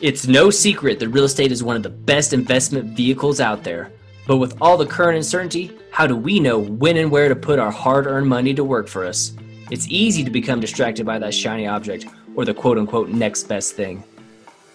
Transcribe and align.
It's 0.00 0.26
no 0.26 0.48
secret 0.48 0.98
that 1.00 1.10
real 1.10 1.24
estate 1.24 1.52
is 1.52 1.62
one 1.62 1.76
of 1.76 1.82
the 1.82 1.90
best 1.90 2.32
investment 2.32 2.96
vehicles 2.96 3.38
out 3.38 3.64
there. 3.64 3.92
But 4.26 4.38
with 4.38 4.56
all 4.58 4.78
the 4.78 4.86
current 4.86 5.18
uncertainty, 5.18 5.76
how 5.90 6.06
do 6.06 6.16
we 6.16 6.40
know 6.40 6.58
when 6.58 6.96
and 6.96 7.10
where 7.10 7.28
to 7.28 7.36
put 7.36 7.58
our 7.58 7.70
hard 7.70 8.06
earned 8.06 8.26
money 8.26 8.54
to 8.54 8.64
work 8.64 8.88
for 8.88 9.04
us? 9.04 9.34
It's 9.70 9.86
easy 9.88 10.24
to 10.24 10.30
become 10.30 10.58
distracted 10.58 11.04
by 11.04 11.18
that 11.18 11.34
shiny 11.34 11.66
object 11.66 12.06
or 12.34 12.46
the 12.46 12.54
quote 12.54 12.78
unquote 12.78 13.10
next 13.10 13.42
best 13.42 13.74
thing. 13.74 14.02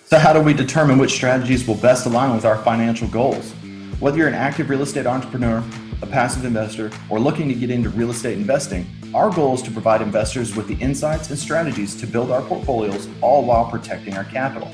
So, 0.06 0.20
how 0.20 0.32
do 0.32 0.42
we 0.42 0.54
determine 0.54 1.00
which 1.00 1.14
strategies 1.14 1.66
will 1.66 1.74
best 1.74 2.06
align 2.06 2.36
with 2.36 2.46
our 2.46 2.60
financial 2.60 3.08
goals? 3.08 3.52
Whether 4.00 4.20
you're 4.20 4.28
an 4.28 4.36
active 4.36 4.70
real 4.70 4.84
estate 4.84 5.08
entrepreneur, 5.08 5.64
a 6.04 6.06
passive 6.06 6.46
investor, 6.46 6.92
or 7.10 7.20
looking 7.20 7.50
to 7.50 7.56
get 7.56 7.72
into 7.72 7.90
real 7.90 8.12
estate 8.12 8.38
investing, 8.38 8.86
our 9.16 9.32
goal 9.32 9.56
is 9.56 9.64
to 9.64 9.72
provide 9.72 10.04
investors 10.04 10.56
with 10.56 10.68
the 10.68 10.76
insights 10.76 11.32
and 11.32 11.40
strategies 11.40 11.96
to 11.96 12.06
build 12.06 12.30
our 12.30 12.44
portfolios 12.44 13.08
all 13.22 13.44
while 13.44 13.68
protecting 13.72 14.16
our 14.16 14.26
capital. 14.26 14.72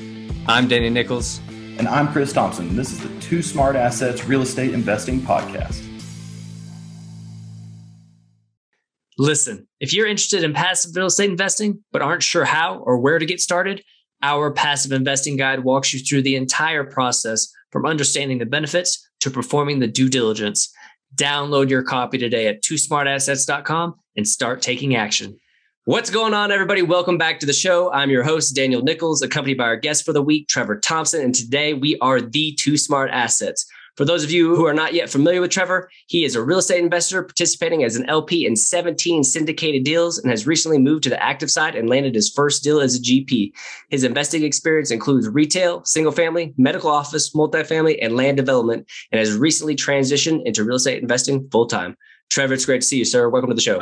I'm 0.48 0.66
Danny 0.66 0.90
Nichols. 0.90 1.40
And 1.78 1.86
I'm 1.86 2.12
Chris 2.12 2.32
Thompson. 2.32 2.74
This 2.74 2.90
is 2.90 2.98
the 2.98 3.20
Two 3.20 3.42
Smart 3.42 3.76
Assets 3.76 4.24
Real 4.24 4.42
Estate 4.42 4.74
Investing 4.74 5.20
Podcast. 5.20 5.88
Listen, 9.16 9.68
if 9.78 9.92
you're 9.92 10.08
interested 10.08 10.42
in 10.42 10.52
passive 10.52 10.96
real 10.96 11.06
estate 11.06 11.30
investing, 11.30 11.84
but 11.92 12.02
aren't 12.02 12.24
sure 12.24 12.44
how 12.44 12.78
or 12.78 12.98
where 12.98 13.20
to 13.20 13.26
get 13.26 13.40
started, 13.40 13.84
our 14.20 14.52
passive 14.52 14.90
investing 14.90 15.36
guide 15.36 15.62
walks 15.62 15.94
you 15.94 16.00
through 16.00 16.22
the 16.22 16.34
entire 16.34 16.82
process 16.82 17.46
from 17.70 17.86
understanding 17.86 18.38
the 18.38 18.46
benefits 18.46 19.08
to 19.20 19.30
performing 19.30 19.78
the 19.78 19.86
due 19.86 20.08
diligence. 20.08 20.72
Download 21.14 21.70
your 21.70 21.84
copy 21.84 22.18
today 22.18 22.48
at 22.48 22.64
twosmartassets.com 22.64 23.94
and 24.16 24.26
start 24.26 24.60
taking 24.60 24.96
action. 24.96 25.38
What's 25.84 26.10
going 26.10 26.32
on, 26.32 26.52
everybody? 26.52 26.80
Welcome 26.82 27.18
back 27.18 27.40
to 27.40 27.46
the 27.46 27.52
show. 27.52 27.92
I'm 27.92 28.08
your 28.08 28.22
host, 28.22 28.54
Daniel 28.54 28.82
Nichols, 28.82 29.20
accompanied 29.20 29.58
by 29.58 29.64
our 29.64 29.76
guest 29.76 30.04
for 30.04 30.12
the 30.12 30.22
week, 30.22 30.46
Trevor 30.46 30.78
Thompson. 30.78 31.22
And 31.22 31.34
today 31.34 31.74
we 31.74 31.98
are 31.98 32.20
the 32.20 32.54
Two 32.54 32.76
Smart 32.76 33.10
Assets. 33.10 33.66
For 33.96 34.04
those 34.04 34.22
of 34.22 34.30
you 34.30 34.54
who 34.54 34.64
are 34.64 34.74
not 34.74 34.94
yet 34.94 35.10
familiar 35.10 35.40
with 35.40 35.50
Trevor, 35.50 35.90
he 36.06 36.24
is 36.24 36.36
a 36.36 36.42
real 36.42 36.60
estate 36.60 36.84
investor 36.84 37.24
participating 37.24 37.82
as 37.82 37.96
an 37.96 38.08
LP 38.08 38.46
in 38.46 38.54
17 38.54 39.24
syndicated 39.24 39.82
deals 39.82 40.18
and 40.18 40.30
has 40.30 40.46
recently 40.46 40.78
moved 40.78 41.02
to 41.02 41.10
the 41.10 41.20
active 41.20 41.50
side 41.50 41.74
and 41.74 41.90
landed 41.90 42.14
his 42.14 42.30
first 42.30 42.62
deal 42.62 42.80
as 42.80 42.94
a 42.94 43.02
GP. 43.02 43.50
His 43.90 44.04
investing 44.04 44.44
experience 44.44 44.92
includes 44.92 45.28
retail, 45.28 45.84
single 45.84 46.12
family, 46.12 46.54
medical 46.56 46.90
office, 46.90 47.34
multifamily, 47.34 47.98
and 48.00 48.14
land 48.14 48.36
development, 48.36 48.88
and 49.10 49.18
has 49.18 49.36
recently 49.36 49.74
transitioned 49.74 50.42
into 50.44 50.62
real 50.62 50.76
estate 50.76 51.02
investing 51.02 51.48
full 51.50 51.66
time. 51.66 51.96
Trevor, 52.30 52.54
it's 52.54 52.66
great 52.66 52.82
to 52.82 52.86
see 52.86 52.98
you, 52.98 53.04
sir. 53.04 53.28
Welcome 53.28 53.50
to 53.50 53.56
the 53.56 53.60
show. 53.60 53.80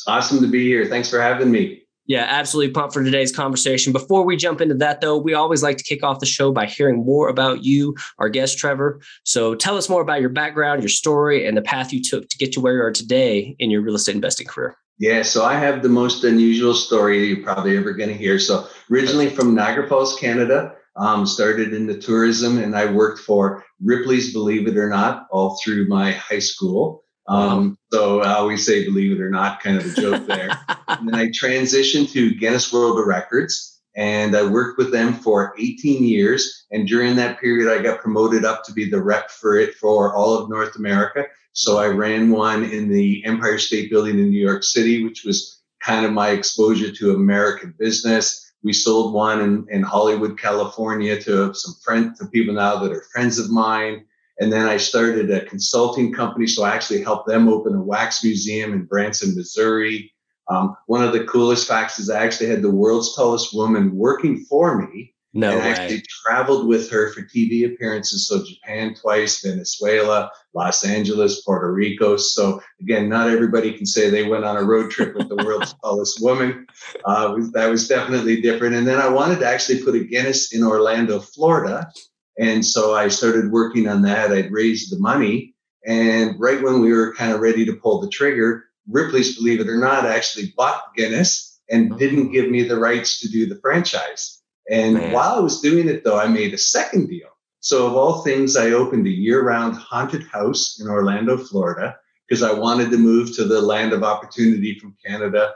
It's 0.00 0.08
awesome 0.08 0.40
to 0.40 0.46
be 0.46 0.64
here. 0.64 0.86
Thanks 0.86 1.10
for 1.10 1.20
having 1.20 1.50
me. 1.50 1.82
Yeah, 2.06 2.24
absolutely 2.26 2.72
pumped 2.72 2.94
for 2.94 3.04
today's 3.04 3.30
conversation. 3.30 3.92
Before 3.92 4.24
we 4.24 4.34
jump 4.34 4.62
into 4.62 4.74
that, 4.76 5.02
though, 5.02 5.18
we 5.18 5.34
always 5.34 5.62
like 5.62 5.76
to 5.76 5.84
kick 5.84 6.02
off 6.02 6.20
the 6.20 6.26
show 6.26 6.52
by 6.52 6.64
hearing 6.64 7.04
more 7.04 7.28
about 7.28 7.64
you, 7.64 7.94
our 8.18 8.30
guest, 8.30 8.56
Trevor. 8.56 9.02
So 9.24 9.54
tell 9.54 9.76
us 9.76 9.90
more 9.90 10.00
about 10.00 10.22
your 10.22 10.30
background, 10.30 10.82
your 10.82 10.88
story, 10.88 11.46
and 11.46 11.54
the 11.54 11.60
path 11.60 11.92
you 11.92 12.02
took 12.02 12.30
to 12.30 12.38
get 12.38 12.50
to 12.52 12.60
where 12.60 12.76
you 12.76 12.82
are 12.82 12.90
today 12.90 13.54
in 13.58 13.70
your 13.70 13.82
real 13.82 13.94
estate 13.94 14.14
investing 14.14 14.46
career. 14.46 14.74
Yeah, 14.98 15.20
so 15.20 15.44
I 15.44 15.56
have 15.56 15.82
the 15.82 15.90
most 15.90 16.24
unusual 16.24 16.72
story 16.72 17.26
you're 17.26 17.44
probably 17.44 17.76
ever 17.76 17.92
going 17.92 18.08
to 18.08 18.16
hear. 18.16 18.38
So 18.38 18.66
originally 18.90 19.28
from 19.28 19.54
Niagara 19.54 19.86
Falls, 19.86 20.18
Canada, 20.18 20.76
um, 20.96 21.26
started 21.26 21.74
in 21.74 21.86
the 21.86 21.98
tourism, 21.98 22.56
and 22.56 22.74
I 22.74 22.90
worked 22.90 23.20
for 23.20 23.66
Ripley's, 23.82 24.32
believe 24.32 24.66
it 24.66 24.78
or 24.78 24.88
not, 24.88 25.26
all 25.30 25.60
through 25.62 25.88
my 25.88 26.12
high 26.12 26.38
school. 26.38 27.04
Um, 27.30 27.78
so 27.92 28.22
I 28.22 28.34
always 28.34 28.66
say, 28.66 28.84
believe 28.84 29.12
it 29.12 29.22
or 29.22 29.30
not, 29.30 29.60
kind 29.60 29.76
of 29.78 29.86
a 29.86 30.00
joke 30.00 30.26
there. 30.26 30.50
and 30.88 31.08
then 31.08 31.14
I 31.14 31.28
transitioned 31.28 32.10
to 32.12 32.34
Guinness 32.34 32.72
World 32.72 32.98
of 32.98 33.06
Records 33.06 33.80
and 33.96 34.36
I 34.36 34.42
worked 34.42 34.78
with 34.78 34.92
them 34.92 35.14
for 35.14 35.54
18 35.58 36.04
years. 36.04 36.66
And 36.70 36.86
during 36.86 37.16
that 37.16 37.40
period, 37.40 37.72
I 37.72 37.82
got 37.82 38.00
promoted 38.00 38.44
up 38.44 38.64
to 38.64 38.72
be 38.72 38.88
the 38.88 39.02
rep 39.02 39.30
for 39.30 39.56
it 39.56 39.74
for 39.74 40.14
all 40.14 40.38
of 40.38 40.48
North 40.48 40.76
America. 40.76 41.24
So 41.52 41.78
I 41.78 41.86
ran 41.86 42.30
one 42.30 42.64
in 42.64 42.88
the 42.88 43.24
Empire 43.24 43.58
State 43.58 43.90
Building 43.90 44.18
in 44.18 44.30
New 44.30 44.40
York 44.40 44.62
City, 44.62 45.04
which 45.04 45.24
was 45.24 45.62
kind 45.82 46.06
of 46.06 46.12
my 46.12 46.30
exposure 46.30 46.92
to 46.92 47.14
American 47.14 47.74
business. 47.78 48.52
We 48.62 48.72
sold 48.72 49.14
one 49.14 49.40
in, 49.40 49.66
in 49.70 49.82
Hollywood, 49.82 50.38
California 50.38 51.20
to 51.22 51.54
some 51.54 51.74
friends, 51.82 52.18
to 52.18 52.26
people 52.26 52.54
now 52.54 52.76
that 52.76 52.92
are 52.92 53.04
friends 53.12 53.38
of 53.38 53.50
mine. 53.50 54.04
And 54.40 54.50
then 54.50 54.66
I 54.66 54.78
started 54.78 55.30
a 55.30 55.44
consulting 55.44 56.12
company. 56.12 56.46
So 56.46 56.64
I 56.64 56.74
actually 56.74 57.02
helped 57.02 57.28
them 57.28 57.48
open 57.48 57.74
a 57.74 57.82
wax 57.82 58.24
museum 58.24 58.72
in 58.72 58.84
Branson, 58.84 59.34
Missouri. 59.36 60.12
Um, 60.48 60.76
one 60.86 61.04
of 61.04 61.12
the 61.12 61.24
coolest 61.24 61.68
facts 61.68 61.98
is 61.98 62.10
I 62.10 62.24
actually 62.24 62.48
had 62.48 62.62
the 62.62 62.70
world's 62.70 63.14
tallest 63.14 63.54
woman 63.54 63.94
working 63.94 64.44
for 64.48 64.80
me. 64.80 65.14
No 65.32 65.52
and 65.52 65.60
way. 65.60 65.70
actually 65.70 66.02
traveled 66.24 66.66
with 66.66 66.90
her 66.90 67.12
for 67.12 67.22
TV 67.22 67.72
appearances. 67.72 68.26
So 68.26 68.44
Japan 68.44 68.96
twice, 69.00 69.42
Venezuela, 69.42 70.30
Los 70.54 70.84
Angeles, 70.84 71.42
Puerto 71.42 71.72
Rico. 71.72 72.16
So 72.16 72.60
again, 72.80 73.08
not 73.08 73.30
everybody 73.30 73.72
can 73.72 73.86
say 73.86 74.10
they 74.10 74.26
went 74.26 74.44
on 74.44 74.56
a 74.56 74.64
road 74.64 74.90
trip 74.90 75.14
with 75.14 75.28
the 75.28 75.36
world's 75.36 75.74
tallest 75.84 76.20
woman. 76.20 76.66
Uh, 77.04 77.36
that 77.52 77.68
was 77.68 77.86
definitely 77.86 78.40
different. 78.40 78.74
And 78.74 78.88
then 78.88 78.98
I 78.98 79.08
wanted 79.08 79.38
to 79.40 79.46
actually 79.46 79.84
put 79.84 79.94
a 79.94 80.02
Guinness 80.02 80.52
in 80.52 80.64
Orlando, 80.64 81.20
Florida. 81.20 81.92
And 82.40 82.64
so 82.64 82.94
I 82.94 83.08
started 83.08 83.52
working 83.52 83.86
on 83.86 84.00
that. 84.02 84.32
I'd 84.32 84.50
raised 84.50 84.90
the 84.90 84.98
money. 84.98 85.54
And 85.86 86.40
right 86.40 86.62
when 86.62 86.80
we 86.80 86.90
were 86.90 87.14
kind 87.14 87.32
of 87.32 87.40
ready 87.40 87.66
to 87.66 87.76
pull 87.76 88.00
the 88.00 88.08
trigger, 88.08 88.64
Ripley's, 88.88 89.36
believe 89.36 89.60
it 89.60 89.68
or 89.68 89.76
not, 89.76 90.06
actually 90.06 90.54
bought 90.56 90.94
Guinness 90.96 91.60
and 91.70 91.98
didn't 91.98 92.32
give 92.32 92.50
me 92.50 92.62
the 92.62 92.78
rights 92.78 93.20
to 93.20 93.28
do 93.28 93.46
the 93.46 93.60
franchise. 93.60 94.40
And 94.70 94.94
Man. 94.94 95.12
while 95.12 95.34
I 95.34 95.40
was 95.40 95.60
doing 95.60 95.88
it, 95.88 96.02
though, 96.02 96.18
I 96.18 96.28
made 96.28 96.54
a 96.54 96.58
second 96.58 97.08
deal. 97.08 97.28
So, 97.60 97.86
of 97.86 97.94
all 97.94 98.22
things, 98.22 98.56
I 98.56 98.70
opened 98.70 99.06
a 99.06 99.10
year 99.10 99.44
round 99.44 99.76
haunted 99.76 100.26
house 100.26 100.80
in 100.80 100.88
Orlando, 100.88 101.36
Florida, 101.36 101.96
because 102.26 102.42
I 102.42 102.54
wanted 102.54 102.90
to 102.90 102.96
move 102.96 103.36
to 103.36 103.44
the 103.44 103.60
land 103.60 103.92
of 103.92 104.02
opportunity 104.02 104.78
from 104.78 104.96
Canada. 105.04 105.52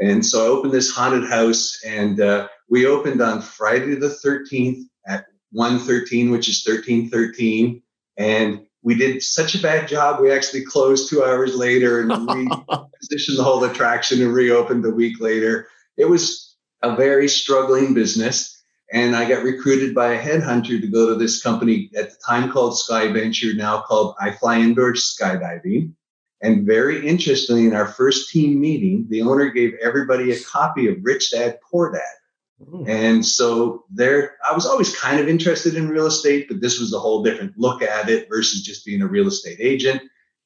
And 0.00 0.24
so 0.24 0.44
I 0.44 0.48
opened 0.48 0.72
this 0.72 0.94
haunted 0.94 1.28
house, 1.28 1.80
and 1.84 2.20
uh, 2.20 2.48
we 2.68 2.86
opened 2.86 3.20
on 3.20 3.42
Friday 3.42 3.96
the 3.96 4.08
13th 4.08 4.84
at 4.99 4.99
113, 5.52 6.30
which 6.30 6.48
is 6.48 6.64
1313. 6.66 7.82
And 8.16 8.66
we 8.82 8.94
did 8.94 9.22
such 9.22 9.54
a 9.54 9.62
bad 9.62 9.88
job, 9.88 10.20
we 10.20 10.30
actually 10.30 10.64
closed 10.64 11.08
two 11.08 11.22
hours 11.22 11.54
later 11.54 12.00
and 12.00 12.10
repositioned 12.28 13.36
the 13.36 13.44
whole 13.44 13.64
attraction 13.64 14.22
and 14.22 14.32
reopened 14.32 14.84
a 14.84 14.90
week 14.90 15.20
later. 15.20 15.68
It 15.96 16.06
was 16.06 16.56
a 16.82 16.96
very 16.96 17.28
struggling 17.28 17.94
business. 17.94 18.56
And 18.92 19.14
I 19.14 19.28
got 19.28 19.44
recruited 19.44 19.94
by 19.94 20.14
a 20.14 20.20
headhunter 20.20 20.80
to 20.80 20.86
go 20.88 21.08
to 21.08 21.14
this 21.14 21.40
company 21.40 21.90
at 21.96 22.10
the 22.10 22.16
time 22.26 22.50
called 22.50 22.78
Sky 22.78 23.12
Venture, 23.12 23.54
now 23.54 23.82
called 23.82 24.16
iFly 24.16 24.60
Indoors 24.60 25.16
Skydiving. 25.16 25.92
And 26.42 26.66
very 26.66 27.06
interestingly, 27.06 27.66
in 27.66 27.74
our 27.74 27.86
first 27.86 28.30
team 28.30 28.60
meeting, 28.60 29.06
the 29.08 29.22
owner 29.22 29.50
gave 29.50 29.74
everybody 29.80 30.32
a 30.32 30.40
copy 30.40 30.88
of 30.88 30.96
Rich 31.02 31.32
Dad 31.32 31.58
Poor 31.70 31.92
Dad. 31.92 32.19
And 32.86 33.24
so 33.24 33.84
there, 33.90 34.36
I 34.48 34.54
was 34.54 34.66
always 34.66 34.94
kind 34.94 35.18
of 35.18 35.28
interested 35.28 35.74
in 35.74 35.88
real 35.88 36.06
estate, 36.06 36.46
but 36.48 36.60
this 36.60 36.78
was 36.78 36.92
a 36.92 36.98
whole 36.98 37.22
different 37.22 37.56
look 37.56 37.82
at 37.82 38.08
it 38.10 38.28
versus 38.28 38.62
just 38.62 38.84
being 38.84 39.02
a 39.02 39.06
real 39.06 39.28
estate 39.28 39.58
agent. 39.60 40.02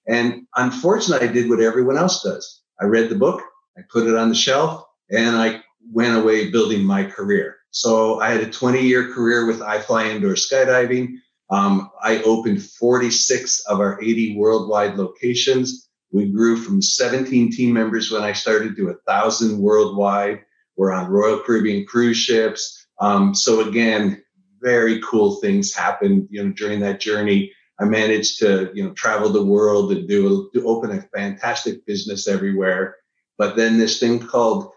And 0.06 0.47
unfortunately, 0.54 1.28
I 1.28 1.32
did 1.32 1.48
what 1.48 1.60
everyone 1.60 1.97
else 1.97 2.22
does. 2.22 2.62
I 2.80 2.84
read 2.84 3.08
the 3.08 3.16
book, 3.16 3.42
I 3.76 3.82
put 3.91 4.06
it 4.06 4.16
on 4.16 4.28
the 4.28 4.34
shelf, 4.34 4.84
and 5.10 5.36
I 5.36 5.62
went 5.92 6.16
away 6.16 6.50
building 6.50 6.84
my 6.84 7.04
career. 7.04 7.56
So 7.70 8.20
I 8.20 8.30
had 8.30 8.41
a 8.41 8.50
20 8.50 8.80
year 8.80 9.12
career 9.12 9.47
with 9.47 9.60
iFly 9.60 10.10
Indoor 10.10 10.34
Skydiving. 10.34 11.16
Um, 11.50 11.91
I 12.03 12.22
opened 12.22 12.62
46 12.62 13.60
of 13.66 13.80
our 13.80 14.00
80 14.00 14.36
worldwide 14.36 14.97
locations. 14.97 15.88
We 16.12 16.30
grew 16.30 16.56
from 16.56 16.80
17 16.80 17.53
team 17.53 17.72
members 17.72 18.10
when 18.10 18.22
I 18.22 18.32
started 18.32 18.76
to 18.76 18.91
a 18.91 18.94
thousand 19.06 19.58
worldwide. 19.58 20.41
We're 20.76 20.92
on 20.92 21.10
Royal 21.10 21.40
Caribbean 21.40 21.86
cruise 21.86 22.16
ships. 22.16 22.86
Um, 23.00 23.34
so 23.34 23.68
again, 23.68 24.22
very 24.60 25.00
cool 25.02 25.36
things 25.36 25.74
happened, 25.74 26.28
you 26.30 26.42
know, 26.42 26.53
during 26.53 26.80
that 26.80 27.00
journey. 27.00 27.53
I 27.80 27.84
managed 27.84 28.38
to, 28.38 28.71
you 28.74 28.84
know, 28.84 28.92
travel 28.94 29.30
the 29.30 29.44
world 29.44 29.92
and 29.92 30.09
do, 30.09 30.50
to 30.54 30.66
open 30.66 30.92
a 30.92 31.03
fantastic 31.16 31.84
business 31.86 32.28
everywhere. 32.28 32.97
But 33.36 33.56
then 33.56 33.78
this 33.78 33.98
thing 33.98 34.21
called, 34.21 34.72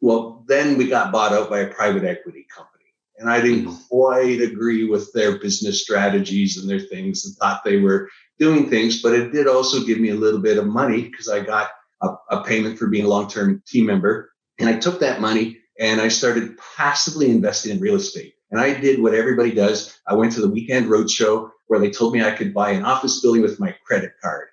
well, 0.00 0.44
then 0.46 0.76
we 0.76 0.86
got 0.86 1.12
bought 1.12 1.32
out 1.32 1.48
by 1.48 1.60
a 1.60 1.72
private 1.72 2.04
equity 2.04 2.46
company. 2.54 2.72
And 3.18 3.30
I 3.30 3.40
didn't 3.40 3.74
quite 3.88 4.40
agree 4.40 4.84
with 4.88 5.12
their 5.12 5.38
business 5.38 5.82
strategies 5.82 6.58
and 6.58 6.68
their 6.68 6.80
things 6.80 7.24
and 7.24 7.34
thought 7.36 7.64
they 7.64 7.78
were 7.78 8.08
doing 8.38 8.68
things. 8.68 9.00
But 9.00 9.14
it 9.14 9.32
did 9.32 9.46
also 9.46 9.84
give 9.84 10.00
me 10.00 10.10
a 10.10 10.14
little 10.16 10.40
bit 10.40 10.58
of 10.58 10.66
money 10.66 11.08
because 11.08 11.28
I 11.28 11.40
got 11.40 11.70
a, 12.02 12.08
a 12.30 12.44
payment 12.44 12.78
for 12.78 12.88
being 12.88 13.04
a 13.04 13.08
long 13.08 13.28
term 13.28 13.62
team 13.66 13.86
member. 13.86 14.31
And 14.58 14.68
I 14.68 14.78
took 14.78 15.00
that 15.00 15.20
money 15.20 15.58
and 15.78 16.00
I 16.00 16.08
started 16.08 16.58
passively 16.76 17.30
investing 17.30 17.72
in 17.72 17.80
real 17.80 17.96
estate. 17.96 18.34
And 18.50 18.60
I 18.60 18.78
did 18.78 19.00
what 19.00 19.14
everybody 19.14 19.52
does. 19.52 19.98
I 20.06 20.14
went 20.14 20.32
to 20.32 20.40
the 20.40 20.50
weekend 20.50 20.86
roadshow 20.86 21.50
where 21.68 21.80
they 21.80 21.90
told 21.90 22.12
me 22.12 22.22
I 22.22 22.32
could 22.32 22.52
buy 22.52 22.70
an 22.70 22.84
office 22.84 23.20
building 23.20 23.42
with 23.42 23.58
my 23.58 23.74
credit 23.86 24.12
card. 24.22 24.48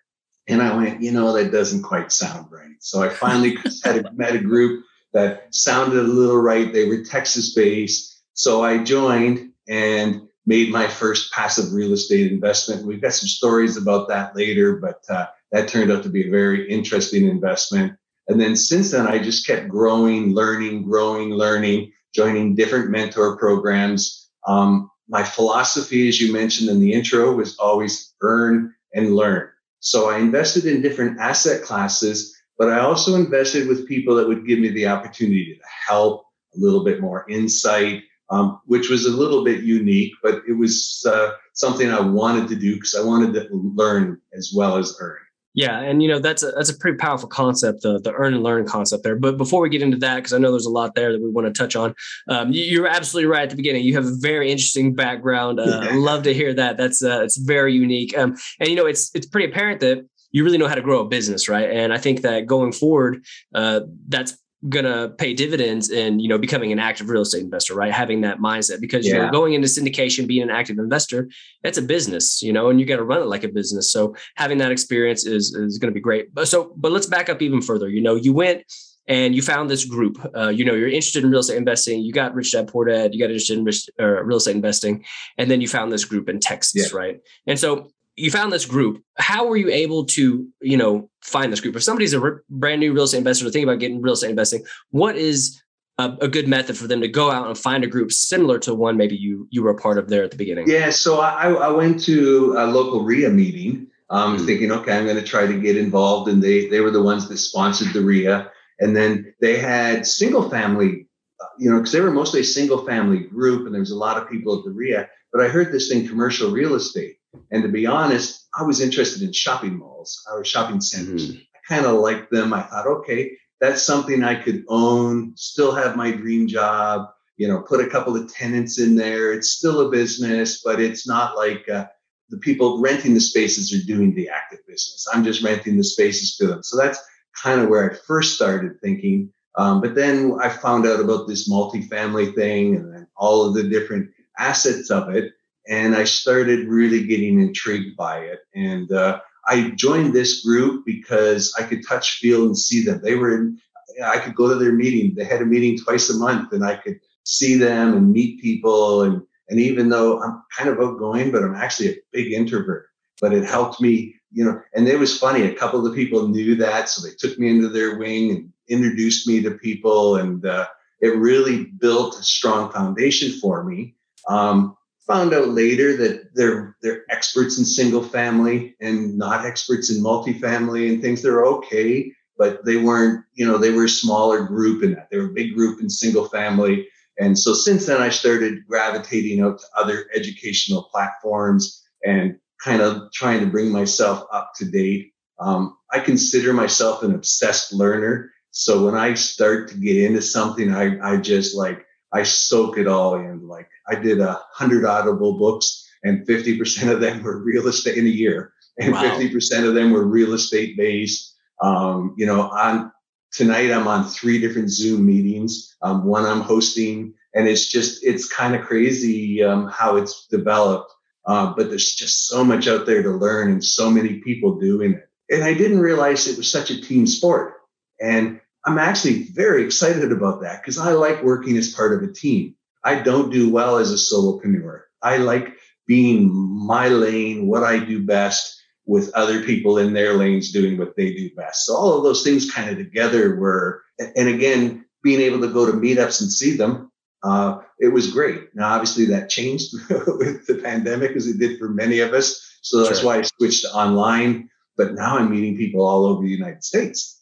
And 0.48 0.62
I 0.62 0.76
went, 0.76 1.02
you 1.02 1.12
know, 1.12 1.34
that 1.34 1.52
doesn't 1.52 1.84
quite 1.84 2.12
sound 2.12 2.48
right. 2.50 2.76
So 2.80 3.04
I 3.04 3.10
finally 3.10 3.58
had 3.84 4.06
a, 4.06 4.12
met 4.14 4.36
a 4.36 4.40
group 4.40 4.86
that 5.14 5.54
sounded 5.54 6.00
a 6.00 6.04
little 6.04 6.42
right. 6.42 6.72
They 6.72 6.88
were 6.88 7.04
Texas 7.04 7.54
based. 7.54 8.24
So 8.34 8.64
I 8.64 8.84
joined 8.84 9.52
and 9.68 10.22
made 10.46 10.72
my 10.72 10.88
first 10.88 11.32
passive 11.32 11.74
real 11.74 11.94
estate 11.94 12.32
investment. 12.32 12.86
We've 12.86 13.02
got 13.02 13.14
some 13.14 13.28
stories 13.28 13.78
about 13.78 14.08
that 14.08 14.36
later, 14.36 14.78
but 14.78 15.02
uh, 15.10 15.28
that 15.52 15.68
turned 15.68 15.92
out 15.92 16.04
to 16.04 16.10
be 16.10 16.28
a 16.28 16.32
very 16.32 16.70
interesting 16.70 17.28
investment. 17.28 17.94
And 18.30 18.40
then 18.40 18.56
since 18.56 18.92
then, 18.92 19.08
I 19.08 19.18
just 19.18 19.46
kept 19.46 19.68
growing, 19.68 20.34
learning, 20.34 20.84
growing, 20.84 21.32
learning, 21.32 21.92
joining 22.14 22.56
different 22.56 22.92
mentor 22.92 23.38
programs. 23.38 24.30
Um, 24.48 24.90
my 25.10 25.24
philosophy, 25.24 26.08
as 26.08 26.22
you 26.22 26.32
mentioned 26.32 26.70
in 26.70 26.80
the 26.80 26.94
intro, 26.94 27.34
was 27.34 27.58
always 27.58 28.14
earn 28.22 28.74
and 28.94 29.16
learn. 29.16 29.50
So 29.80 30.10
I 30.10 30.20
invested 30.20 30.66
in 30.66 30.82
different 30.82 31.20
asset 31.20 31.64
classes, 31.64 32.36
but 32.60 32.70
I 32.70 32.80
also 32.80 33.16
invested 33.16 33.68
with 33.68 33.88
people 33.88 34.16
that 34.16 34.28
would 34.28 34.46
give 34.46 34.60
me 34.60 34.70
the 34.70 34.88
opportunity 34.88 35.56
to 35.56 35.68
help, 35.88 36.26
a 36.56 36.60
little 36.60 36.84
bit 36.84 37.02
more 37.02 37.26
insight, 37.30 38.04
um, 38.30 38.60
which 38.66 38.90
was 38.90 39.06
a 39.06 39.12
little 39.12 39.44
bit 39.44 39.64
unique, 39.64 40.14
but 40.22 40.42
it 40.48 40.54
was 40.54 41.04
uh, 41.10 41.32
something 41.54 41.90
I 41.90 42.00
wanted 42.00 42.48
to 42.50 42.56
do 42.56 42.76
because 42.76 42.94
I 42.94 43.04
wanted 43.04 43.34
to 43.34 43.48
learn 43.52 44.22
as 44.34 44.52
well 44.56 44.78
as 44.78 44.96
earn. 45.00 45.18
Yeah, 45.60 45.82
and 45.82 46.02
you 46.02 46.08
know 46.08 46.20
that's 46.20 46.42
a 46.42 46.52
that's 46.52 46.70
a 46.70 46.78
pretty 46.78 46.96
powerful 46.96 47.28
concept, 47.28 47.82
the 47.82 48.00
the 48.00 48.14
earn 48.14 48.34
and 48.34 48.44
learn 48.44 48.66
concept 48.66 49.04
there. 49.04 49.18
But 49.18 49.36
before 49.36 49.60
we 49.60 49.68
get 49.68 49.82
into 49.82 49.98
that, 49.98 50.16
because 50.16 50.32
I 50.32 50.38
know 50.38 50.52
there's 50.52 50.66
a 50.66 50.70
lot 50.70 50.96
there 50.96 51.12
that 51.12 51.22
we 51.22 51.30
want 51.30 51.48
to 51.48 51.52
touch 51.52 51.76
on, 51.76 51.94
um, 52.30 52.54
you, 52.54 52.86
are 52.86 52.88
absolutely 52.88 53.30
right 53.30 53.44
at 53.44 53.50
the 53.50 53.58
beginning. 53.58 53.84
You 53.84 53.94
have 53.96 54.06
a 54.06 54.16
very 54.16 54.50
interesting 54.50 54.96
background. 54.96 55.60
Uh, 55.60 55.82
yeah. 55.84 55.90
Love 55.96 56.24
to 56.24 56.34
hear 56.34 56.54
that. 56.54 56.78
That's 56.78 57.04
uh, 57.04 57.24
it's 57.24 57.36
very 57.36 57.74
unique. 57.74 58.18
Um, 58.18 58.38
and 58.62 58.70
you 58.70 58.76
know 58.78 58.86
it's 58.86 59.14
it's 59.14 59.28
pretty 59.28 59.52
apparent 59.52 59.82
that 59.82 60.08
you 60.32 60.46
really 60.46 60.58
know 60.58 60.70
how 60.70 60.76
to 60.76 60.82
grow 60.82 61.02
a 61.02 61.06
business, 61.06 61.50
right? 61.50 61.70
And 61.70 61.92
I 61.92 61.98
think 61.98 62.22
that 62.22 62.46
going 62.46 62.72
forward, 62.72 63.26
uh, 63.54 63.82
that's 64.08 64.38
gonna 64.68 65.10
pay 65.18 65.34
dividends 65.34 65.90
in 65.90 66.20
you 66.20 66.28
know 66.28 66.38
becoming 66.38 66.72
an 66.72 66.80
active 66.80 67.10
real 67.10 67.22
estate 67.22 67.44
investor 67.44 67.76
right? 67.76 67.94
Having 67.94 68.22
that 68.22 68.40
mindset. 68.40 68.82
Because 68.82 69.08
yeah. 69.08 69.16
you're 69.16 69.32
going 69.32 69.54
into 69.54 69.68
syndication 69.68 70.28
being 70.28 70.44
an 70.44 70.50
active 70.50 70.78
investor 70.78 71.30
that's 71.64 71.78
a 71.78 71.82
business 71.82 72.42
you 72.42 72.52
know 72.52 72.70
and 72.70 72.80
you 72.80 72.86
got 72.86 72.98
to 72.98 73.04
run 73.04 73.22
it 73.22 73.26
like 73.28 73.44
a 73.44 73.50
business. 73.50 73.92
So 73.92 74.16
having 74.36 74.58
that 74.58 74.72
experience 74.72 75.26
is 75.26 75.56
is 75.56 75.78
going 75.78 75.92
to 75.92 75.96
be 75.96 76.02
great. 76.02 76.34
But 76.34 76.48
so 76.48 76.74
but 76.76 76.92
let's 76.92 77.06
back 77.06 77.30
up 77.30 77.42
even 77.42 77.62
further. 77.62 77.88
You 77.88 78.02
know 78.02 78.16
you 78.16 78.34
went 78.34 78.64
and 79.08 79.34
you 79.34 79.42
found 79.42 79.70
this 79.70 79.86
group. 79.86 80.18
Uh, 80.36 80.50
you 80.50 80.66
know 80.66 80.74
you're 80.74 80.88
interested 80.88 81.24
in 81.24 81.32
real 81.32 81.40
estate 81.40 81.58
investing. 81.58 82.02
You 82.02 82.12
got 82.12 82.36
rich 82.36 82.52
dad 82.52 82.68
poor 82.68 82.86
dad. 82.86 83.14
You 83.14 83.20
got 83.20 83.32
interested 83.32 83.58
in 83.58 83.64
rich, 83.64 83.90
uh, 84.00 84.24
real 84.24 84.38
estate 84.38 84.56
investing. 84.56 85.06
And 85.38 85.50
then 85.50 85.62
you 85.62 85.68
found 85.68 85.92
this 85.92 86.06
group 86.06 86.30
in 86.30 86.40
texas 86.40 86.92
yeah. 86.92 86.98
right? 86.98 87.20
And 87.48 87.58
so 87.58 87.92
you 88.20 88.32
found 88.32 88.52
this 88.52 88.66
group. 88.66 89.02
How 89.18 89.48
were 89.48 89.58
you 89.58 89.70
able 89.70 90.06
to, 90.06 90.48
you 90.62 90.78
know, 90.78 91.10
find 91.22 91.52
this 91.52 91.62
group? 91.62 91.76
If 91.76 91.84
somebody's 91.84 92.14
a 92.14 92.20
re- 92.20 92.40
brand 92.50 92.82
new 92.82 92.94
real 92.94 93.06
estate 93.06 93.20
investor 93.20 93.46
to 93.46 93.52
think 93.52 93.64
about 93.64 93.80
getting 93.80 94.02
real 94.02 94.14
estate 94.14 94.30
investing, 94.30 94.64
what 94.92 95.16
is 95.16 95.62
a, 95.98 96.18
a, 96.22 96.28
good 96.28 96.48
method 96.48 96.78
for 96.78 96.88
them 96.88 97.02
to 97.02 97.08
go 97.08 97.32
out 97.32 97.48
and 97.48 97.58
find 97.58 97.84
a 97.84 97.88
group 97.88 98.12
similar 98.12 98.60
to 98.60 98.74
one 98.74 98.98
maybe 98.98 99.16
you 99.16 99.48
you 99.52 99.64
were 99.64 99.72
a 99.72 99.76
part 99.76 99.98
of 99.98 100.10
there 100.10 100.24
at 100.24 100.32
the 100.32 100.38
beginning? 100.38 100.70
Yeah, 100.70 100.90
so 100.90 101.20
I, 101.20 101.52
I 101.52 101.72
went 101.72 102.04
to 102.04 102.56
a 102.58 102.66
local 102.66 103.04
REIA 103.04 103.30
meeting, 103.30 103.88
um, 104.10 104.36
mm-hmm. 104.36 104.46
thinking, 104.46 104.72
okay, 104.72 104.98
I'm 104.98 105.06
going 105.06 105.18
to 105.18 105.24
try 105.24 105.46
to 105.48 105.60
get 105.60 105.78
involved, 105.78 106.30
and 106.30 106.44
they 106.44 106.68
they 106.68 106.82
were 106.82 106.92
the 106.92 107.04
ones 107.04 107.28
that 107.30 107.38
sponsored 107.38 107.94
the 107.94 108.02
REIA, 108.02 108.52
and 108.80 108.96
then 108.96 109.34
they 109.42 109.60
had 109.60 110.06
single 110.06 110.50
family, 110.50 111.08
uh, 111.42 111.46
you 111.58 111.70
know, 111.70 111.78
because 111.78 111.94
they 111.94 112.02
were 112.02 112.12
mostly 112.12 112.42
a 112.42 112.46
single 112.46 112.86
family 112.86 113.20
group, 113.20 113.66
and 113.66 113.74
there 113.74 113.82
was 113.82 113.92
a 113.92 113.98
lot 113.98 114.18
of 114.18 114.30
people 114.30 114.58
at 114.58 114.66
the 114.66 114.72
REIA. 114.72 115.08
But 115.32 115.42
I 115.42 115.48
heard 115.48 115.72
this 115.72 115.90
thing, 115.90 116.08
commercial 116.08 116.52
real 116.52 116.76
estate 116.76 117.19
and 117.52 117.64
to 117.64 117.70
be 117.70 117.86
honest, 117.86 118.48
I 118.58 118.64
was 118.64 118.82
interested 118.82 119.22
in 119.22 119.34
shopping 119.34 119.78
malls 119.78 120.26
or 120.32 120.44
shopping 120.44 120.82
centers. 120.82 121.32
Mm. 121.32 121.42
I 121.42 121.74
kind 121.74 121.86
of 121.86 122.00
liked 122.00 122.32
them. 122.32 122.54
I 122.54 122.64
thought, 122.64 122.88
okay, 122.88 123.32
that's 123.60 123.84
something 123.84 124.24
I 124.24 124.36
could 124.36 124.64
own, 124.68 125.34
still 125.36 125.74
have 125.74 125.96
my 125.96 126.12
dream 126.12 126.48
job, 126.48 127.10
you 127.38 127.48
know, 127.48 127.62
put 127.62 127.86
a 127.86 127.90
couple 127.90 128.16
of 128.16 128.32
tenants 128.34 128.80
in 128.80 128.96
there. 128.96 129.34
It's 129.34 129.52
still 129.52 129.82
a 129.82 129.92
business, 129.92 130.62
but 130.64 130.80
it's 130.80 131.08
not 131.08 131.36
like 131.36 131.68
uh, 131.70 131.86
the 132.30 132.38
people 132.38 132.82
renting 132.82 133.14
the 133.14 133.22
spaces 133.22 133.74
are 133.74 133.86
doing 133.86 134.14
the 134.14 134.30
active 134.30 134.60
business. 134.68 135.08
I'm 135.14 135.24
just 135.24 135.44
renting 135.44 135.78
the 135.78 135.84
spaces 135.84 136.36
to 136.38 136.48
them. 136.48 136.64
So 136.64 136.78
that's 136.78 137.00
kind 137.42 137.62
of 137.62 137.70
where 137.70 137.92
I 137.92 137.96
first 138.08 138.36
started 138.36 138.80
thinking. 138.82 139.32
Um, 139.56 139.82
but 139.82 139.96
then 139.96 140.38
I 140.42 140.50
found 140.50 140.86
out 140.86 141.00
about 141.00 141.28
this 141.28 141.50
multifamily 141.50 142.36
thing 142.36 142.76
and 142.76 143.08
all 143.18 143.46
of 143.46 143.56
the 143.56 143.64
different 143.64 144.10
assets 144.38 144.90
of 144.90 145.10
it 145.10 145.34
and 145.70 145.96
I 145.96 146.04
started 146.04 146.68
really 146.68 147.06
getting 147.06 147.40
intrigued 147.40 147.96
by 147.96 148.22
it. 148.22 148.40
And 148.56 148.92
uh, 148.92 149.22
I 149.46 149.70
joined 149.76 150.14
this 150.14 150.44
group 150.44 150.84
because 150.84 151.54
I 151.58 151.64
could 151.64 151.88
touch, 151.88 152.18
feel, 152.18 152.46
and 152.46 152.58
see 152.58 152.84
them. 152.84 153.00
They 153.04 153.16
were 153.16 153.36
in, 153.36 153.60
I 154.04 154.18
could 154.18 154.36
go 154.36 154.50
to 154.50 154.56
their 154.56 154.74
meeting. 154.74 155.14
They 155.16 155.24
had 155.24 155.42
a 155.42 155.46
meeting 155.46 155.78
twice 155.78 156.10
a 156.10 156.18
month, 156.18 156.54
and 156.54 156.66
I 156.66 156.76
could 156.76 157.00
see 157.24 157.56
them 157.56 157.94
and 157.94 158.12
meet 158.12 158.42
people. 158.42 159.04
And 159.04 159.22
and 159.50 159.60
even 159.60 159.90
though 159.90 160.22
I'm 160.22 160.44
kind 160.56 160.70
of 160.70 160.80
outgoing, 160.80 161.32
but 161.32 161.44
I'm 161.44 161.56
actually 161.56 161.90
a 161.90 161.98
big 162.12 162.34
introvert, 162.34 162.88
but 163.22 163.34
it 163.34 163.46
helped 163.46 163.80
me, 163.80 164.16
you 164.32 164.44
know. 164.44 164.62
And 164.74 164.88
it 164.88 165.00
was 165.00 165.18
funny. 165.18 165.44
A 165.44 165.56
couple 165.56 165.80
of 165.80 165.86
the 165.86 165.96
people 165.96 166.28
knew 166.28 166.56
that, 166.56 166.90
so 166.90 167.06
they 167.06 167.14
took 167.16 167.38
me 167.38 167.50
into 167.50 167.70
their 167.70 167.98
wing 167.98 168.32
and 168.32 168.54
introduced 168.70 169.28
me 169.28 169.42
to 169.44 169.52
people, 169.52 170.16
and 170.16 170.46
uh, 170.46 170.68
it 171.00 171.16
really 171.16 171.66
built 171.66 172.20
a 172.20 172.24
strong 172.24 172.72
foundation 172.72 173.40
for 173.40 173.64
me. 173.64 173.96
Um, 174.28 174.76
found 175.10 175.34
out 175.34 175.50
later 175.50 175.98
that 175.98 176.30
they're 176.36 176.78
they're 176.82 177.04
experts 177.10 177.58
in 177.58 177.66
single 177.66 178.04
family 178.04 178.76
and 178.80 179.18
not 179.18 179.44
experts 179.44 179.90
in 179.90 180.02
multifamily 180.02 180.88
and 180.88 181.02
things. 181.02 181.22
They're 181.22 181.46
okay, 181.46 182.14
but 182.38 182.64
they 182.64 182.78
weren't, 182.78 183.26
you 183.34 183.46
know, 183.46 183.58
they 183.58 183.72
were 183.72 183.86
a 183.86 183.90
smaller 183.90 184.44
group 184.44 184.84
in 184.84 184.94
that. 184.94 185.10
They 185.10 185.18
were 185.18 185.32
a 185.32 185.34
big 185.34 185.56
group 185.56 185.82
in 185.82 185.90
single 185.90 186.30
family. 186.30 186.88
And 187.20 187.38
so 187.38 187.54
since 187.54 187.88
then 187.88 188.02
I 188.02 188.10
started 188.10 188.66
gravitating 188.68 189.42
out 189.42 189.60
to 189.60 189.66
other 189.76 190.06
educational 190.16 190.84
platforms 190.84 191.84
and 192.06 192.38
kind 192.64 192.82
of 192.82 193.12
trying 193.12 193.40
to 193.40 193.48
bring 193.48 193.72
myself 193.72 194.26
up 194.32 194.52
to 194.58 194.66
date. 194.66 195.12
Um, 195.40 195.76
I 195.92 196.00
consider 196.00 196.54
myself 196.54 197.02
an 197.02 197.16
obsessed 197.16 197.74
learner. 197.74 198.32
So 198.52 198.86
when 198.86 198.96
I 198.96 199.16
start 199.16 199.70
to 199.70 199.78
get 199.78 199.98
into 199.98 200.22
something, 200.22 200.74
I, 200.74 201.14
I 201.14 201.18
just 201.18 201.56
like 201.56 201.86
I 202.12 202.24
soak 202.24 202.78
it 202.78 202.88
all 202.88 203.16
in. 203.16 203.48
Like 203.48 203.70
I 203.88 203.96
did 203.96 204.20
a 204.20 204.42
hundred 204.52 204.86
audible 204.86 205.38
books 205.38 205.88
and 206.04 206.26
50% 206.28 206.92
of 206.92 207.02
them 207.02 207.24
were 207.24 207.44
real 207.44 207.68
estate 207.68 207.98
in 207.98 208.06
a 208.06 208.10
year 208.10 208.54
and 208.80 208.94
wow. 208.94 209.04
50% 209.04 209.68
of 209.68 209.74
them 209.74 209.92
were 209.92 210.06
real 210.06 210.34
estate 210.34 210.78
based. 210.78 211.36
Um, 211.62 212.16
you 212.18 212.26
know, 212.26 212.42
on 212.50 212.92
tonight, 213.32 213.72
I'm 213.72 213.88
on 213.88 214.06
three 214.06 214.40
different 214.40 214.70
Zoom 214.70 215.06
meetings. 215.06 215.76
Um, 215.82 216.06
one 216.06 216.26
I'm 216.26 216.42
hosting 216.42 217.14
and 217.36 217.48
it's 217.48 217.68
just, 217.68 218.04
it's 218.04 218.28
kind 218.28 218.56
of 218.56 218.66
crazy, 218.66 219.44
um, 219.44 219.68
how 219.68 219.98
it's 219.98 220.28
developed. 220.28 220.92
Uh, 221.26 221.54
but 221.56 221.70
there's 221.70 221.94
just 221.94 222.28
so 222.28 222.44
much 222.44 222.68
out 222.68 222.86
there 222.86 223.04
to 223.04 223.12
learn 223.12 223.52
and 223.52 223.64
so 223.64 223.90
many 223.90 224.20
people 224.22 224.60
doing 224.60 224.94
it. 224.94 225.10
And 225.30 225.44
I 225.44 225.54
didn't 225.54 225.80
realize 225.80 226.28
it 226.28 226.38
was 226.38 226.52
such 226.52 226.72
a 226.72 226.82
team 226.82 227.06
sport. 227.06 227.54
And 228.02 228.40
I'm 228.70 228.78
actually 228.78 229.24
very 229.24 229.64
excited 229.64 230.12
about 230.12 230.42
that 230.42 230.62
because 230.62 230.78
I 230.78 230.92
like 230.92 231.24
working 231.24 231.58
as 231.58 231.74
part 231.74 231.92
of 231.92 232.08
a 232.08 232.14
team. 232.14 232.54
I 232.84 233.00
don't 233.00 233.32
do 233.32 233.52
well 233.52 233.80
as 233.80 233.92
a 233.92 233.96
solopreneur. 233.96 234.82
I 235.02 235.18
like 235.18 235.56
being 235.88 236.30
my 236.32 236.88
lane, 236.88 237.48
what 237.48 237.64
I 237.64 237.80
do 237.80 238.06
best 238.06 238.62
with 238.86 239.12
other 239.16 239.42
people 239.42 239.80
in 239.80 239.94
their 239.94 240.14
lanes 240.14 240.52
doing 240.52 240.78
what 240.78 240.96
they 240.96 241.16
do 241.16 241.32
best. 241.36 241.66
So 241.66 241.76
all 241.76 241.98
of 241.98 242.04
those 242.04 242.24
things 242.24 242.52
kind 242.52 242.70
of 242.70 242.78
together 242.78 243.38
were, 243.38 243.82
and 244.16 244.30
again, 244.30 244.86
being 245.02 245.20
able 245.20 245.42
to 245.42 245.52
go 245.52 245.66
to 245.66 245.72
meetups 245.72 246.22
and 246.22 246.32
see 246.32 246.56
them, 246.56 246.92
uh, 247.24 247.62
it 247.80 247.88
was 247.88 248.12
great. 248.12 248.54
Now, 248.54 248.74
obviously 248.74 249.06
that 249.06 249.32
changed 249.32 249.74
with 249.90 250.46
the 250.46 250.62
pandemic 250.64 251.16
as 251.16 251.26
it 251.26 251.40
did 251.40 251.58
for 251.58 251.70
many 251.70 252.02
of 252.02 252.14
us. 252.14 252.60
So 252.62 252.84
that's 252.84 253.00
sure. 253.00 253.08
why 253.08 253.18
I 253.18 253.22
switched 253.24 253.64
to 253.64 253.74
online. 253.74 254.48
But 254.78 254.94
now 254.94 255.18
I'm 255.18 255.32
meeting 255.32 255.58
people 255.58 255.84
all 255.84 256.06
over 256.06 256.22
the 256.22 256.30
United 256.30 256.64
States. 256.64 257.19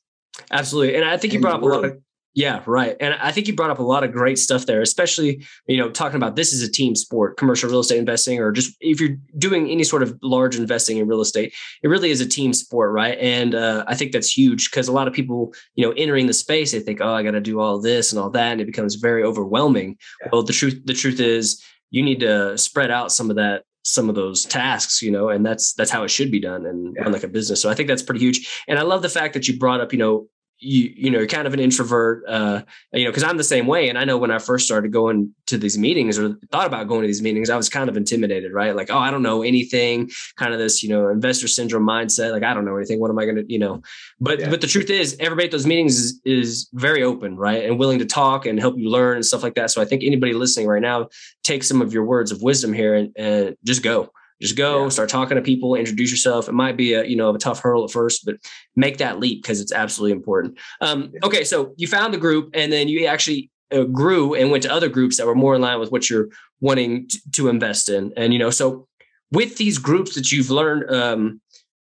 Absolutely. 0.52 0.96
And 0.96 1.06
I 1.06 1.18
think 1.18 1.34
you 1.34 1.42
brought 1.42 1.56
up 1.56 1.62
a 1.62 1.66
lot 1.66 1.86
of 1.86 1.98
yeah, 2.38 2.62
right. 2.68 2.96
And 3.00 3.16
I 3.16 3.32
think 3.32 3.48
you 3.48 3.56
brought 3.56 3.72
up 3.72 3.80
a 3.80 3.84
lot 3.84 4.04
of 4.04 4.12
great 4.12 4.38
stuff 4.38 4.68
there, 4.68 4.80
especially, 4.80 5.44
you 5.66 5.76
know, 5.76 5.90
talking 5.90 6.18
about 6.18 6.36
this 6.36 6.54
is 6.54 6.62
a 6.62 6.72
team 6.72 6.96
sport, 6.96 7.36
commercial 7.36 7.68
real 7.68 7.80
estate 7.80 7.98
investing, 7.98 8.40
or 8.40 8.52
just 8.52 8.78
if 8.80 9.02
you're 9.02 9.18
doing 9.40 9.72
any 9.72 9.84
sort 9.84 10.04
of 10.04 10.16
large 10.22 10.56
investing 10.56 10.98
in 10.98 11.08
real 11.08 11.22
estate, 11.22 11.52
it 11.82 11.88
really 11.88 12.12
is 12.12 12.22
a 12.22 12.28
team 12.28 12.54
sport, 12.54 12.92
right? 12.92 13.18
And 13.18 13.56
uh, 13.56 13.86
I 13.88 13.96
think 13.96 14.12
that's 14.12 14.38
huge 14.38 14.70
because 14.70 14.88
a 14.88 14.92
lot 14.92 15.08
of 15.08 15.16
people, 15.16 15.52
you 15.74 15.84
know, 15.84 15.96
entering 15.98 16.28
the 16.28 16.34
space, 16.34 16.74
they 16.74 16.80
think, 16.80 17.02
oh, 17.02 17.12
I 17.12 17.24
got 17.24 17.32
to 17.32 17.42
do 17.42 17.60
all 17.60 17.82
this 17.82 18.12
and 18.12 18.22
all 18.22 18.30
that. 18.30 18.52
And 18.52 18.62
it 18.62 18.66
becomes 18.66 18.94
very 18.94 19.24
overwhelming. 19.24 19.98
Yeah. 20.22 20.30
Well, 20.32 20.44
the 20.44 20.54
truth, 20.54 20.80
the 20.86 20.94
truth 20.94 21.20
is 21.20 21.60
you 21.90 22.04
need 22.04 22.20
to 22.20 22.56
spread 22.56 22.92
out 22.92 23.12
some 23.12 23.32
of 23.32 23.38
that 23.38 23.64
some 23.88 24.10
of 24.10 24.16
those 24.16 24.44
tasks, 24.46 25.02
you 25.02 25.10
know, 25.10 25.30
and 25.30 25.46
that's 25.46 25.74
that's 25.74 25.90
how 25.90 26.04
it 26.04 26.10
should 26.10 26.30
be 26.30 26.42
done 26.42 26.66
and 26.66 26.94
yeah. 26.96 27.04
run 27.04 27.14
like 27.14 27.24
a 27.24 27.28
business. 27.28 27.62
So 27.62 27.70
I 27.70 27.74
think 27.74 27.88
that's 27.88 28.04
pretty 28.04 28.20
huge. 28.20 28.64
And 28.68 28.78
I 28.78 28.82
love 28.82 29.02
the 29.02 29.10
fact 29.10 29.34
that 29.34 29.48
you 29.48 29.58
brought 29.58 29.80
up, 29.80 29.94
you 29.94 30.00
know, 30.00 30.28
you 30.60 30.92
you 30.96 31.10
know 31.10 31.20
you're 31.20 31.28
kind 31.28 31.48
of 31.48 31.54
an 31.54 31.60
introvert 31.60 32.24
uh 32.28 32.62
you 32.92 33.04
know 33.04 33.12
because 33.12 33.24
i'm 33.24 33.38
the 33.38 33.44
same 33.44 33.68
way. 33.68 33.90
And 33.90 33.98
i 33.98 34.06
know 34.06 34.18
when 34.18 34.32
i 34.32 34.40
first 34.40 34.66
started 34.66 34.92
going 34.92 35.34
to 35.48 35.58
these 35.58 35.78
meetings 35.78 36.18
or 36.18 36.36
thought 36.52 36.68
about 36.68 36.88
going 36.88 37.02
to 37.02 37.08
these 37.08 37.22
meetings 37.22 37.50
i 37.50 37.58
was 37.58 37.70
kind 37.70 37.90
of 37.90 37.98
intimidated 37.98 38.52
right? 38.54 38.76
Like 38.76 38.90
oh 38.90 38.98
i 38.98 39.12
don't 39.12 39.24
know 39.24 39.44
anything. 39.44 40.10
Kind 40.36 40.54
of 40.54 40.60
this 40.60 40.84
you 40.84 40.90
know 40.90 41.10
investor 41.10 41.48
syndrome 41.48 41.86
mindset 41.86 42.32
like 42.32 42.44
i 42.44 42.54
don't 42.54 42.66
know 42.66 42.76
anything. 42.76 43.00
What 43.00 43.12
am 43.12 43.20
i 43.20 43.26
going 43.26 43.38
to 43.38 43.46
you 43.52 43.60
know? 43.60 43.82
But 44.20 44.40
yeah. 44.40 44.50
but 44.50 44.62
the 44.62 44.68
truth 44.68 44.90
is 44.90 45.16
everybody 45.20 45.46
at 45.46 45.52
those 45.52 45.68
meetings 45.68 45.98
is, 45.98 46.22
is 46.26 46.70
very 46.74 47.04
open 47.04 47.38
right? 47.38 47.64
And 47.66 47.80
willing 47.80 48.00
to 48.00 48.06
talk 48.06 48.46
and 48.46 48.60
help 48.60 48.78
you 48.78 48.90
learn 48.90 49.18
and 49.18 49.26
stuff 49.26 49.44
like 49.44 49.56
that. 49.56 49.72
So 49.72 49.82
i 49.82 49.86
think 49.86 50.04
anybody 50.04 50.34
listening 50.34 50.68
right 50.68 50.82
now 50.82 51.10
take 51.44 51.64
some 51.64 51.82
of 51.82 51.94
your 51.94 52.06
words 52.06 52.32
of 52.32 52.42
wisdom 52.42 52.74
here 52.74 52.96
and, 52.96 53.12
and 53.16 53.56
just 53.64 53.84
go 53.84 54.12
just 54.42 54.56
go, 54.56 54.84
yeah. 54.84 54.90
start 54.90 55.10
talking 55.10 55.36
to 55.36 55.42
people, 55.42 55.76
introduce 55.76 56.12
yourself. 56.12 56.48
It 56.48 56.54
might 56.54 56.78
be 56.78 56.94
a 56.94 57.04
you 57.06 57.16
know 57.16 57.34
a 57.34 57.40
tough 57.40 57.60
hurdle 57.60 57.84
at 57.84 57.92
first, 57.92 58.26
but 58.26 58.38
make 58.76 58.98
that 58.98 59.20
leap 59.20 59.42
because 59.42 59.62
it's 59.62 59.72
absolutely 59.72 60.14
important. 60.14 60.58
Um, 60.82 61.12
okay, 61.24 61.44
so 61.44 61.74
you 61.78 61.88
found 61.88 62.14
the 62.14 62.20
group, 62.20 62.52
and 62.54 62.72
then 62.72 62.88
you 62.88 63.06
actually 63.06 63.50
uh, 63.72 63.84
grew 63.84 64.34
and 64.34 64.52
went 64.52 64.64
to 64.64 64.72
other 64.72 64.90
groups 64.90 65.18
that 65.18 65.26
were 65.26 65.36
more 65.36 65.56
in 65.56 65.62
line 65.62 65.80
with 65.80 65.92
what 65.92 66.10
you're 66.10 66.30
wanting 66.62 67.08
to, 67.08 67.32
to 67.32 67.50
invest 67.50 67.90
in. 67.90 68.14
And 68.16 68.34
you 68.34 68.40
know, 68.40 68.50
so 68.50 68.88
with 69.32 69.58
these 69.58 69.78
groups 69.78 70.16
that 70.16 70.32
you've 70.32 70.52
learned, 70.52 70.90
um, 70.90 71.42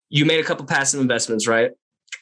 you 0.09 0.25
made 0.25 0.41
a 0.41 0.45
couple 0.45 0.67
passive 0.67 1.01
investments, 1.01 1.47
right? 1.47 1.71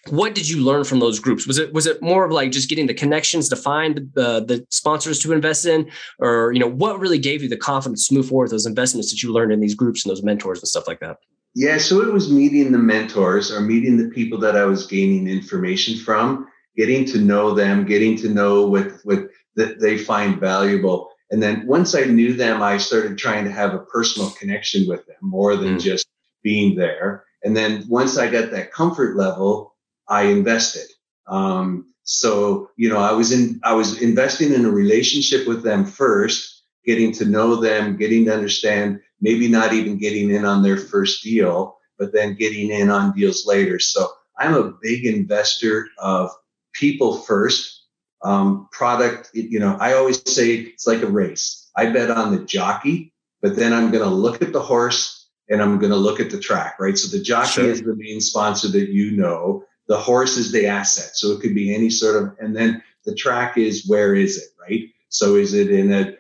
What 0.08 0.34
did 0.34 0.48
you 0.48 0.64
learn 0.64 0.84
from 0.84 1.00
those 1.00 1.18
groups? 1.18 1.46
Was 1.46 1.58
it 1.58 1.72
was 1.72 1.86
it 1.86 2.00
more 2.02 2.24
of 2.24 2.32
like 2.32 2.52
just 2.52 2.68
getting 2.68 2.86
the 2.86 2.94
connections 2.94 3.48
to 3.48 3.56
find 3.56 4.10
uh, 4.16 4.40
the 4.40 4.66
sponsors 4.70 5.18
to 5.20 5.32
invest 5.32 5.66
in? 5.66 5.90
Or 6.18 6.52
you 6.52 6.60
know 6.60 6.70
what 6.70 7.00
really 7.00 7.18
gave 7.18 7.42
you 7.42 7.48
the 7.48 7.56
confidence 7.56 8.08
to 8.08 8.14
move 8.14 8.28
forward 8.28 8.44
with 8.44 8.52
those 8.52 8.66
investments 8.66 9.10
that 9.10 9.22
you 9.22 9.32
learned 9.32 9.52
in 9.52 9.60
these 9.60 9.74
groups 9.74 10.04
and 10.04 10.10
those 10.10 10.22
mentors 10.22 10.60
and 10.60 10.68
stuff 10.68 10.88
like 10.88 11.00
that? 11.00 11.18
Yeah 11.54 11.78
so 11.78 12.00
it 12.00 12.12
was 12.12 12.30
meeting 12.30 12.72
the 12.72 12.78
mentors 12.78 13.50
or 13.50 13.60
meeting 13.60 13.96
the 13.96 14.10
people 14.10 14.38
that 14.38 14.56
i 14.56 14.64
was 14.64 14.86
gaining 14.86 15.26
information 15.26 15.98
from 15.98 16.46
getting 16.76 17.04
to 17.06 17.18
know 17.18 17.54
them 17.54 17.84
getting 17.84 18.16
to 18.18 18.28
know 18.28 18.66
what 18.66 18.92
what 19.04 19.28
that 19.56 19.80
they 19.80 19.98
find 19.98 20.38
valuable. 20.38 21.10
And 21.30 21.42
then 21.42 21.66
once 21.66 21.94
i 21.94 22.04
knew 22.04 22.32
them 22.32 22.62
i 22.62 22.78
started 22.78 23.18
trying 23.18 23.44
to 23.44 23.50
have 23.50 23.74
a 23.74 23.80
personal 23.80 24.30
connection 24.30 24.88
with 24.88 25.04
them 25.06 25.16
more 25.20 25.56
than 25.56 25.76
mm. 25.76 25.80
just 25.80 26.06
being 26.42 26.76
there. 26.76 27.24
And 27.42 27.56
then 27.56 27.84
once 27.88 28.16
i 28.16 28.30
got 28.30 28.50
that 28.52 28.72
comfort 28.72 29.16
level 29.16 29.67
I 30.08 30.24
invested. 30.24 30.86
Um, 31.26 31.92
so, 32.04 32.70
you 32.76 32.88
know, 32.88 32.98
I 32.98 33.12
was 33.12 33.32
in, 33.32 33.60
I 33.62 33.74
was 33.74 34.00
investing 34.00 34.52
in 34.52 34.64
a 34.64 34.70
relationship 34.70 35.46
with 35.46 35.62
them 35.62 35.84
first, 35.84 36.64
getting 36.84 37.12
to 37.12 37.26
know 37.26 37.56
them, 37.56 37.96
getting 37.96 38.24
to 38.26 38.34
understand, 38.34 39.00
maybe 39.20 39.46
not 39.46 39.74
even 39.74 39.98
getting 39.98 40.30
in 40.30 40.44
on 40.44 40.62
their 40.62 40.78
first 40.78 41.22
deal, 41.22 41.76
but 41.98 42.12
then 42.14 42.34
getting 42.34 42.70
in 42.70 42.88
on 42.88 43.14
deals 43.14 43.46
later. 43.46 43.78
So 43.78 44.08
I'm 44.38 44.54
a 44.54 44.72
big 44.80 45.04
investor 45.04 45.88
of 45.98 46.30
people 46.72 47.18
first, 47.18 47.84
um, 48.22 48.68
product. 48.72 49.30
You 49.34 49.58
know, 49.58 49.76
I 49.78 49.94
always 49.94 50.22
say 50.30 50.54
it's 50.54 50.86
like 50.86 51.02
a 51.02 51.06
race. 51.06 51.70
I 51.76 51.90
bet 51.90 52.10
on 52.10 52.34
the 52.34 52.44
jockey, 52.44 53.12
but 53.42 53.54
then 53.54 53.72
I'm 53.72 53.90
going 53.90 54.04
to 54.04 54.10
look 54.10 54.40
at 54.40 54.52
the 54.52 54.62
horse 54.62 55.28
and 55.50 55.60
I'm 55.62 55.78
going 55.78 55.92
to 55.92 55.96
look 55.96 56.20
at 56.20 56.30
the 56.30 56.40
track, 56.40 56.78
right? 56.80 56.96
So 56.96 57.14
the 57.14 57.22
jockey 57.22 57.48
sure. 57.48 57.70
is 57.70 57.82
the 57.82 57.94
main 57.96 58.20
sponsor 58.20 58.68
that 58.68 58.88
you 58.88 59.12
know 59.12 59.64
the 59.88 59.98
horse 59.98 60.36
is 60.36 60.52
the 60.52 60.66
asset. 60.66 61.10
So 61.14 61.32
it 61.32 61.40
could 61.40 61.54
be 61.54 61.74
any 61.74 61.90
sort 61.90 62.22
of, 62.22 62.36
and 62.38 62.54
then 62.54 62.82
the 63.04 63.14
track 63.14 63.56
is 63.56 63.88
where 63.88 64.14
is 64.14 64.36
it, 64.36 64.48
right? 64.60 64.84
So 65.08 65.36
is 65.36 65.54
it 65.54 65.70
in 65.70 65.92
a, 65.92 66.14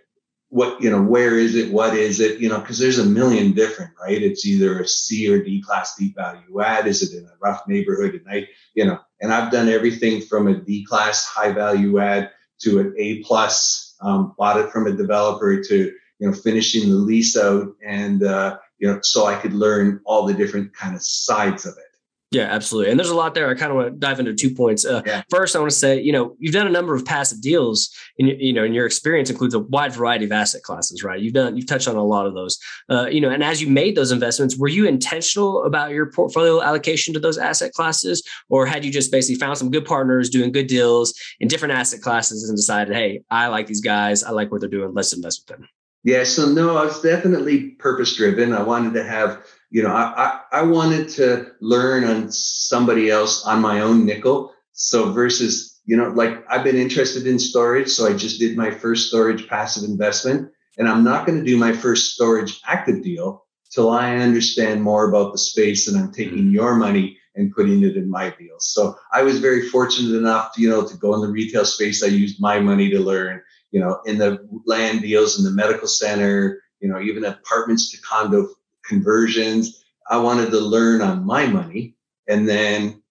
what, 0.50 0.80
you 0.82 0.90
know, 0.90 1.02
where 1.02 1.38
is 1.38 1.54
it? 1.54 1.70
What 1.70 1.94
is 1.94 2.20
it? 2.20 2.40
You 2.40 2.48
know, 2.48 2.58
because 2.58 2.78
there's 2.78 2.98
a 2.98 3.04
million 3.04 3.52
different, 3.52 3.90
right? 4.00 4.22
It's 4.22 4.46
either 4.46 4.80
a 4.80 4.88
C 4.88 5.30
or 5.30 5.42
D 5.44 5.60
class 5.60 5.94
deep 5.96 6.16
value 6.16 6.62
add. 6.62 6.86
Is 6.86 7.02
it 7.02 7.18
in 7.18 7.26
a 7.26 7.36
rough 7.42 7.68
neighborhood 7.68 8.14
at 8.14 8.24
night? 8.24 8.48
You 8.74 8.86
know, 8.86 8.98
and 9.20 9.32
I've 9.32 9.52
done 9.52 9.68
everything 9.68 10.22
from 10.22 10.48
a 10.48 10.54
D 10.54 10.86
class 10.86 11.26
high 11.26 11.52
value 11.52 11.98
add 11.98 12.30
to 12.60 12.80
an 12.80 12.94
A 12.96 13.22
plus, 13.24 13.94
um, 14.00 14.34
bought 14.38 14.58
it 14.58 14.70
from 14.70 14.86
a 14.86 14.92
developer 14.92 15.62
to, 15.62 15.76
you 15.76 16.26
know, 16.26 16.32
finishing 16.32 16.88
the 16.88 16.96
lease 16.96 17.36
out 17.36 17.68
and, 17.86 18.22
uh, 18.22 18.58
you 18.78 18.88
know, 18.88 19.00
so 19.02 19.26
I 19.26 19.34
could 19.34 19.52
learn 19.52 20.00
all 20.06 20.24
the 20.24 20.34
different 20.34 20.74
kind 20.74 20.96
of 20.96 21.02
sides 21.02 21.66
of 21.66 21.74
it. 21.76 21.87
Yeah, 22.30 22.42
absolutely. 22.42 22.90
And 22.90 23.00
there's 23.00 23.08
a 23.08 23.16
lot 23.16 23.34
there. 23.34 23.48
I 23.48 23.54
kind 23.54 23.70
of 23.70 23.76
want 23.76 23.88
to 23.88 23.98
dive 23.98 24.20
into 24.20 24.34
two 24.34 24.54
points. 24.54 24.84
Uh, 24.84 25.00
yeah. 25.06 25.22
First, 25.30 25.56
I 25.56 25.60
want 25.60 25.70
to 25.70 25.76
say, 25.76 25.98
you 25.98 26.12
know, 26.12 26.36
you've 26.38 26.52
done 26.52 26.66
a 26.66 26.70
number 26.70 26.94
of 26.94 27.06
passive 27.06 27.40
deals, 27.40 27.90
and 28.18 28.28
you 28.28 28.52
know, 28.52 28.64
and 28.64 28.74
your 28.74 28.84
experience 28.84 29.30
includes 29.30 29.54
a 29.54 29.60
wide 29.60 29.94
variety 29.94 30.26
of 30.26 30.32
asset 30.32 30.62
classes, 30.62 31.02
right? 31.02 31.18
You've 31.18 31.32
done, 31.32 31.56
you've 31.56 31.66
touched 31.66 31.88
on 31.88 31.96
a 31.96 32.04
lot 32.04 32.26
of 32.26 32.34
those. 32.34 32.58
Uh, 32.90 33.06
you 33.06 33.22
know, 33.22 33.30
and 33.30 33.42
as 33.42 33.62
you 33.62 33.68
made 33.68 33.96
those 33.96 34.12
investments, 34.12 34.58
were 34.58 34.68
you 34.68 34.86
intentional 34.86 35.64
about 35.64 35.92
your 35.92 36.12
portfolio 36.12 36.60
allocation 36.60 37.14
to 37.14 37.20
those 37.20 37.38
asset 37.38 37.72
classes, 37.72 38.22
or 38.50 38.66
had 38.66 38.84
you 38.84 38.92
just 38.92 39.10
basically 39.10 39.38
found 39.38 39.56
some 39.56 39.70
good 39.70 39.86
partners 39.86 40.28
doing 40.28 40.52
good 40.52 40.66
deals 40.66 41.14
in 41.40 41.48
different 41.48 41.72
asset 41.72 42.02
classes 42.02 42.46
and 42.46 42.58
decided, 42.58 42.94
hey, 42.94 43.22
I 43.30 43.46
like 43.46 43.68
these 43.68 43.80
guys, 43.80 44.22
I 44.22 44.32
like 44.32 44.52
what 44.52 44.60
they're 44.60 44.68
doing, 44.68 44.92
let's 44.92 45.14
invest 45.14 45.44
with 45.46 45.56
them? 45.56 45.68
Yeah, 46.04 46.24
so 46.24 46.46
no, 46.46 46.76
I 46.76 46.84
was 46.84 47.00
definitely 47.00 47.70
purpose 47.70 48.14
driven. 48.16 48.52
I 48.52 48.62
wanted 48.62 48.94
to 48.94 49.04
have 49.04 49.44
you 49.70 49.82
know, 49.82 49.90
I, 49.90 50.40
I, 50.52 50.60
I 50.60 50.62
wanted 50.62 51.08
to 51.10 51.52
learn 51.60 52.04
on 52.04 52.32
somebody 52.32 53.10
else 53.10 53.44
on 53.44 53.60
my 53.60 53.80
own 53.80 54.06
nickel. 54.06 54.54
So 54.72 55.12
versus, 55.12 55.80
you 55.84 55.96
know, 55.96 56.08
like 56.10 56.44
I've 56.48 56.64
been 56.64 56.76
interested 56.76 57.26
in 57.26 57.38
storage. 57.38 57.88
So 57.88 58.06
I 58.06 58.16
just 58.16 58.38
did 58.38 58.56
my 58.56 58.70
first 58.70 59.08
storage 59.08 59.48
passive 59.48 59.84
investment 59.84 60.50
and 60.78 60.88
I'm 60.88 61.04
not 61.04 61.26
going 61.26 61.38
to 61.38 61.44
do 61.44 61.56
my 61.56 61.72
first 61.72 62.14
storage 62.14 62.60
active 62.64 63.02
deal 63.02 63.44
till 63.70 63.90
I 63.90 64.16
understand 64.16 64.82
more 64.82 65.08
about 65.08 65.32
the 65.32 65.38
space 65.38 65.88
and 65.88 65.98
I'm 65.98 66.12
taking 66.12 66.38
mm-hmm. 66.38 66.54
your 66.54 66.76
money 66.76 67.18
and 67.34 67.54
putting 67.54 67.82
it 67.82 67.96
in 67.96 68.10
my 68.10 68.30
deals. 68.30 68.70
So 68.70 68.96
I 69.12 69.22
was 69.22 69.38
very 69.38 69.68
fortunate 69.68 70.16
enough, 70.16 70.54
to, 70.54 70.62
you 70.62 70.68
know, 70.68 70.86
to 70.86 70.96
go 70.96 71.14
in 71.14 71.20
the 71.20 71.28
retail 71.28 71.64
space. 71.64 72.02
I 72.02 72.06
used 72.06 72.40
my 72.40 72.58
money 72.58 72.90
to 72.90 72.98
learn, 72.98 73.42
you 73.70 73.80
know, 73.80 74.00
in 74.06 74.18
the 74.18 74.48
land 74.66 75.02
deals 75.02 75.38
in 75.38 75.44
the 75.44 75.50
medical 75.50 75.86
center, 75.86 76.60
you 76.80 76.88
know, 76.88 77.00
even 77.00 77.24
apartments 77.24 77.90
to 77.90 78.00
condo 78.00 78.48
conversions. 78.88 79.84
I 80.10 80.18
wanted 80.18 80.50
to 80.50 80.60
learn 80.60 81.02
on 81.02 81.24
my 81.24 81.46
money. 81.46 81.94
And 82.28 82.48
then 82.48 83.02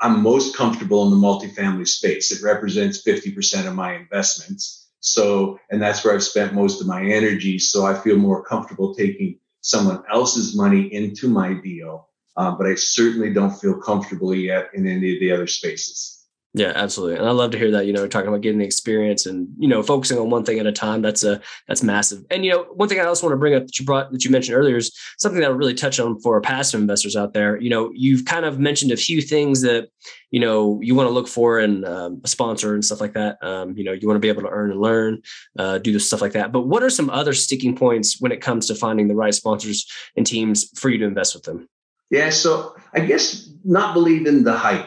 I'm 0.00 0.22
most 0.22 0.56
comfortable 0.56 1.04
in 1.04 1.10
the 1.10 1.16
multifamily 1.16 1.86
space. 1.86 2.30
It 2.30 2.42
represents 2.42 3.02
50% 3.02 3.66
of 3.66 3.74
my 3.74 3.94
investments. 3.94 4.88
So, 5.00 5.58
and 5.70 5.80
that's 5.80 6.04
where 6.04 6.14
I've 6.14 6.22
spent 6.22 6.54
most 6.54 6.80
of 6.80 6.86
my 6.86 7.02
energy. 7.02 7.58
So 7.58 7.86
I 7.86 7.94
feel 7.94 8.16
more 8.16 8.42
comfortable 8.42 8.94
taking 8.94 9.38
someone 9.60 10.02
else's 10.10 10.56
money 10.56 10.92
into 10.92 11.28
my 11.28 11.54
deal. 11.54 12.08
Um, 12.36 12.58
but 12.58 12.66
I 12.66 12.74
certainly 12.74 13.32
don't 13.32 13.58
feel 13.58 13.80
comfortable 13.80 14.34
yet 14.34 14.70
in 14.74 14.86
any 14.86 15.14
of 15.14 15.20
the 15.20 15.32
other 15.32 15.46
spaces. 15.46 16.15
Yeah, 16.56 16.72
absolutely. 16.74 17.18
And 17.18 17.28
I 17.28 17.32
love 17.32 17.50
to 17.50 17.58
hear 17.58 17.70
that, 17.72 17.84
you 17.84 17.92
know, 17.92 18.08
talking 18.08 18.28
about 18.28 18.40
getting 18.40 18.60
the 18.60 18.64
experience 18.64 19.26
and, 19.26 19.46
you 19.58 19.68
know, 19.68 19.82
focusing 19.82 20.16
on 20.16 20.30
one 20.30 20.42
thing 20.42 20.58
at 20.58 20.64
a 20.64 20.72
time. 20.72 21.02
That's 21.02 21.22
a, 21.22 21.38
that's 21.68 21.82
massive. 21.82 22.24
And, 22.30 22.46
you 22.46 22.50
know, 22.50 22.62
one 22.72 22.88
thing 22.88 22.98
I 22.98 23.04
also 23.04 23.26
want 23.26 23.34
to 23.34 23.38
bring 23.38 23.54
up 23.54 23.66
that 23.66 23.78
you 23.78 23.84
brought, 23.84 24.10
that 24.10 24.24
you 24.24 24.30
mentioned 24.30 24.56
earlier 24.56 24.78
is 24.78 24.90
something 25.18 25.42
that 25.42 25.50
I 25.50 25.52
really 25.52 25.74
touch 25.74 26.00
on 26.00 26.18
for 26.18 26.40
passive 26.40 26.80
investors 26.80 27.14
out 27.14 27.34
there. 27.34 27.60
You 27.60 27.68
know, 27.68 27.92
you've 27.94 28.24
kind 28.24 28.46
of 28.46 28.58
mentioned 28.58 28.90
a 28.90 28.96
few 28.96 29.20
things 29.20 29.60
that, 29.60 29.88
you 30.30 30.40
know, 30.40 30.80
you 30.82 30.94
want 30.94 31.10
to 31.10 31.12
look 31.12 31.28
for 31.28 31.60
in 31.60 31.84
um, 31.84 32.22
a 32.24 32.28
sponsor 32.28 32.72
and 32.72 32.82
stuff 32.82 33.02
like 33.02 33.12
that. 33.12 33.36
Um, 33.44 33.76
you 33.76 33.84
know, 33.84 33.92
you 33.92 34.08
want 34.08 34.16
to 34.16 34.22
be 34.22 34.30
able 34.30 34.40
to 34.44 34.48
earn 34.48 34.70
and 34.70 34.80
learn, 34.80 35.20
uh, 35.58 35.76
do 35.76 35.98
stuff 35.98 36.22
like 36.22 36.32
that. 36.32 36.52
But 36.52 36.62
what 36.62 36.82
are 36.82 36.88
some 36.88 37.10
other 37.10 37.34
sticking 37.34 37.76
points 37.76 38.18
when 38.18 38.32
it 38.32 38.40
comes 38.40 38.66
to 38.68 38.74
finding 38.74 39.08
the 39.08 39.14
right 39.14 39.34
sponsors 39.34 39.86
and 40.16 40.26
teams 40.26 40.70
for 40.74 40.88
you 40.88 40.96
to 40.96 41.04
invest 41.04 41.34
with 41.34 41.44
them? 41.44 41.68
Yeah. 42.08 42.30
So 42.30 42.74
I 42.94 43.00
guess 43.00 43.50
not 43.62 43.92
believe 43.92 44.26
in 44.26 44.44
the 44.44 44.56
hype 44.56 44.85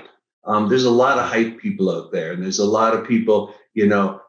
um, 0.49 0.67
there's 0.67 0.85
a 0.85 0.91
lot 0.91 1.19
of 1.19 1.25
hype 1.25 1.59
people 1.59 1.89
out 1.89 2.11
there, 2.11 2.33
and 2.33 2.41
there's 2.43 2.59
a 2.59 2.65
lot 2.65 2.95
of 2.95 3.07
people, 3.07 3.53
you 3.73 3.87
know. 3.87 4.19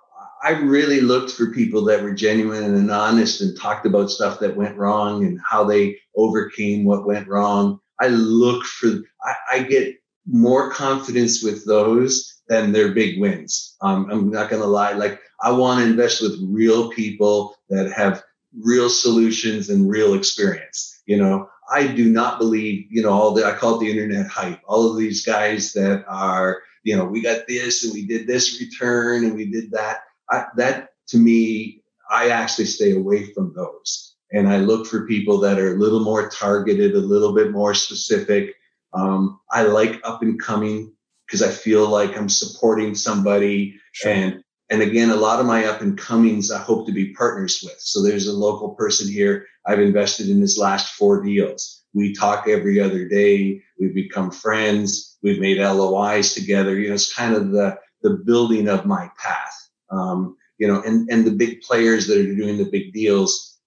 I 0.42 0.52
really 0.52 1.02
looked 1.02 1.32
for 1.32 1.52
people 1.52 1.84
that 1.84 2.02
were 2.02 2.14
genuine 2.14 2.64
and 2.64 2.90
honest 2.90 3.42
and 3.42 3.58
talked 3.58 3.84
about 3.84 4.10
stuff 4.10 4.40
that 4.40 4.56
went 4.56 4.78
wrong 4.78 5.24
and 5.26 5.38
how 5.46 5.64
they 5.64 5.98
overcame 6.16 6.84
what 6.84 7.06
went 7.06 7.28
wrong. 7.28 7.78
I 8.00 8.08
look 8.08 8.64
for, 8.64 8.88
I, 9.22 9.34
I 9.52 9.62
get 9.64 9.96
more 10.26 10.70
confidence 10.70 11.42
with 11.42 11.66
those 11.66 12.40
than 12.48 12.72
their 12.72 12.92
big 12.92 13.20
wins. 13.20 13.76
Um, 13.82 14.08
I'm 14.10 14.30
not 14.30 14.48
going 14.48 14.62
to 14.62 14.68
lie. 14.68 14.92
Like, 14.92 15.20
I 15.42 15.52
want 15.52 15.80
to 15.80 15.90
invest 15.90 16.22
with 16.22 16.38
real 16.42 16.88
people 16.90 17.54
that 17.68 17.92
have 17.92 18.22
real 18.58 18.88
solutions 18.88 19.68
and 19.68 19.90
real 19.90 20.14
experience. 20.14 21.02
You 21.04 21.18
know, 21.18 21.50
I 21.70 21.86
do 21.86 22.10
not 22.10 22.38
believe, 22.38 22.86
you 22.90 23.02
know, 23.02 23.12
all 23.12 23.32
the, 23.32 23.44
I 23.44 23.52
call 23.52 23.76
it 23.76 23.80
the 23.80 23.90
internet 23.90 24.26
hype. 24.26 24.60
All 24.66 24.90
of 24.90 24.98
these 24.98 25.24
guys 25.24 25.72
that 25.74 26.04
are, 26.08 26.62
you 26.82 26.96
know, 26.96 27.04
we 27.04 27.22
got 27.22 27.46
this 27.46 27.84
and 27.84 27.94
we 27.94 28.06
did 28.06 28.26
this 28.26 28.60
return 28.60 29.24
and 29.24 29.34
we 29.34 29.46
did 29.46 29.70
that. 29.70 30.00
I, 30.30 30.46
that 30.56 30.90
to 31.08 31.18
me, 31.18 31.82
I 32.10 32.30
actually 32.30 32.64
stay 32.64 32.92
away 32.92 33.32
from 33.32 33.52
those. 33.54 34.16
And 34.32 34.48
I 34.48 34.58
look 34.58 34.86
for 34.86 35.06
people 35.06 35.38
that 35.40 35.58
are 35.58 35.74
a 35.74 35.78
little 35.78 36.00
more 36.00 36.28
targeted, 36.28 36.94
a 36.94 36.98
little 36.98 37.34
bit 37.34 37.52
more 37.52 37.74
specific. 37.74 38.54
Um, 38.92 39.40
I 39.50 39.62
like 39.62 40.00
up 40.04 40.22
and 40.22 40.40
coming 40.40 40.92
because 41.26 41.42
I 41.42 41.50
feel 41.50 41.88
like 41.88 42.16
I'm 42.16 42.28
supporting 42.28 42.94
somebody. 42.94 43.76
Sure. 43.92 44.12
And 44.12 44.44
and 44.70 44.82
again, 44.82 45.10
a 45.10 45.16
lot 45.16 45.40
of 45.40 45.46
my 45.46 45.64
up 45.64 45.80
and 45.80 45.98
comings 45.98 46.50
I 46.50 46.58
hope 46.58 46.86
to 46.86 46.92
be 46.92 47.12
partners 47.12 47.60
with. 47.62 47.80
So 47.80 48.02
there's 48.02 48.28
a 48.28 48.32
local 48.32 48.70
person 48.70 49.08
here 49.08 49.46
I've 49.66 49.80
invested 49.80 50.28
in 50.30 50.40
his 50.40 50.56
last 50.56 50.94
four 50.94 51.22
deals. 51.22 51.84
we 51.92 52.14
talk 52.14 52.46
every 52.46 52.80
other 52.80 53.08
day. 53.08 53.60
We've 53.78 53.94
become 53.94 54.30
friends. 54.30 55.18
We've 55.22 55.40
made 55.40 55.58
LOIs 55.58 56.34
together. 56.34 56.78
You 56.78 56.88
know, 56.88 56.94
it's 56.94 57.12
kind 57.12 57.34
of 57.34 57.50
the 57.50 57.78
the 58.02 58.22
building 58.24 58.68
of 58.68 58.86
my 58.86 59.10
path. 59.18 59.68
Um, 59.90 60.36
you 60.58 60.68
know, 60.68 60.80
and 60.82 61.10
and 61.10 61.24
the 61.24 61.32
big 61.32 61.60
players 61.62 62.06
that 62.06 62.18
are 62.18 62.34
doing 62.34 62.56
the 62.56 62.70
big 62.70 62.92
deals, 62.92 63.58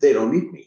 they 0.00 0.12
don't 0.12 0.32
need 0.32 0.52
me. 0.52 0.64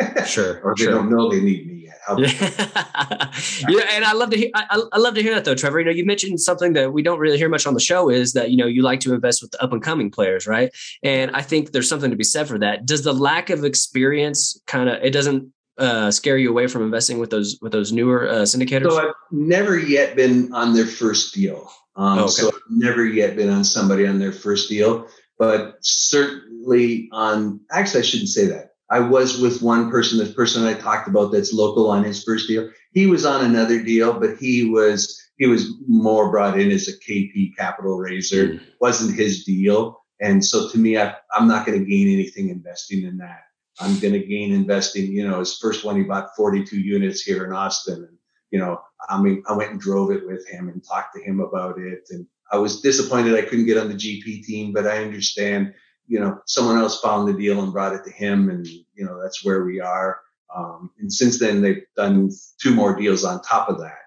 Sure. 0.26 0.60
or 0.62 0.74
they 0.76 0.84
sure. 0.84 0.94
don't 0.94 1.10
know 1.10 1.30
they 1.30 1.40
need 1.40 1.66
me. 1.66 1.81
How- 2.06 2.16
Yeah. 2.18 2.28
you 3.68 3.76
know, 3.78 3.84
and 3.92 4.04
I 4.04 4.12
love 4.12 4.30
to 4.30 4.36
hear. 4.36 4.50
I, 4.54 4.82
I 4.92 4.98
love 4.98 5.14
to 5.14 5.22
hear 5.22 5.34
that 5.34 5.44
though, 5.44 5.54
Trevor. 5.54 5.78
You 5.80 5.84
know, 5.86 5.90
you 5.92 6.04
mentioned 6.04 6.40
something 6.40 6.72
that 6.74 6.92
we 6.92 7.02
don't 7.02 7.18
really 7.18 7.38
hear 7.38 7.48
much 7.48 7.66
on 7.66 7.74
the 7.74 7.80
show 7.80 8.08
is 8.10 8.32
that 8.32 8.50
you 8.50 8.56
know 8.56 8.66
you 8.66 8.82
like 8.82 9.00
to 9.00 9.14
invest 9.14 9.40
with 9.42 9.52
the 9.52 9.62
up 9.62 9.72
and 9.72 9.82
coming 9.82 10.10
players, 10.10 10.46
right? 10.46 10.70
And 11.02 11.30
I 11.32 11.42
think 11.42 11.72
there's 11.72 11.88
something 11.88 12.10
to 12.10 12.16
be 12.16 12.24
said 12.24 12.48
for 12.48 12.58
that. 12.58 12.86
Does 12.86 13.02
the 13.04 13.12
lack 13.12 13.50
of 13.50 13.64
experience 13.64 14.60
kind 14.66 14.88
of 14.88 15.02
it 15.02 15.10
doesn't 15.12 15.52
uh, 15.78 16.10
scare 16.10 16.36
you 16.36 16.50
away 16.50 16.66
from 16.66 16.82
investing 16.82 17.18
with 17.18 17.30
those 17.30 17.58
with 17.62 17.72
those 17.72 17.92
newer 17.92 18.28
uh, 18.28 18.34
syndicators? 18.42 18.90
So 18.90 18.98
I've 19.08 19.14
never 19.30 19.78
yet 19.78 20.16
been 20.16 20.52
on 20.52 20.74
their 20.74 20.86
first 20.86 21.34
deal. 21.34 21.70
Um, 21.96 22.18
Okay. 22.20 22.28
So 22.30 22.48
I've 22.48 22.60
never 22.70 23.04
yet 23.06 23.36
been 23.36 23.48
on 23.50 23.64
somebody 23.64 24.06
on 24.06 24.18
their 24.18 24.32
first 24.32 24.68
deal, 24.68 25.06
but 25.38 25.76
certainly 25.80 27.08
on. 27.12 27.60
Actually, 27.70 28.00
I 28.00 28.04
shouldn't 28.04 28.28
say 28.30 28.46
that. 28.46 28.71
I 28.92 29.00
was 29.00 29.40
with 29.40 29.62
one 29.62 29.90
person, 29.90 30.18
this 30.18 30.34
person 30.34 30.64
I 30.64 30.74
talked 30.74 31.08
about 31.08 31.32
that's 31.32 31.54
local 31.54 31.90
on 31.90 32.04
his 32.04 32.22
first 32.22 32.46
deal. 32.46 32.68
He 32.92 33.06
was 33.06 33.24
on 33.24 33.42
another 33.42 33.82
deal, 33.82 34.20
but 34.20 34.36
he 34.36 34.68
was 34.68 35.18
he 35.38 35.46
was 35.46 35.72
more 35.88 36.30
brought 36.30 36.60
in 36.60 36.70
as 36.70 36.88
a 36.88 36.98
KP 36.98 37.56
capital 37.56 37.98
raiser. 37.98 38.48
Mm. 38.48 38.60
wasn't 38.80 39.18
his 39.18 39.44
deal. 39.44 39.98
And 40.20 40.44
so 40.44 40.68
to 40.68 40.78
me, 40.78 40.98
I, 40.98 41.14
I'm 41.34 41.48
not 41.48 41.66
going 41.66 41.80
to 41.80 41.90
gain 41.90 42.12
anything 42.12 42.50
investing 42.50 43.04
in 43.04 43.16
that. 43.16 43.40
I'm 43.80 43.98
going 43.98 44.12
to 44.12 44.24
gain 44.24 44.52
investing, 44.52 45.10
you 45.10 45.26
know, 45.26 45.40
his 45.40 45.56
first 45.56 45.84
one, 45.84 45.96
he 45.96 46.02
bought 46.02 46.36
42 46.36 46.78
units 46.78 47.22
here 47.22 47.46
in 47.46 47.52
Austin. 47.52 48.04
And, 48.08 48.18
you 48.50 48.58
know, 48.60 48.80
I 49.08 49.20
mean, 49.20 49.42
I 49.48 49.54
went 49.54 49.72
and 49.72 49.80
drove 49.80 50.10
it 50.10 50.24
with 50.26 50.46
him 50.46 50.68
and 50.68 50.84
talked 50.84 51.16
to 51.16 51.22
him 51.22 51.40
about 51.40 51.78
it. 51.78 52.02
And 52.10 52.26
I 52.52 52.58
was 52.58 52.82
disappointed 52.82 53.34
I 53.34 53.42
couldn't 53.42 53.66
get 53.66 53.78
on 53.78 53.88
the 53.88 53.94
GP 53.94 54.44
team, 54.44 54.72
but 54.72 54.86
I 54.86 55.02
understand, 55.02 55.74
you 56.12 56.20
know, 56.20 56.38
someone 56.46 56.76
else 56.76 57.00
found 57.00 57.26
the 57.26 57.32
deal 57.32 57.62
and 57.62 57.72
brought 57.72 57.94
it 57.94 58.04
to 58.04 58.10
him. 58.10 58.50
And, 58.50 58.66
you 58.66 59.04
know, 59.06 59.18
that's 59.22 59.42
where 59.42 59.64
we 59.64 59.80
are. 59.80 60.20
Um, 60.54 60.90
and 60.98 61.10
since 61.10 61.38
then, 61.38 61.62
they've 61.62 61.82
done 61.96 62.30
two 62.62 62.74
more 62.74 62.94
deals 62.94 63.24
on 63.24 63.40
top 63.40 63.70
of 63.70 63.78
that. 63.78 64.02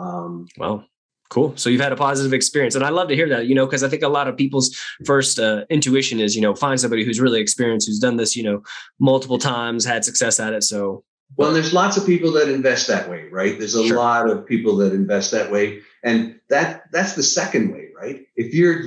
Um, 0.00 0.46
Well, 0.56 0.84
cool. 1.30 1.56
So 1.56 1.68
you've 1.68 1.80
had 1.80 1.90
a 1.90 1.96
positive 1.96 2.32
experience, 2.32 2.76
and 2.76 2.84
I 2.84 2.90
love 2.90 3.08
to 3.08 3.16
hear 3.16 3.28
that. 3.30 3.46
You 3.48 3.56
know, 3.56 3.66
because 3.66 3.82
I 3.82 3.88
think 3.88 4.04
a 4.04 4.08
lot 4.08 4.28
of 4.28 4.36
people's 4.36 4.68
first 5.04 5.40
uh, 5.40 5.64
intuition 5.68 6.20
is, 6.20 6.36
you 6.36 6.42
know, 6.42 6.54
find 6.54 6.78
somebody 6.80 7.04
who's 7.04 7.20
really 7.20 7.40
experienced, 7.40 7.88
who's 7.88 7.98
done 7.98 8.18
this, 8.18 8.36
you 8.36 8.44
know, 8.44 8.62
multiple 9.00 9.38
times, 9.38 9.84
had 9.84 10.04
success 10.04 10.38
at 10.38 10.52
it. 10.52 10.62
So 10.62 11.02
Well, 11.36 11.52
there's 11.52 11.72
lots 11.72 11.96
of 11.96 12.06
people 12.06 12.30
that 12.38 12.48
invest 12.48 12.86
that 12.86 13.10
way, 13.10 13.22
right? 13.32 13.58
There's 13.58 13.74
a 13.74 13.84
Sure. 13.84 13.96
lot 13.96 14.30
of 14.30 14.46
people 14.46 14.76
that 14.76 14.92
invest 14.92 15.32
that 15.32 15.50
way, 15.50 15.80
and 16.04 16.38
that 16.50 16.84
that's 16.92 17.14
the 17.14 17.24
second 17.24 17.72
way, 17.74 17.88
right? 18.00 18.18
If 18.36 18.54
you're, 18.54 18.78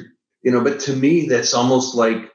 you 0.42 0.52
know, 0.54 0.62
but 0.64 0.80
to 0.88 0.94
me, 0.96 1.28
that's 1.28 1.54
almost 1.54 1.96
like 1.96 2.32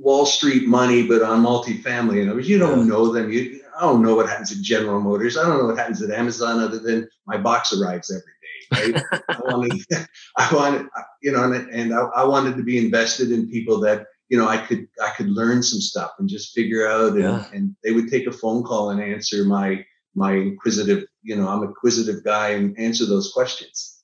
Wall 0.00 0.26
Street 0.26 0.66
money, 0.66 1.06
but 1.06 1.22
on 1.22 1.42
multifamily. 1.42 2.22
In 2.22 2.28
other 2.28 2.36
words, 2.36 2.48
you 2.48 2.58
don't 2.58 2.88
know 2.88 3.12
them. 3.12 3.30
You, 3.30 3.60
I 3.76 3.82
don't 3.82 4.02
know 4.02 4.14
what 4.14 4.28
happens 4.28 4.52
at 4.52 4.58
General 4.62 5.00
Motors. 5.00 5.36
I 5.36 5.42
don't 5.46 5.58
know 5.58 5.66
what 5.66 5.78
happens 5.78 6.02
at 6.02 6.10
Amazon, 6.10 6.60
other 6.60 6.78
than 6.78 7.08
my 7.26 7.36
box 7.36 7.72
arrives 7.72 8.10
every 8.10 8.92
day, 8.92 8.92
right? 8.92 9.04
I 9.28 9.40
wanted, 9.44 9.82
I 10.36 10.54
wanted, 10.54 10.86
you 11.22 11.32
know, 11.32 11.44
and, 11.44 11.70
and 11.70 11.94
I, 11.94 12.00
I 12.22 12.24
wanted 12.24 12.56
to 12.56 12.62
be 12.62 12.78
invested 12.78 13.30
in 13.30 13.50
people 13.50 13.80
that 13.80 14.06
you 14.30 14.38
know, 14.38 14.46
I 14.48 14.58
could 14.58 14.86
I 15.02 15.10
could 15.16 15.28
learn 15.28 15.60
some 15.60 15.80
stuff 15.80 16.12
and 16.20 16.28
just 16.28 16.54
figure 16.54 16.86
out, 16.86 17.14
and, 17.14 17.20
Yeah. 17.22 17.44
and 17.52 17.74
they 17.82 17.90
would 17.90 18.08
take 18.08 18.28
a 18.28 18.32
phone 18.32 18.62
call 18.62 18.90
and 18.90 19.02
answer 19.02 19.44
my 19.44 19.84
my 20.14 20.34
inquisitive, 20.34 21.04
you 21.22 21.36
know, 21.36 21.48
I'm 21.48 21.62
inquisitive 21.64 22.22
guy 22.24 22.50
and 22.50 22.78
answer 22.78 23.06
those 23.06 23.32
questions. 23.32 23.99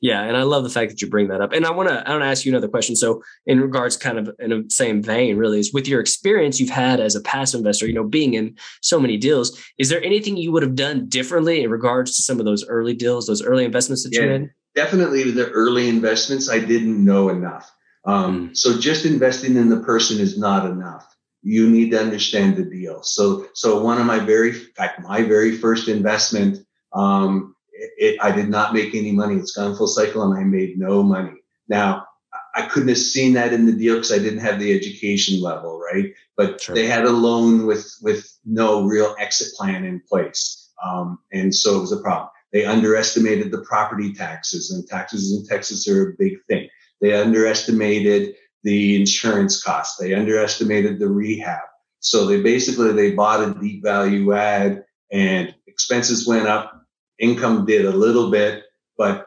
Yeah, 0.00 0.22
and 0.22 0.36
I 0.36 0.42
love 0.42 0.62
the 0.62 0.70
fact 0.70 0.90
that 0.90 1.02
you 1.02 1.08
bring 1.08 1.28
that 1.28 1.40
up. 1.40 1.52
And 1.52 1.66
I 1.66 1.72
want 1.72 1.88
to 1.88 2.08
I 2.08 2.12
want 2.12 2.22
to 2.22 2.26
ask 2.28 2.44
you 2.44 2.52
another 2.52 2.68
question. 2.68 2.94
So, 2.94 3.22
in 3.46 3.60
regards, 3.60 3.96
kind 3.96 4.18
of 4.18 4.30
in 4.38 4.50
the 4.50 4.64
same 4.68 5.02
vein, 5.02 5.36
really, 5.36 5.58
is 5.58 5.72
with 5.72 5.88
your 5.88 6.00
experience 6.00 6.60
you've 6.60 6.70
had 6.70 7.00
as 7.00 7.16
a 7.16 7.20
passive 7.20 7.58
investor, 7.58 7.86
you 7.86 7.94
know, 7.94 8.04
being 8.04 8.34
in 8.34 8.56
so 8.80 9.00
many 9.00 9.16
deals, 9.16 9.58
is 9.76 9.88
there 9.88 10.02
anything 10.04 10.36
you 10.36 10.52
would 10.52 10.62
have 10.62 10.76
done 10.76 11.08
differently 11.08 11.62
in 11.64 11.70
regards 11.70 12.16
to 12.16 12.22
some 12.22 12.38
of 12.38 12.44
those 12.44 12.66
early 12.68 12.94
deals, 12.94 13.26
those 13.26 13.42
early 13.42 13.64
investments 13.64 14.04
that 14.04 14.12
you 14.14 14.24
made? 14.26 14.50
Definitely, 14.76 15.32
the 15.32 15.48
early 15.50 15.88
investments 15.88 16.48
I 16.48 16.60
didn't 16.60 17.04
know 17.04 17.30
enough. 17.30 17.68
Um, 18.04 18.54
So 18.54 18.78
just 18.78 19.04
investing 19.04 19.56
in 19.56 19.68
the 19.68 19.80
person 19.80 20.20
is 20.20 20.38
not 20.38 20.64
enough. 20.70 21.04
You 21.42 21.68
need 21.68 21.90
to 21.90 22.00
understand 22.00 22.56
the 22.56 22.64
deal. 22.64 23.02
So 23.02 23.46
so 23.54 23.82
one 23.82 23.98
of 23.98 24.06
my 24.06 24.20
very, 24.20 24.50
in 24.50 24.72
fact, 24.76 25.02
my 25.02 25.22
very 25.22 25.56
first 25.56 25.88
investment, 25.88 26.58
um, 26.92 27.54
it, 27.78 27.90
it, 27.98 28.18
I 28.20 28.30
did 28.32 28.48
not 28.48 28.74
make 28.74 28.94
any 28.94 29.12
money. 29.12 29.36
It's 29.36 29.52
gone 29.52 29.76
full 29.76 29.86
cycle, 29.86 30.22
and 30.22 30.38
I 30.38 30.44
made 30.44 30.78
no 30.78 31.02
money. 31.02 31.36
Now 31.68 32.06
I 32.54 32.62
couldn't 32.62 32.88
have 32.88 32.98
seen 32.98 33.34
that 33.34 33.52
in 33.52 33.66
the 33.66 33.72
deal 33.72 33.94
because 33.94 34.12
I 34.12 34.18
didn't 34.18 34.40
have 34.40 34.58
the 34.58 34.74
education 34.76 35.40
level, 35.40 35.78
right? 35.78 36.12
But 36.36 36.60
Sure. 36.60 36.74
they 36.74 36.86
had 36.86 37.04
a 37.04 37.10
loan 37.10 37.66
with 37.66 37.94
with 38.02 38.30
no 38.44 38.84
real 38.84 39.14
exit 39.18 39.54
plan 39.54 39.84
in 39.84 40.00
place, 40.08 40.70
um, 40.84 41.18
and 41.32 41.54
so 41.54 41.76
it 41.78 41.80
was 41.80 41.92
a 41.92 42.00
problem. 42.00 42.30
They 42.52 42.64
underestimated 42.64 43.50
the 43.50 43.62
property 43.62 44.12
taxes, 44.12 44.70
and 44.70 44.86
taxes 44.86 45.32
in 45.32 45.46
Texas 45.46 45.86
are 45.88 46.10
a 46.10 46.12
big 46.18 46.34
thing. 46.48 46.68
They 47.00 47.12
underestimated 47.12 48.34
the 48.64 48.96
insurance 48.96 49.62
costs. 49.62 49.96
They 49.98 50.14
underestimated 50.14 50.98
the 50.98 51.08
rehab. 51.08 51.60
So 52.00 52.26
they 52.26 52.40
basically 52.42 52.92
they 52.92 53.12
bought 53.12 53.40
a 53.40 53.54
deep 53.60 53.82
value 53.82 54.32
add, 54.32 54.84
and 55.12 55.54
expenses 55.66 56.26
went 56.26 56.46
up. 56.46 56.77
Income 57.18 57.66
did 57.66 57.84
a 57.86 57.90
little 57.90 58.30
bit, 58.30 58.64
but 58.96 59.26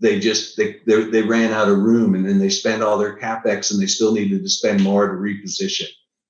they 0.00 0.20
just 0.20 0.56
they, 0.56 0.76
they 0.86 1.04
they 1.04 1.22
ran 1.22 1.52
out 1.52 1.68
of 1.68 1.78
room, 1.78 2.14
and 2.14 2.28
then 2.28 2.38
they 2.38 2.50
spent 2.50 2.82
all 2.82 2.98
their 2.98 3.18
capex, 3.18 3.70
and 3.70 3.80
they 3.80 3.86
still 3.86 4.12
needed 4.12 4.42
to 4.42 4.48
spend 4.48 4.82
more 4.82 5.08
to 5.08 5.14
reposition. 5.14 5.88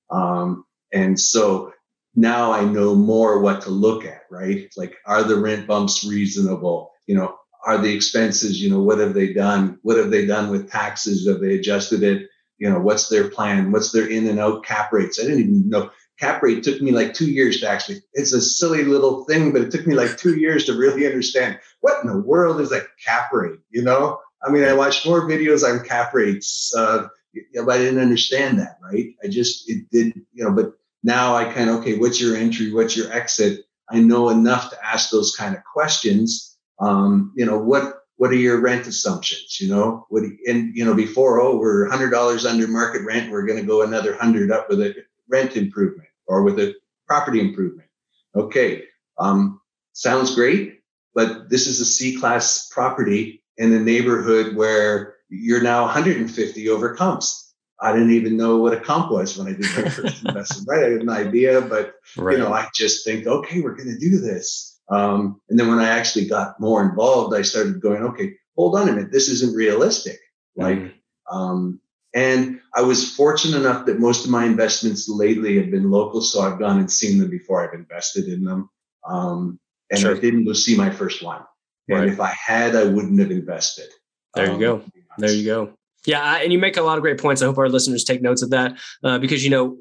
Um, 0.09 0.65
and 0.91 1.19
so 1.19 1.71
now 2.15 2.51
I 2.51 2.63
know 2.65 2.95
more 2.95 3.39
what 3.39 3.61
to 3.61 3.69
look 3.69 4.05
at, 4.05 4.23
right? 4.31 4.67
Like, 4.75 4.95
are 5.05 5.23
the 5.23 5.39
rent 5.39 5.67
bumps 5.67 6.03
reasonable? 6.03 6.91
You 7.07 7.15
know, 7.15 7.35
are 7.65 7.77
the 7.77 7.93
expenses, 7.93 8.61
you 8.61 8.69
know, 8.69 8.81
what 8.81 8.99
have 8.99 9.13
they 9.13 9.33
done? 9.33 9.79
What 9.83 9.97
have 9.97 10.09
they 10.09 10.25
done 10.25 10.49
with 10.49 10.71
taxes? 10.71 11.27
Have 11.27 11.39
they 11.39 11.55
adjusted 11.55 12.03
it? 12.03 12.27
You 12.57 12.69
know, 12.69 12.79
what's 12.79 13.07
their 13.09 13.29
plan? 13.29 13.71
What's 13.71 13.91
their 13.91 14.07
in 14.07 14.27
and 14.27 14.39
out 14.39 14.65
cap 14.65 14.91
rates? 14.91 15.19
I 15.19 15.23
didn't 15.23 15.39
even 15.39 15.69
know. 15.69 15.91
Cap 16.19 16.43
rate 16.43 16.63
took 16.63 16.81
me 16.81 16.91
like 16.91 17.13
two 17.13 17.31
years 17.31 17.61
to 17.61 17.69
actually, 17.69 18.01
it's 18.13 18.33
a 18.33 18.41
silly 18.41 18.83
little 18.83 19.23
thing, 19.23 19.53
but 19.53 19.61
it 19.61 19.71
took 19.71 19.87
me 19.87 19.95
like 19.95 20.17
two 20.17 20.37
years 20.37 20.65
to 20.65 20.73
really 20.73 21.05
understand 21.05 21.57
what 21.79 22.03
in 22.03 22.09
the 22.09 22.19
world 22.19 22.59
is 22.59 22.73
a 22.73 22.81
cap 23.05 23.31
rate, 23.31 23.59
you 23.69 23.81
know? 23.81 24.19
I 24.43 24.49
mean, 24.49 24.63
I 24.63 24.73
watched 24.73 25.05
more 25.05 25.27
videos 25.29 25.63
on 25.63 25.85
cap 25.85 26.13
rates, 26.13 26.73
uh, 26.75 27.07
but 27.55 27.69
I 27.69 27.77
didn't 27.77 28.01
understand 28.01 28.59
that, 28.59 28.79
right? 28.83 29.13
I 29.23 29.27
just, 29.27 29.69
it 29.69 29.89
did, 29.91 30.13
you 30.33 30.43
know, 30.43 30.51
but 30.51 30.73
now 31.03 31.35
I 31.35 31.45
kind 31.45 31.69
of, 31.69 31.77
okay, 31.77 31.97
what's 31.97 32.19
your 32.19 32.35
entry? 32.35 32.73
What's 32.73 32.97
your 32.97 33.11
exit? 33.13 33.65
I 33.89 33.99
know 33.99 34.29
enough 34.29 34.69
to 34.71 34.85
ask 34.85 35.09
those 35.09 35.35
kind 35.35 35.55
of 35.55 35.63
questions. 35.63 36.57
Um, 36.79 37.33
you 37.35 37.45
know, 37.45 37.57
what, 37.57 38.03
what 38.17 38.31
are 38.31 38.35
your 38.35 38.59
rent 38.59 38.87
assumptions? 38.87 39.59
You 39.61 39.69
know, 39.69 40.05
what, 40.09 40.23
and, 40.47 40.75
you 40.75 40.83
know, 40.83 40.93
before, 40.93 41.39
oh, 41.39 41.57
we're 41.57 41.89
hundred 41.89 42.09
dollars 42.09 42.45
under 42.45 42.67
market 42.67 43.05
rent. 43.05 43.31
We're 43.31 43.45
going 43.45 43.59
to 43.59 43.65
go 43.65 43.83
another 43.83 44.17
hundred 44.17 44.51
up 44.51 44.69
with 44.69 44.81
a 44.81 44.93
rent 45.29 45.55
improvement 45.55 46.08
or 46.29 46.43
with 46.43 46.57
a 46.59 46.73
property 47.07 47.41
improvement. 47.41 47.89
Okay. 48.35 48.83
Um, 49.17 49.59
sounds 49.93 50.33
great, 50.35 50.79
but 51.13 51.49
this 51.49 51.67
is 51.67 51.81
a 51.81 51.85
C 51.85 52.15
class 52.17 52.69
property 52.71 53.43
in 53.57 53.73
a 53.73 53.79
neighborhood 53.79 54.55
where 54.55 55.15
you're 55.27 55.61
now 55.61 55.81
150 55.83 56.69
over 56.69 56.95
comps. 56.95 57.53
I 57.81 57.91
didn't 57.93 58.11
even 58.11 58.37
know 58.37 58.57
what 58.57 58.73
a 58.73 58.79
comp 58.79 59.11
was 59.11 59.37
when 59.37 59.47
I 59.47 59.51
did 59.51 59.61
my 59.75 59.89
first 59.89 60.23
investment, 60.25 60.67
right? 60.69 60.85
I 60.85 60.91
had 60.91 61.01
an 61.01 61.09
idea, 61.09 61.61
but 61.61 61.95
Right. 62.17 62.37
you 62.37 62.43
know, 62.43 62.53
I 62.53 62.67
just 62.75 63.05
think, 63.05 63.25
okay, 63.27 63.61
we're 63.61 63.75
going 63.75 63.89
to 63.89 63.97
do 63.97 64.19
this. 64.19 64.79
Um, 64.89 65.39
and 65.49 65.59
then 65.59 65.67
when 65.67 65.79
I 65.79 65.89
actually 65.89 66.25
got 66.27 66.59
more 66.59 66.83
involved, 66.83 67.35
I 67.35 67.41
started 67.43 67.79
going, 67.81 68.03
okay, 68.03 68.33
hold 68.55 68.75
on 68.75 68.89
a 68.89 68.91
minute, 68.91 69.11
this 69.11 69.29
isn't 69.29 69.55
realistic. 69.55 70.17
Like, 70.55 70.77
Mm. 70.79 70.93
um, 71.31 71.79
and 72.13 72.59
I 72.75 72.81
was 72.81 73.15
fortunate 73.15 73.57
enough 73.57 73.85
that 73.85 73.99
most 73.99 74.25
of 74.25 74.31
my 74.31 74.45
investments 74.45 75.07
lately 75.07 75.57
have 75.57 75.71
been 75.71 75.91
local, 75.91 76.21
so 76.21 76.41
I've 76.41 76.59
gone 76.59 76.79
and 76.79 76.91
seen 76.91 77.19
them 77.19 77.29
before 77.29 77.67
I've 77.67 77.73
invested 77.77 78.27
in 78.27 78.43
them. 78.43 78.69
Um, 79.07 79.59
and 79.91 79.99
Sure. 79.99 80.15
I 80.15 80.19
didn't 80.19 80.45
go 80.45 80.53
see 80.53 80.75
my 80.75 80.89
first 80.89 81.23
one. 81.23 81.41
And 81.87 82.09
if 82.09 82.19
I 82.19 82.27
had, 82.27 82.75
I 82.75 82.83
wouldn't 82.83 83.19
have 83.19 83.31
invested. 83.31 83.89
There 84.35 84.45
you 84.45 84.51
Um, 84.53 84.59
go. 84.59 84.83
There 85.17 85.33
you 85.33 85.45
go. 85.45 85.73
Yeah, 86.05 86.37
and 86.37 86.53
you 86.53 86.59
make 86.59 86.77
a 86.77 86.81
lot 86.81 86.97
of 86.97 87.01
great 87.01 87.19
points. 87.19 87.41
I 87.41 87.45
hope 87.45 87.57
our 87.57 87.67
listeners 87.67 88.05
take 88.05 88.21
notes 88.21 88.41
of 88.41 88.51
that 88.51 88.77
uh, 89.03 89.19
because 89.19 89.43
you 89.43 89.49
know 89.49 89.77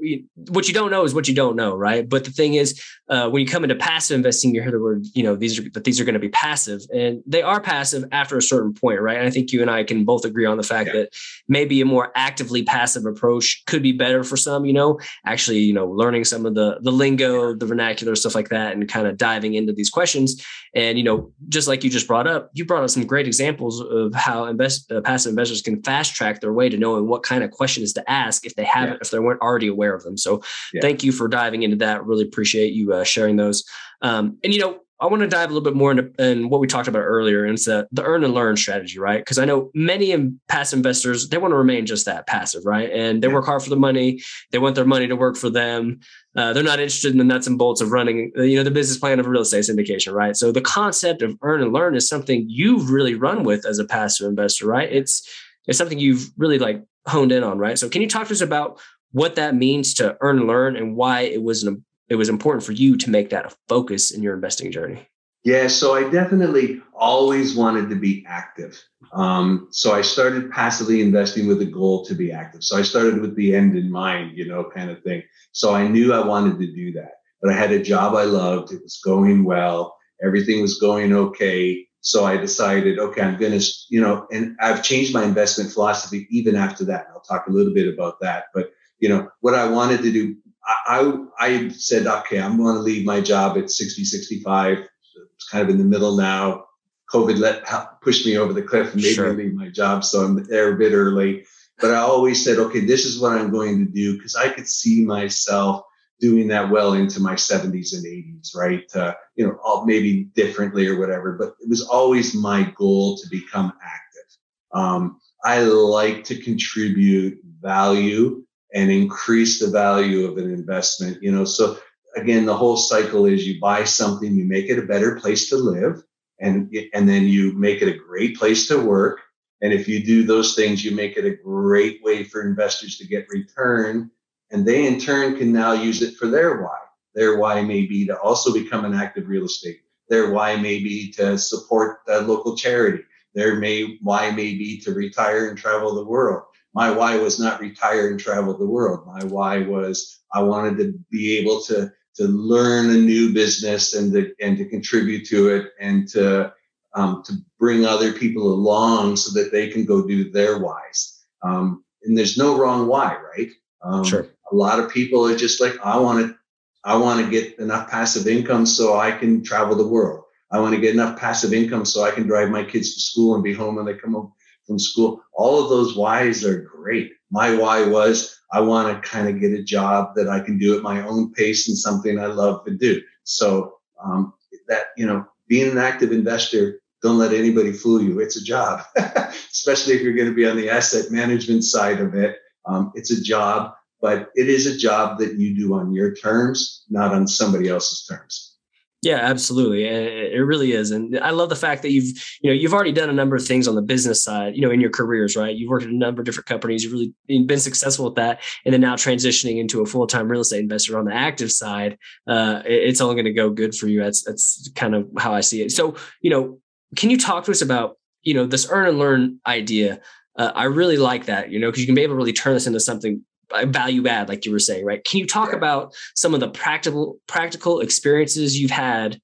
what 0.49 0.67
you 0.67 0.75
don't 0.75 0.91
know 0.91 1.05
is 1.05 1.15
what 1.15 1.29
you 1.29 1.35
don't 1.35 1.55
know, 1.55 1.77
right? 1.77 2.09
But 2.09 2.25
the 2.25 2.33
thing 2.33 2.55
is, 2.55 2.83
uh, 3.09 3.29
when 3.31 3.41
you 3.41 3.47
come 3.47 3.63
into 3.63 3.77
passive 3.77 4.17
investing, 4.17 4.53
you 4.53 4.61
hear 4.61 4.73
the 4.73 4.81
word, 4.81 5.07
you 5.15 5.23
know, 5.23 5.37
these 5.37 5.59
are 5.59 5.71
but 5.73 5.85
these 5.85 6.01
are 6.01 6.05
going 6.05 6.15
to 6.15 6.21
be 6.21 6.29
passive, 6.31 6.81
and 6.93 7.23
they 7.25 7.43
are 7.43 7.61
passive 7.61 8.05
after 8.11 8.37
a 8.37 8.43
certain 8.43 8.75
point, 8.75 9.01
right? 9.01 9.17
And 9.17 9.29
I 9.29 9.31
think 9.31 9.53
you 9.53 9.63
and 9.63 9.71
I 9.71 9.85
can 9.85 10.05
both 10.05 10.25
agree 10.25 10.45
on 10.45 10.57
the 10.57 10.65
fact 10.65 10.89
yeah. 10.89 11.03
that 11.03 11.17
maybe 11.47 11.81
a 11.81 11.85
more 11.85 12.11
actively 12.17 12.65
passive 12.65 13.07
approach 13.07 13.63
could 13.67 13.83
be 13.83 13.93
better 13.93 14.25
for 14.25 14.37
some. 14.37 14.65
You 14.65 14.73
know, 14.73 14.99
actually, 15.25 15.61
you 15.61 15.73
know, 15.73 15.87
learning 15.89 16.25
some 16.25 16.47
of 16.47 16.57
the 16.57 16.79
the 16.81 16.93
lingo, 16.93 17.55
the 17.55 17.67
vernacular, 17.67 18.17
stuff 18.17 18.35
like 18.35 18.49
that, 18.49 18.73
and 18.73 18.89
kind 18.89 19.07
of 19.07 19.19
diving 19.19 19.55
into 19.55 19.73
these 19.73 19.89
questions. 19.89 20.45
And 20.75 20.99
you 20.99 21.05
know, 21.05 21.33
just 21.49 21.69
like 21.69 21.85
you 21.85 21.91
just 21.91 22.09
brought 22.09 22.27
up, 22.27 22.51
you 22.55 22.65
brought 22.65 22.83
up 22.83 22.91
some 22.91 23.07
great 23.07 23.29
examples 23.29 23.81
of 23.81 24.15
how 24.15 24.47
invest 24.47 24.91
uh, 24.91 25.01
passive 25.01 25.31
investors 25.31 25.63
can 25.63 25.81
fast 26.09 26.17
track 26.17 26.41
their 26.41 26.53
way 26.53 26.69
to 26.69 26.77
knowing 26.77 27.07
what 27.07 27.23
kind 27.23 27.45
of 27.45 27.51
questions 27.51 27.93
to 27.95 28.11
ask 28.11 28.47
if 28.47 28.55
they 28.55 28.65
haven't, 28.65 28.95
yeah. 28.95 28.99
if 29.03 29.11
they 29.11 29.19
weren't 29.19 29.41
already 29.41 29.69
aware 29.69 29.95
of 29.95 30.03
them. 30.03 30.17
So 30.17 30.43
yeah. 30.73 30.81
thank 30.81 31.03
you 31.03 31.13
for 31.13 31.29
diving 31.29 31.63
into 31.63 31.77
that. 31.77 32.05
Really 32.05 32.25
appreciate 32.25 32.73
you 32.73 32.93
uh, 32.93 33.05
sharing 33.05 33.37
those. 33.37 33.65
Um, 34.03 34.39
and, 34.45 34.53
you 34.53 34.61
know, 34.61 34.81
I 35.01 35.07
want 35.07 35.23
to 35.23 35.29
dive 35.29 35.51
a 35.51 35.55
little 35.55 35.63
bit 35.63 35.77
more 35.77 35.93
into 35.93 36.11
in 36.19 36.49
what 36.49 36.61
we 36.61 36.67
talked 36.67 36.89
about 36.89 37.03
earlier, 37.03 37.45
and 37.45 37.55
it's 37.55 37.67
the, 37.67 37.87
the 37.93 38.03
earn 38.03 38.25
and 38.25 38.35
learn 38.35 38.57
strategy, 38.57 38.99
right? 38.99 39.21
Because 39.21 39.39
I 39.39 39.45
know 39.45 39.71
many 39.73 40.13
past 40.49 40.73
investors 40.73 41.29
they 41.29 41.39
want 41.39 41.53
to 41.53 41.57
remain 41.57 41.87
just 41.87 42.05
that 42.07 42.27
passive, 42.27 42.67
right? 42.67 42.91
And 42.91 43.23
they 43.23 43.29
yeah. 43.29 43.35
work 43.35 43.47
hard 43.47 43.63
for 43.63 43.71
the 43.71 43.77
money. 43.77 44.21
They 44.51 44.59
want 44.59 44.75
their 44.75 44.85
money 44.85 45.07
to 45.07 45.15
work 45.15 45.37
for 45.37 45.51
them. 45.51 46.01
Uh, 46.35 46.53
they're 46.53 46.65
not 46.65 46.81
interested 46.81 47.13
in 47.13 47.19
the 47.19 47.23
nuts 47.23 47.47
and 47.47 47.57
bolts 47.57 47.81
of 47.81 47.93
running, 47.93 48.33
uh, 48.37 48.43
you 48.43 48.57
know, 48.57 48.65
the 48.65 48.73
business 48.73 48.99
plan 48.99 49.21
of 49.21 49.27
a 49.27 49.31
real 49.31 49.43
estate 49.43 49.67
syndication, 49.67 50.15
right? 50.15 50.37
So 50.37 50.51
the 50.51 50.61
concept 50.61 51.23
of 51.23 51.37
earn 51.43 51.63
and 51.63 51.73
learn 51.73 51.95
is 51.95 52.09
something 52.09 52.47
you've 52.49 52.91
really 52.91 53.15
run 53.15 53.45
with 53.45 53.67
as 53.67 53.79
a 53.79 53.85
passive 53.85 54.27
investor, 54.27 54.67
right? 54.67 54.91
It's 54.93 55.23
it's 55.69 55.79
something 55.79 55.99
you've 55.99 56.31
really 56.37 56.59
like 56.59 56.83
honed 57.07 57.31
in 57.31 57.45
on, 57.45 57.59
right? 57.59 57.79
So 57.79 57.89
can 57.89 58.03
you 58.03 58.09
talk 58.09 58.27
to 58.27 58.33
us 58.33 58.41
about 58.41 58.81
what 59.13 59.37
that 59.37 59.55
means 59.55 59.95
to 59.95 60.17
earn 60.21 60.39
and 60.39 60.49
learn 60.49 60.77
and 60.77 60.97
why 60.97 61.21
it 61.21 61.43
was 61.43 61.63
an, 61.63 61.85
it 62.09 62.17
was 62.17 62.29
important 62.29 62.65
for 62.65 62.73
you 62.73 62.97
to 62.97 63.11
make 63.11 63.31
that 63.31 63.47
a 63.47 63.57
focus 63.69 64.11
in 64.11 64.23
your 64.23 64.35
investing 64.35 64.73
journey? 64.73 65.07
Yeah, 65.45 65.69
so 65.69 65.95
I 65.95 66.11
definitely 66.11 66.83
always 66.95 67.55
wanted 67.55 67.89
to 67.91 67.97
be 67.97 68.25
active. 68.29 68.83
Um, 69.13 69.69
so 69.71 69.95
I 69.95 70.03
started 70.03 70.51
passively 70.51 71.01
investing 71.01 71.47
with 71.47 71.61
the 71.61 71.67
goal 71.67 72.05
to 72.07 72.15
be 72.15 72.33
active. 72.33 72.65
So 72.65 72.77
I 72.77 72.83
started 72.83 73.21
with 73.21 73.37
the 73.37 73.55
end 73.55 73.77
in 73.77 73.91
mind, 73.91 74.37
you 74.37 74.47
know, 74.47 74.69
kind 74.75 74.91
of 74.91 75.03
thing. 75.03 75.23
So 75.53 75.73
I 75.75 75.87
knew 75.87 76.13
I 76.13 76.27
wanted 76.27 76.59
to 76.59 76.75
do 76.75 76.93
that, 76.95 77.13
but 77.41 77.53
I 77.53 77.57
had 77.57 77.73
a 77.73 77.83
job 77.83 78.15
I 78.15 78.25
loved. 78.25 78.73
It 78.73 78.83
was 78.83 79.01
going 79.03 79.45
well. 79.45 79.97
Everything 80.23 80.61
was 80.61 80.81
going 80.81 81.13
okay. 81.15 81.88
So 82.09 82.25
I 82.25 82.39
decided, 82.39 82.99
okay, 82.99 83.21
I'm 83.21 83.37
going 83.37 83.59
to, 83.59 83.73
you 83.91 84.01
know, 84.01 84.27
and 84.33 84.57
I've 84.63 84.83
changed 84.83 85.13
my 85.13 85.25
investment 85.25 85.71
philosophy 85.71 86.27
even 86.31 86.57
after 86.57 86.87
that. 86.87 87.05
And 87.05 87.13
I'll 87.13 87.21
talk 87.21 87.47
a 87.47 87.53
little 87.53 87.75
bit 87.75 87.93
about 87.93 88.19
that. 88.21 88.45
But, 88.55 88.73
you 88.99 89.11
know, 89.11 89.29
what 89.41 89.55
I 89.55 89.69
wanted 89.69 90.01
to 90.03 90.11
do, 90.11 90.35
I, 90.65 91.27
I, 91.39 91.47
I 91.47 91.69
said, 91.69 92.07
okay, 92.07 92.41
I'm 92.41 92.57
going 92.57 92.77
to 92.77 92.81
leave 92.81 93.05
my 93.05 93.21
job 93.21 93.59
at 93.59 93.71
60, 93.71 94.05
65. 94.05 94.79
It's 94.79 95.49
kind 95.51 95.63
of 95.63 95.69
in 95.69 95.77
the 95.77 95.85
middle 95.85 96.17
now. 96.17 96.65
COVID 97.13 97.39
let 97.39 97.67
pushed 98.01 98.25
me 98.25 98.39
over 98.39 98.55
the 98.55 98.63
cliff 98.63 98.95
and 98.95 99.03
made 99.03 99.13
sure. 99.13 99.35
me 99.35 99.45
leave 99.45 99.55
my 99.55 99.69
job. 99.69 100.03
So 100.03 100.25
I'm 100.25 100.43
there 100.45 100.73
a 100.73 100.79
bit 100.79 100.95
early. 100.95 101.45
But 101.79 101.91
I 101.91 101.99
always 101.99 102.43
said, 102.43 102.59
okay, 102.59 102.81
this 102.81 103.05
is 103.05 103.21
what 103.21 103.33
I'm 103.33 103.51
going 103.51 103.85
to 103.85 103.93
do 103.93 104.17
because 104.17 104.35
I 104.35 104.49
could 104.49 104.67
see 104.67 105.05
myself 105.05 105.85
doing 106.21 106.49
that 106.49 106.71
well 106.71 106.95
into 106.95 107.21
my 107.21 107.35
70s 107.35 107.95
and 107.95 108.05
80s, 108.05 108.57
right? 108.57 108.85
Uh, 108.95 109.15
you 109.37 109.47
know, 109.47 109.59
all, 109.65 109.87
maybe 109.87 110.25
differently 110.35 110.87
or 110.87 110.99
whatever, 110.99 111.33
but 111.33 111.55
it 111.61 111.69
was 111.69 111.83
always 111.83 112.35
my 112.35 112.73
goal 112.77 113.17
to 113.19 113.29
become 113.31 113.73
active. 113.83 114.39
Um, 114.73 115.21
I 115.45 115.61
like 115.61 116.25
to 116.25 116.41
contribute 116.41 117.39
value 117.61 118.45
and 118.75 118.91
increase 118.91 119.61
the 119.61 119.71
value 119.71 120.27
of 120.27 120.37
an 120.39 120.53
investment, 120.53 121.23
you 121.23 121.31
know. 121.31 121.45
So 121.45 121.79
again, 122.17 122.45
the 122.45 122.57
whole 122.57 122.77
cycle 122.77 123.27
is 123.27 123.47
you 123.47 123.61
buy 123.61 123.85
something, 123.85 124.35
you 124.35 124.45
make 124.45 124.69
it 124.69 124.79
a 124.79 124.87
better 124.87 125.17
place 125.17 125.49
to 125.51 125.57
live, 125.57 126.03
and 126.41 126.75
and 126.93 127.09
then 127.09 127.25
you 127.25 127.53
make 127.53 127.83
it 127.83 127.89
a 127.89 127.99
great 127.99 128.37
place 128.37 128.69
to 128.69 128.79
work. 128.79 129.21
And 129.61 129.73
if 129.73 129.89
you 129.89 130.05
do 130.05 130.25
those 130.25 130.55
things, 130.55 130.85
you 130.85 130.95
make 130.95 131.17
it 131.17 131.25
a 131.25 131.37
great 131.43 132.03
way 132.03 132.25
for 132.25 132.47
investors 132.47 132.99
to 132.99 133.07
get 133.07 133.27
return 133.29 134.11
and 134.51 134.67
they 134.67 134.87
in 134.87 134.99
turn 134.99 135.37
can 135.37 135.53
now 135.53 135.73
use 135.73 136.03
it 136.03 136.17
for 136.17 136.27
their 136.27 136.63
why. 136.63 136.79
Their 137.15 137.39
why 137.39 137.63
may 137.63 137.87
be 137.87 138.07
to 138.07 138.19
also 138.21 138.53
become 138.53 138.85
an 138.85 138.95
active 138.95 139.29
real 139.29 139.45
estate. 139.45 139.81
Their 140.09 140.31
why 140.31 140.57
may 140.57 140.79
be 140.79 141.11
to 141.13 141.37
support 141.39 141.99
a 142.09 142.21
local 142.21 142.57
charity. 142.57 143.03
Their 143.35 143.57
may 143.57 143.99
why 144.03 144.31
may 144.31 144.55
be 144.55 144.81
to 144.81 144.93
retire 144.93 145.49
and 145.49 145.59
travel 145.59 145.95
the 145.95 146.05
world. 146.05 146.45
My 146.75 146.91
why 146.91 147.17
was 147.17 147.41
not 147.41 147.61
retire 147.61 148.11
and 148.11 148.21
travel 148.21 148.57
the 148.57 148.67
world. 148.67 149.07
My 149.07 149.25
why 149.25 149.63
was 149.63 150.21
I 150.33 150.43
wanted 150.43 150.79
to 150.79 150.99
be 151.11 151.39
able 151.39 151.61
to 151.63 151.91
to 152.17 152.25
learn 152.25 152.91
a 152.91 152.95
new 152.95 153.33
business 153.33 153.95
and 153.95 154.13
to 154.13 154.33
and 154.41 154.57
to 154.59 154.69
contribute 154.69 155.27
to 155.29 155.49
it 155.49 155.73
and 155.81 156.09
to 156.09 156.53
um, 156.95 157.23
to 157.27 157.33
bring 157.59 157.85
other 157.85 158.13
people 158.13 158.53
along 158.53 159.17
so 159.17 159.39
that 159.39 159.53
they 159.53 159.69
can 159.69 159.85
go 159.85 160.07
do 160.07 160.31
their 160.31 160.59
whys. 160.59 161.25
Um, 161.43 161.85
and 162.03 162.17
there's 162.17 162.39
no 162.39 162.59
wrong 162.59 162.87
why, 162.87 163.17
right? 163.17 163.51
Um, 163.83 164.05
sure 164.05 164.29
a 164.51 164.55
lot 164.55 164.79
of 164.79 164.91
people 164.91 165.27
are 165.27 165.37
just 165.37 165.61
like, 165.61 165.75
I 165.85 165.99
want 165.99 166.27
to, 166.27 166.39
I 166.85 166.97
want 166.97 167.25
to 167.25 167.31
get 167.31 167.59
enough 167.59 167.91
passive 167.91 168.27
income 168.27 168.67
so 168.67 168.99
I 168.99 169.13
can 169.13 169.43
travel 169.43 169.77
the 169.77 169.87
world. 169.87 170.25
I 170.51 170.61
want 170.61 170.75
to 170.75 170.81
get 170.81 170.95
enough 170.95 171.19
passive 171.19 171.53
income 171.53 171.85
so 171.85 172.03
I 172.03 172.11
can 172.11 172.27
drive 172.27 172.51
my 172.51 172.65
kids 172.65 172.95
to 172.95 173.01
school 173.01 173.35
and 173.35 173.45
be 173.45 173.53
home 173.53 173.77
when 173.77 173.85
they 173.85 173.95
come 173.95 174.15
home 174.15 174.33
from 174.67 174.79
school. 174.79 175.23
All 175.35 175.63
of 175.63 175.69
those 175.69 175.97
whys 175.97 176.45
are 176.45 176.63
great. 176.63 177.13
My 177.31 177.55
why 177.55 177.87
was 177.87 178.41
I 178.51 178.61
want 178.61 179.03
to 179.03 179.09
kind 179.09 179.29
of 179.29 179.41
get 179.41 179.53
a 179.53 179.63
job 179.63 180.15
that 180.17 180.29
I 180.29 180.41
can 180.41 180.59
do 180.59 180.77
at 180.77 180.83
my 180.83 181.07
own 181.07 181.33
pace 181.33 181.69
and 181.69 181.77
something 181.77 182.19
I 182.19 182.27
love 182.27 182.65
to 182.65 182.71
do. 182.71 183.03
So 183.25 183.75
um, 184.03 184.33
that 184.69 184.85
you 184.97 185.07
know, 185.07 185.27
being 185.49 185.71
an 185.71 185.77
active 185.77 186.13
investor, 186.13 186.81
don't 187.03 187.19
let 187.19 187.35
anybody 187.35 187.73
fool 187.73 188.03
you. 188.03 188.21
It's 188.21 188.37
a 188.37 188.45
job, 188.45 188.85
especially 188.97 189.95
if 189.95 190.01
you're 190.01 190.15
going 190.15 190.29
to 190.29 190.35
be 190.35 190.49
on 190.49 190.57
the 190.57 190.71
asset 190.71 191.11
management 191.11 191.65
side 191.65 192.01
of 192.01 192.15
it. 192.15 192.39
Um, 192.67 192.93
it's 192.95 193.11
a 193.11 193.23
job 193.23 193.73
but 194.01 194.31
it 194.35 194.49
is 194.49 194.67
a 194.67 194.77
job 194.77 195.19
that 195.19 195.35
you 195.35 195.57
do 195.57 195.75
on 195.75 195.93
your 195.93 196.15
terms, 196.15 196.85
not 196.89 197.13
on 197.13 197.27
somebody 197.27 197.69
else's 197.69 198.07
terms. 198.07 198.55
Yeah, 199.01 199.19
absolutely. 199.19 199.85
It 199.85 200.45
really 200.45 200.73
is. 200.73 200.91
And 200.91 201.21
I 201.21 201.31
love 201.31 201.51
the 201.51 201.57
fact 201.57 201.83
that 201.83 201.93
you've, 201.93 202.19
you 202.43 202.51
know, 202.51 202.53
you've 202.53 202.75
already 202.75 202.91
done 202.91 203.09
a 203.09 203.13
number 203.13 203.37
of 203.37 203.47
things 203.47 203.69
on 203.69 203.77
the 203.77 203.83
business 203.83 204.25
side, 204.25 204.57
you 204.57 204.63
know, 204.63 204.73
in 204.73 204.81
your 204.81 204.91
careers, 204.91 205.37
right? 205.37 205.55
You've 205.55 205.71
worked 205.71 205.85
at 205.85 205.91
a 205.91 205.97
number 205.97 206.21
of 206.21 206.27
different 206.27 206.49
companies. 206.49 206.83
You've 206.83 206.95
really 206.95 207.15
been 207.47 207.61
successful 207.61 208.07
with 208.07 208.17
that. 208.17 208.41
And 208.65 208.75
then 208.75 208.81
now 208.81 208.97
transitioning 208.97 209.61
into 209.61 209.83
a 209.83 209.87
full-time 209.87 210.29
real 210.29 210.41
estate 210.41 210.61
investor 210.61 210.99
on 210.99 211.05
the 211.05 211.15
active 211.15 211.53
side, 211.53 211.97
uh, 212.27 212.63
it's 212.65 213.01
only 213.01 213.15
going 213.15 213.27
to 213.27 213.33
go 213.33 213.51
good 213.51 213.73
for 213.73 213.87
you. 213.87 214.03
That's, 214.03 214.25
that's 214.25 214.69
kind 214.75 214.97
of 214.97 215.09
how 215.17 215.33
I 215.33 215.43
see 215.43 215.63
it. 215.63 215.71
So, 215.71 215.95
you 216.21 216.31
know, 216.31 216.59
can 216.97 217.09
you 217.11 217.19
talk 217.19 217.45
to 217.45 217.53
us 217.53 217.63
about, 217.63 217.99
you 218.23 218.35
know, 218.35 218.47
this 218.47 218.67
earn 218.69 218.89
and 218.89 218.99
learn 218.99 219.41
idea? 219.47 220.01
Uh, 220.39 220.53
I 220.55 220.65
really 220.65 220.97
like 220.97 221.27
that, 221.27 221.51
you 221.51 221.59
know, 221.59 221.69
because 221.69 221.81
you 221.81 221.87
can 221.87 221.95
be 221.95 222.03
able 222.03 222.15
to 222.15 222.19
really 222.19 222.33
turn 222.33 222.55
this 222.55 222.67
into 222.67 222.81
something 222.81 223.23
value 223.67 224.07
add 224.07 224.29
like 224.29 224.45
you 224.45 224.53
were 224.53 224.59
saying 224.59 224.85
right? 224.85 225.03
Can 225.05 225.19
you 225.19 225.27
talk 225.27 225.53
about 225.53 225.95
some 226.15 226.35
of 226.35 226.41
the 226.41 226.49
practical 226.49 227.19
practical 227.27 227.81
experiences 227.81 228.61
you've 228.61 228.71
had 228.71 229.21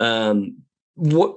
um, 0.00 0.58
what 0.94 1.36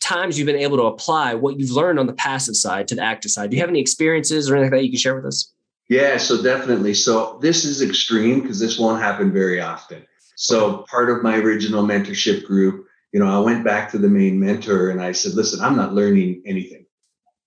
times 0.00 0.38
you've 0.38 0.46
been 0.46 0.56
able 0.56 0.76
to 0.76 0.84
apply 0.84 1.34
what 1.34 1.58
you've 1.58 1.70
learned 1.70 1.98
on 1.98 2.06
the 2.06 2.12
passive 2.12 2.54
side 2.54 2.86
to 2.88 2.94
the 2.94 3.02
active 3.02 3.30
side? 3.30 3.50
Do 3.50 3.56
you 3.56 3.62
have 3.62 3.70
any 3.70 3.80
experiences 3.80 4.48
or 4.48 4.54
anything 4.54 4.70
like 4.70 4.80
that 4.80 4.84
you 4.84 4.90
can 4.90 4.98
share 4.98 5.16
with 5.16 5.26
us? 5.26 5.52
Yeah 5.88 6.16
so 6.16 6.42
definitely. 6.42 6.94
So 6.94 7.38
this 7.42 7.64
is 7.64 7.82
extreme 7.82 8.40
because 8.40 8.60
this 8.60 8.78
won't 8.78 9.02
happen 9.02 9.32
very 9.32 9.60
often. 9.60 10.06
So 10.36 10.84
part 10.90 11.10
of 11.10 11.22
my 11.22 11.36
original 11.36 11.84
mentorship 11.84 12.44
group 12.44 12.86
you 13.14 13.20
know 13.20 13.28
i 13.28 13.38
went 13.38 13.64
back 13.64 13.90
to 13.92 13.96
the 13.96 14.08
main 14.08 14.38
mentor 14.38 14.90
and 14.90 15.00
i 15.00 15.12
said 15.12 15.32
listen 15.34 15.64
i'm 15.64 15.76
not 15.76 15.94
learning 15.94 16.42
anything 16.44 16.83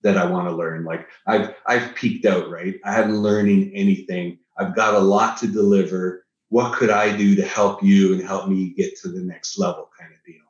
that 0.02 0.16
I 0.16 0.26
want 0.26 0.48
to 0.48 0.54
learn. 0.54 0.84
Like 0.84 1.08
I've 1.26 1.54
I've 1.66 1.94
peaked 1.94 2.26
out, 2.26 2.50
right? 2.50 2.76
I 2.84 2.92
haven't 2.92 3.22
learning 3.22 3.72
anything. 3.74 4.38
I've 4.56 4.74
got 4.74 4.94
a 4.94 4.98
lot 4.98 5.36
to 5.38 5.46
deliver. 5.46 6.24
What 6.50 6.72
could 6.74 6.90
I 6.90 7.16
do 7.16 7.34
to 7.36 7.42
help 7.42 7.82
you 7.82 8.14
and 8.14 8.22
help 8.22 8.48
me 8.48 8.70
get 8.70 8.96
to 9.00 9.08
the 9.08 9.20
next 9.20 9.58
level 9.58 9.90
kind 9.98 10.12
of 10.12 10.24
deal? 10.24 10.42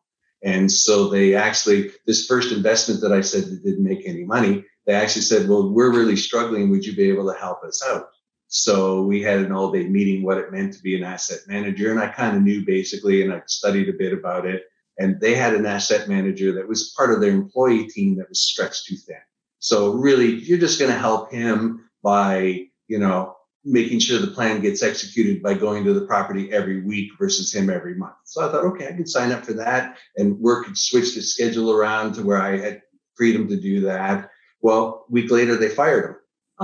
And 0.43 0.71
so 0.71 1.09
they 1.09 1.35
actually, 1.35 1.91
this 2.07 2.27
first 2.27 2.53
investment 2.53 3.01
that 3.01 3.13
I 3.13 3.21
said 3.21 3.45
that 3.45 3.65
didn't 3.65 3.83
make 3.83 4.07
any 4.07 4.25
money, 4.25 4.65
they 4.87 4.95
actually 4.95 5.23
said, 5.23 5.49
well, 5.49 5.71
we're 5.71 5.93
really 5.93 6.17
struggling. 6.17 6.71
Would 6.71 6.87
you 6.87 6.95
be 6.95 7.11
able 7.11 7.31
to 7.33 7.39
help 7.39 7.65
us 7.65 7.83
out? 7.87 8.11
So 8.47 9.03
we 9.03 9.21
had 9.21 9.41
an 9.41 9.53
all 9.53 9.71
day 9.71 9.87
meeting, 9.87 10.23
what 10.23 10.39
it 10.39 10.53
meant 10.53 10.73
to 10.75 10.83
be 10.83 10.97
an 10.97 11.05
asset 11.05 11.41
manager. 11.47 11.91
And 11.91 12.01
I 12.01 12.09
kind 12.09 12.37
of 12.37 12.43
knew 12.43 12.65
basically, 12.65 13.23
and 13.23 13.33
I 13.33 13.43
studied 13.47 13.89
a 13.89 13.99
bit 13.99 14.13
about 14.13 14.47
it. 14.47 14.63
And 14.99 15.21
they 15.21 15.35
had 15.35 15.55
an 15.55 15.67
asset 15.67 16.09
manager 16.09 16.53
that 16.53 16.67
was 16.67 16.95
part 16.97 17.13
of 17.13 17.21
their 17.21 17.31
employee 17.31 17.87
team 17.89 18.17
that 18.17 18.29
was 18.29 18.41
stretched 18.41 18.87
too 18.87 18.97
thin. 18.97 19.17
So 19.59 19.93
really, 19.93 20.35
you're 20.35 20.59
just 20.59 20.79
going 20.79 20.93
to 20.93 20.99
help 20.99 21.33
him 21.33 21.89
by, 22.03 22.67
you 22.87 22.99
know, 22.99 23.35
making 23.65 23.99
sure 23.99 24.19
the 24.19 24.29
plan 24.29 24.61
gets 24.61 24.83
executed 24.83 25.43
by 25.43 25.55
going 25.55 25.85
to 25.85 25.93
the 25.93 26.07
property 26.07 26.53
every 26.53 26.81
week 26.83 27.11
versus 27.19 27.55
him 27.55 27.69
every 27.69 27.95
month. 27.95 28.15
So 28.25 28.47
I 28.47 28.51
thought, 28.51 28.65
okay, 28.65 28.89
I 28.89 28.93
could 28.93 29.09
sign 29.09 29.33
up 29.33 29.45
for 29.45 29.53
that 29.55 29.99
and 30.17 30.39
work 30.39 30.67
and 30.67 30.79
switch 30.79 31.15
the 31.15 31.23
schedule 31.23 31.73
around 31.73 32.15
to 32.15 32.23
where 32.23 32.41
I 32.41 32.57
had 32.57 32.83
freedom 33.17 33.49
to 33.49 33.57
do 33.57 33.81
that. 33.83 34.31
Well, 34.61 35.05
week 35.11 35.31
later, 35.31 35.57
they 35.57 35.69
fired 35.69 36.05
him. 36.05 36.17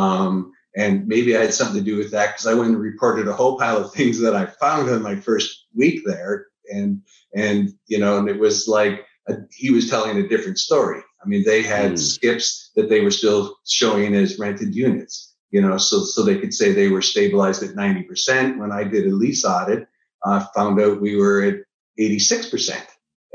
Um, 0.03 0.53
and 0.77 1.07
maybe 1.07 1.37
I 1.37 1.43
had 1.43 1.55
something 1.55 1.77
to 1.77 1.85
do 1.85 1.97
with 1.97 2.11
that 2.13 2.33
because 2.33 2.47
I 2.47 2.55
went 2.55 2.71
and 2.71 2.81
reported 2.81 3.29
a 3.29 3.33
whole 3.33 3.59
pile 3.59 3.79
of 3.79 3.93
things 3.93 4.21
that 4.21 4.35
I 4.35 4.47
found 4.47 4.89
in 4.89 5.03
my 5.03 5.17
first 5.17 5.67
week 5.75 6.03
there. 6.07 6.47
And, 6.73 7.03
and, 7.35 7.71
you 7.87 7.99
know, 7.99 8.19
and 8.19 8.29
it 8.29 8.39
was 8.39 8.67
like 8.67 9.05
a, 9.29 9.35
he 9.51 9.71
was 9.71 9.91
telling 9.91 10.19
a 10.19 10.29
different 10.29 10.59
story. 10.59 11.03
I 11.25 11.29
mean, 11.29 11.45
they 11.45 11.63
had 11.63 11.93
mm. 11.93 11.99
skips 11.99 12.71
that 12.77 12.89
they 12.89 13.01
were 13.01 13.11
still 13.11 13.57
showing 13.67 14.15
as 14.15 14.39
rented 14.39 14.75
units, 14.75 15.35
you 15.51 15.61
know, 15.61 15.79
so, 15.79 16.05
so 16.05 16.23
they 16.23 16.39
could 16.39 16.53
say 16.53 16.73
they 16.73 16.89
were 16.89 17.03
stabilized 17.03 17.63
at 17.63 17.77
90%. 17.77 18.59
When 18.59 18.73
I 18.73 18.85
did 18.85 19.07
a 19.07 19.15
lease 19.15 19.45
audit, 19.45 19.87
uh, 20.25 20.45
found 20.55 20.81
out 20.81 21.01
we 21.01 21.17
were 21.17 21.43
at 21.43 21.57
86% 21.99 22.81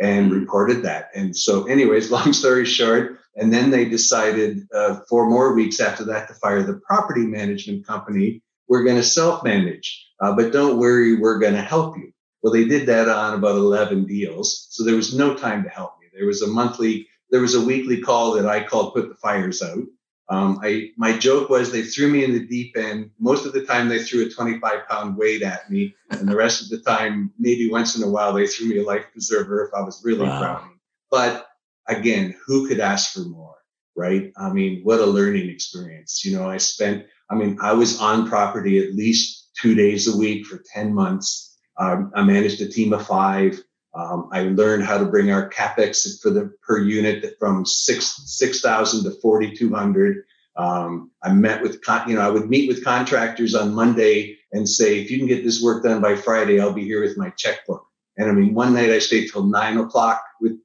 and 0.01 0.27
hmm. 0.27 0.39
reported 0.39 0.83
that. 0.83 1.09
And 1.15 1.35
so 1.35 1.65
anyways, 1.65 2.11
long 2.11 2.33
story 2.33 2.65
short, 2.65 3.19
and 3.35 3.53
then 3.53 3.69
they 3.69 3.85
decided 3.85 4.67
uh, 4.73 4.99
four 5.07 5.29
more 5.29 5.53
weeks 5.53 5.79
after 5.79 6.03
that 6.05 6.27
to 6.27 6.33
fire 6.35 6.63
the 6.63 6.81
property 6.85 7.25
management 7.25 7.87
company. 7.87 8.41
We're 8.67 8.83
going 8.83 8.97
to 8.97 9.03
self 9.03 9.43
manage, 9.43 10.07
uh, 10.21 10.35
but 10.35 10.51
don't 10.51 10.77
worry, 10.77 11.15
we're 11.15 11.39
going 11.39 11.53
to 11.53 11.61
help 11.61 11.97
you. 11.97 12.11
Well, 12.41 12.53
they 12.53 12.65
did 12.65 12.87
that 12.87 13.09
on 13.09 13.33
about 13.33 13.55
11 13.55 14.05
deals. 14.05 14.67
So 14.69 14.83
there 14.83 14.95
was 14.95 15.15
no 15.15 15.35
time 15.35 15.63
to 15.63 15.69
help 15.69 15.93
me. 15.99 16.07
There 16.13 16.27
was 16.27 16.41
a 16.41 16.47
monthly, 16.47 17.07
there 17.31 17.41
was 17.41 17.55
a 17.55 17.61
weekly 17.61 18.01
call 18.01 18.33
that 18.33 18.47
I 18.47 18.63
called 18.63 18.93
put 18.93 19.09
the 19.09 19.15
fires 19.15 19.61
out. 19.61 19.83
Um, 20.29 20.59
I, 20.63 20.91
my 20.95 21.17
joke 21.17 21.49
was 21.49 21.71
they 21.71 21.81
threw 21.81 22.07
me 22.07 22.23
in 22.23 22.33
the 22.33 22.45
deep 22.45 22.77
end. 22.77 23.09
Most 23.19 23.47
of 23.47 23.53
the 23.53 23.65
time 23.65 23.89
they 23.89 24.03
threw 24.03 24.27
a 24.27 24.29
25 24.29 24.87
pound 24.87 25.17
weight 25.17 25.41
at 25.41 25.69
me. 25.71 25.95
And 26.11 26.27
the 26.27 26.35
rest 26.35 26.61
of 26.61 26.69
the 26.69 26.79
time, 26.79 27.33
maybe 27.39 27.69
once 27.69 27.97
in 27.97 28.03
a 28.03 28.09
while, 28.09 28.33
they 28.33 28.45
threw 28.45 28.67
me 28.67 28.77
a 28.77 28.83
life 28.83 29.05
preserver 29.11 29.65
if 29.65 29.73
I 29.73 29.81
was 29.81 30.01
really 30.05 30.27
wow. 30.27 30.39
drowning. 30.39 30.79
But 31.09 31.47
again, 31.87 32.35
who 32.45 32.67
could 32.67 32.79
ask 32.79 33.13
for 33.13 33.21
more? 33.21 33.55
Right. 33.95 34.31
I 34.37 34.49
mean, 34.51 34.81
what 34.83 34.99
a 34.99 35.05
learning 35.05 35.49
experience. 35.49 36.23
You 36.23 36.37
know, 36.37 36.47
I 36.47 36.57
spent, 36.57 37.05
I 37.29 37.35
mean, 37.35 37.57
I 37.59 37.73
was 37.73 37.99
on 37.99 38.29
property 38.29 38.77
at 38.77 38.93
least 38.93 39.49
two 39.59 39.73
days 39.73 40.07
a 40.07 40.15
week 40.15 40.45
for 40.45 40.61
10 40.73 40.93
months. 40.93 41.57
Um, 41.77 42.11
I 42.13 42.23
managed 42.23 42.61
a 42.61 42.69
team 42.69 42.93
of 42.93 43.05
five. 43.05 43.59
Um, 43.93 44.29
I 44.31 44.43
learned 44.43 44.83
how 44.83 44.97
to 44.97 45.05
bring 45.05 45.31
our 45.31 45.49
capex 45.49 46.21
for 46.21 46.29
the 46.29 46.53
per 46.61 46.79
unit 46.79 47.35
from 47.39 47.65
six 47.65 48.21
six 48.25 48.61
thousand 48.61 49.03
to 49.05 49.19
forty 49.19 49.55
two 49.55 49.73
hundred. 49.73 50.23
Um, 50.55 51.11
I 51.23 51.33
met 51.33 51.61
with 51.61 51.79
you 52.07 52.15
know 52.15 52.21
I 52.21 52.29
would 52.29 52.49
meet 52.49 52.67
with 52.67 52.83
contractors 52.83 53.55
on 53.55 53.73
Monday 53.73 54.37
and 54.51 54.67
say 54.67 54.99
if 54.99 55.09
you 55.09 55.17
can 55.17 55.27
get 55.27 55.43
this 55.43 55.61
work 55.61 55.83
done 55.83 56.01
by 56.01 56.15
Friday, 56.15 56.59
I'll 56.59 56.73
be 56.73 56.85
here 56.85 57.01
with 57.01 57.17
my 57.17 57.29
checkbook. 57.31 57.85
And 58.17 58.29
I 58.29 58.33
mean, 58.33 58.53
one 58.53 58.73
night 58.73 58.89
I 58.89 58.99
stayed 58.99 59.31
till 59.31 59.43
nine 59.43 59.77
o'clock 59.77 60.21
with. 60.41 60.59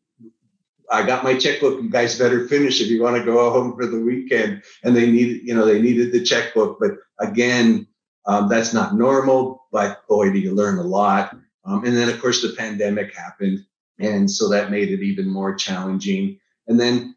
I 0.90 1.06
got 1.06 1.24
my 1.24 1.36
checkbook. 1.36 1.82
You 1.82 1.88
guys 1.88 2.18
better 2.18 2.46
finish 2.46 2.80
if 2.80 2.88
you 2.88 3.02
want 3.02 3.16
to 3.16 3.24
go 3.24 3.50
home 3.50 3.74
for 3.74 3.86
the 3.86 4.00
weekend. 4.00 4.62
And 4.82 4.94
they 4.94 5.10
needed, 5.10 5.40
you 5.42 5.54
know, 5.54 5.64
they 5.64 5.80
needed 5.80 6.12
the 6.12 6.22
checkbook. 6.22 6.78
But 6.78 6.92
again, 7.18 7.86
um, 8.26 8.48
that's 8.48 8.74
not 8.74 8.94
normal. 8.94 9.66
But 9.72 10.06
boy, 10.08 10.30
do 10.30 10.38
you 10.38 10.54
learn 10.54 10.78
a 10.78 10.82
lot. 10.82 11.34
Um, 11.64 11.84
and 11.84 11.96
then, 11.96 12.08
of 12.08 12.20
course, 12.20 12.42
the 12.42 12.54
pandemic 12.56 13.14
happened. 13.14 13.64
And 13.98 14.30
so 14.30 14.48
that 14.48 14.70
made 14.70 14.90
it 14.90 15.02
even 15.02 15.28
more 15.28 15.54
challenging. 15.54 16.38
And 16.66 16.78
then 16.78 17.16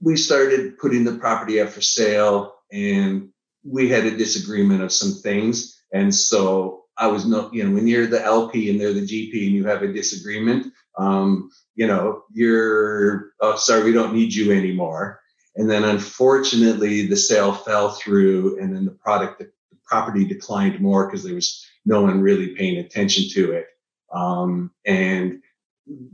we 0.00 0.16
started 0.16 0.78
putting 0.78 1.04
the 1.04 1.16
property 1.16 1.60
up 1.60 1.70
for 1.70 1.80
sale 1.80 2.54
and 2.72 3.28
we 3.64 3.88
had 3.88 4.06
a 4.06 4.16
disagreement 4.16 4.82
of 4.82 4.92
some 4.92 5.12
things. 5.12 5.80
And 5.92 6.14
so 6.14 6.84
I 6.96 7.06
was 7.06 7.26
not, 7.26 7.52
you 7.54 7.64
know, 7.64 7.74
when 7.74 7.86
you're 7.86 8.06
the 8.06 8.24
LP 8.24 8.70
and 8.70 8.80
they're 8.80 8.92
the 8.92 9.00
GP 9.06 9.46
and 9.46 9.54
you 9.54 9.64
have 9.66 9.82
a 9.82 9.92
disagreement, 9.92 10.72
um, 10.98 11.50
you 11.74 11.86
know, 11.86 12.24
you're, 12.32 13.32
oh, 13.40 13.56
sorry, 13.56 13.84
we 13.84 13.92
don't 13.92 14.14
need 14.14 14.34
you 14.34 14.52
anymore. 14.52 15.20
And 15.56 15.70
then 15.70 15.84
unfortunately, 15.84 17.06
the 17.06 17.16
sale 17.16 17.52
fell 17.52 17.90
through 17.90 18.58
and 18.60 18.74
then 18.74 18.84
the 18.84 18.92
product, 18.92 19.38
the 19.38 19.50
property 19.84 20.24
declined 20.24 20.80
more 20.80 21.06
because 21.06 21.24
there 21.24 21.34
was 21.34 21.64
no 21.84 22.02
one 22.02 22.20
really 22.20 22.54
paying 22.54 22.78
attention 22.78 23.24
to 23.32 23.52
it. 23.52 23.66
Um, 24.12 24.70
and 24.84 25.40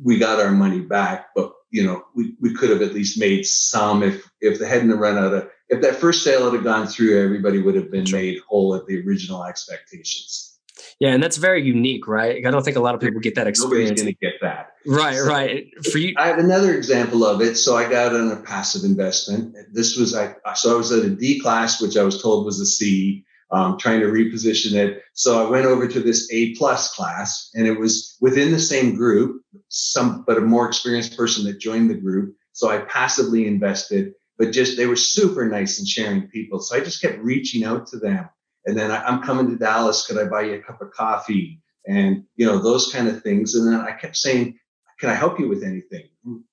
we 0.02 0.18
got 0.18 0.40
our 0.40 0.50
money 0.50 0.80
back, 0.80 1.28
but 1.34 1.52
you 1.70 1.84
know, 1.84 2.04
we, 2.14 2.34
we 2.40 2.54
could 2.54 2.70
have 2.70 2.80
at 2.80 2.94
least 2.94 3.20
made 3.20 3.44
some 3.44 4.02
if 4.02 4.28
if 4.40 4.58
they 4.58 4.66
hadn't 4.66 4.90
run 4.92 5.18
out 5.18 5.34
of 5.34 5.48
if 5.68 5.82
that 5.82 5.96
first 5.96 6.24
sale 6.24 6.50
had 6.50 6.64
gone 6.64 6.86
through, 6.86 7.22
everybody 7.22 7.60
would 7.60 7.74
have 7.74 7.90
been 7.90 8.06
sure. 8.06 8.18
made 8.18 8.38
whole 8.48 8.74
at 8.74 8.86
the 8.86 9.04
original 9.06 9.44
expectations. 9.44 10.58
Yeah, 11.00 11.10
and 11.10 11.22
that's 11.22 11.36
very 11.36 11.62
unique, 11.62 12.08
right? 12.08 12.44
I 12.44 12.50
don't 12.50 12.64
think 12.64 12.76
a 12.76 12.80
lot 12.80 12.94
of 12.94 13.00
people 13.00 13.20
get 13.20 13.34
that 13.36 13.46
experience. 13.46 13.90
Nobody's 13.90 14.02
going 14.02 14.14
to 14.14 14.20
get 14.20 14.40
that. 14.40 14.72
Right, 14.86 15.16
so 15.16 15.26
right. 15.26 15.84
For 15.92 15.98
you, 15.98 16.14
I 16.16 16.26
have 16.26 16.38
another 16.38 16.74
example 16.74 17.24
of 17.24 17.40
it. 17.40 17.56
So 17.56 17.76
I 17.76 17.88
got 17.88 18.14
on 18.14 18.30
a 18.30 18.36
passive 18.36 18.84
investment. 18.84 19.54
This 19.72 19.96
was 19.96 20.14
I 20.14 20.34
so 20.54 20.74
I 20.74 20.76
was 20.76 20.90
at 20.90 21.04
a 21.04 21.10
D 21.10 21.40
class, 21.40 21.80
which 21.80 21.96
I 21.96 22.02
was 22.02 22.22
told 22.22 22.46
was 22.46 22.60
a 22.60 22.66
C 22.66 23.24
um, 23.50 23.78
trying 23.78 24.00
to 24.00 24.06
reposition 24.06 24.74
it. 24.74 25.02
So 25.14 25.46
I 25.46 25.50
went 25.50 25.66
over 25.66 25.88
to 25.88 26.00
this 26.00 26.28
A 26.32 26.54
plus 26.54 26.94
class, 26.94 27.50
and 27.54 27.66
it 27.66 27.78
was 27.78 28.16
within 28.20 28.52
the 28.52 28.58
same 28.58 28.94
group, 28.94 29.42
some 29.68 30.24
but 30.26 30.36
a 30.36 30.42
more 30.42 30.66
experienced 30.66 31.16
person 31.16 31.44
that 31.44 31.60
joined 31.60 31.90
the 31.90 31.94
group. 31.94 32.34
So 32.52 32.68
I 32.70 32.78
passively 32.78 33.46
invested, 33.46 34.12
but 34.36 34.52
just 34.52 34.76
they 34.76 34.86
were 34.86 34.96
super 34.96 35.48
nice 35.48 35.78
and 35.78 35.88
sharing 35.88 36.28
people. 36.28 36.60
So 36.60 36.76
I 36.76 36.80
just 36.80 37.00
kept 37.00 37.18
reaching 37.18 37.64
out 37.64 37.86
to 37.88 37.98
them. 37.98 38.28
And 38.66 38.76
then 38.76 38.90
I, 38.90 39.02
I'm 39.04 39.22
coming 39.22 39.48
to 39.50 39.56
Dallas. 39.56 40.06
Could 40.06 40.18
I 40.18 40.24
buy 40.24 40.42
you 40.42 40.54
a 40.54 40.62
cup 40.62 40.82
of 40.82 40.90
coffee? 40.90 41.62
And 41.86 42.24
you 42.36 42.44
know 42.44 42.58
those 42.58 42.92
kind 42.92 43.08
of 43.08 43.22
things. 43.22 43.54
And 43.54 43.66
then 43.66 43.80
I 43.80 43.92
kept 43.92 44.16
saying, 44.16 44.58
"Can 45.00 45.08
I 45.08 45.14
help 45.14 45.40
you 45.40 45.48
with 45.48 45.62
anything?" 45.62 46.08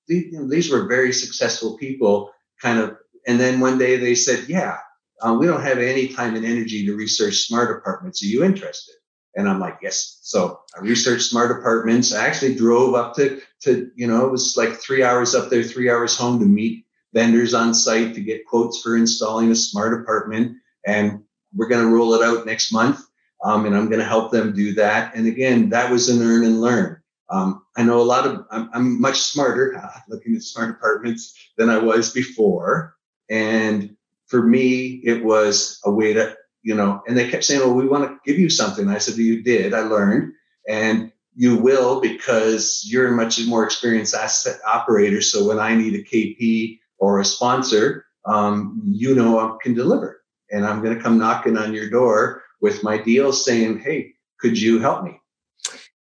These, 0.08 0.32
you 0.32 0.38
know, 0.38 0.48
these 0.48 0.70
were 0.70 0.86
very 0.86 1.12
successful 1.12 1.76
people, 1.76 2.30
kind 2.62 2.78
of. 2.78 2.96
And 3.26 3.38
then 3.38 3.60
one 3.60 3.76
day 3.76 3.98
they 3.98 4.14
said, 4.14 4.48
"Yeah, 4.48 4.78
um, 5.22 5.38
we 5.38 5.46
don't 5.46 5.62
have 5.62 5.78
any 5.78 6.08
time 6.08 6.34
and 6.34 6.44
energy 6.44 6.84
to 6.86 6.94
research 6.94 7.46
smart 7.46 7.76
apartments. 7.76 8.22
Are 8.22 8.26
you 8.26 8.44
interested? 8.44 8.94
And 9.34 9.48
I'm 9.48 9.60
like, 9.60 9.78
yes. 9.82 10.18
So 10.22 10.60
I 10.76 10.80
researched 10.80 11.26
smart 11.26 11.50
apartments. 11.50 12.14
I 12.14 12.26
actually 12.26 12.54
drove 12.54 12.94
up 12.94 13.14
to, 13.16 13.40
to, 13.62 13.90
you 13.94 14.06
know, 14.06 14.26
it 14.26 14.32
was 14.32 14.56
like 14.56 14.74
three 14.74 15.02
hours 15.02 15.34
up 15.34 15.50
there, 15.50 15.62
three 15.62 15.90
hours 15.90 16.16
home 16.16 16.40
to 16.40 16.46
meet 16.46 16.86
vendors 17.12 17.54
on 17.54 17.74
site 17.74 18.14
to 18.14 18.20
get 18.20 18.46
quotes 18.46 18.80
for 18.80 18.96
installing 18.96 19.50
a 19.50 19.56
smart 19.56 20.00
apartment. 20.00 20.56
And 20.86 21.22
we're 21.54 21.68
going 21.68 21.84
to 21.84 21.94
roll 21.94 22.14
it 22.14 22.22
out 22.22 22.46
next 22.46 22.72
month. 22.72 23.00
Um, 23.44 23.66
and 23.66 23.76
I'm 23.76 23.88
going 23.88 24.00
to 24.00 24.06
help 24.06 24.32
them 24.32 24.54
do 24.54 24.74
that. 24.74 25.14
And 25.14 25.26
again, 25.26 25.68
that 25.70 25.90
was 25.90 26.08
an 26.08 26.22
earn 26.22 26.44
and 26.44 26.60
learn. 26.60 27.00
Um, 27.28 27.62
I 27.76 27.82
know 27.82 28.00
a 28.00 28.02
lot 28.02 28.26
of, 28.26 28.46
I'm, 28.50 28.70
I'm 28.72 29.00
much 29.00 29.20
smarter 29.20 29.76
uh, 29.76 30.00
looking 30.08 30.34
at 30.34 30.42
smart 30.42 30.70
apartments 30.70 31.34
than 31.58 31.68
I 31.68 31.78
was 31.78 32.12
before. 32.12 32.96
And 33.28 33.95
for 34.26 34.42
me, 34.42 35.00
it 35.04 35.24
was 35.24 35.80
a 35.84 35.90
way 35.90 36.12
to, 36.12 36.36
you 36.62 36.74
know, 36.74 37.02
and 37.06 37.16
they 37.16 37.28
kept 37.28 37.44
saying, 37.44 37.60
well, 37.60 37.74
we 37.74 37.86
want 37.86 38.04
to 38.04 38.30
give 38.30 38.38
you 38.38 38.50
something. 38.50 38.88
I 38.88 38.98
said, 38.98 39.16
you 39.16 39.42
did. 39.42 39.72
I 39.72 39.80
learned. 39.80 40.32
And 40.68 41.12
you 41.36 41.56
will 41.56 42.00
because 42.00 42.82
you're 42.86 43.08
a 43.08 43.16
much 43.16 43.44
more 43.46 43.62
experienced 43.62 44.14
asset 44.14 44.58
operator. 44.66 45.20
So 45.20 45.46
when 45.46 45.58
I 45.58 45.74
need 45.74 45.94
a 45.94 46.02
KP 46.02 46.78
or 46.98 47.20
a 47.20 47.24
sponsor, 47.24 48.06
um, 48.24 48.80
you 48.84 49.14
know 49.14 49.38
I 49.38 49.56
can 49.62 49.74
deliver. 49.74 50.22
And 50.50 50.64
I'm 50.64 50.82
going 50.82 50.96
to 50.96 51.02
come 51.02 51.18
knocking 51.18 51.56
on 51.56 51.74
your 51.74 51.90
door 51.90 52.42
with 52.60 52.82
my 52.82 52.98
deal 52.98 53.32
saying, 53.32 53.80
hey, 53.80 54.14
could 54.40 54.60
you 54.60 54.80
help 54.80 55.04
me? 55.04 55.20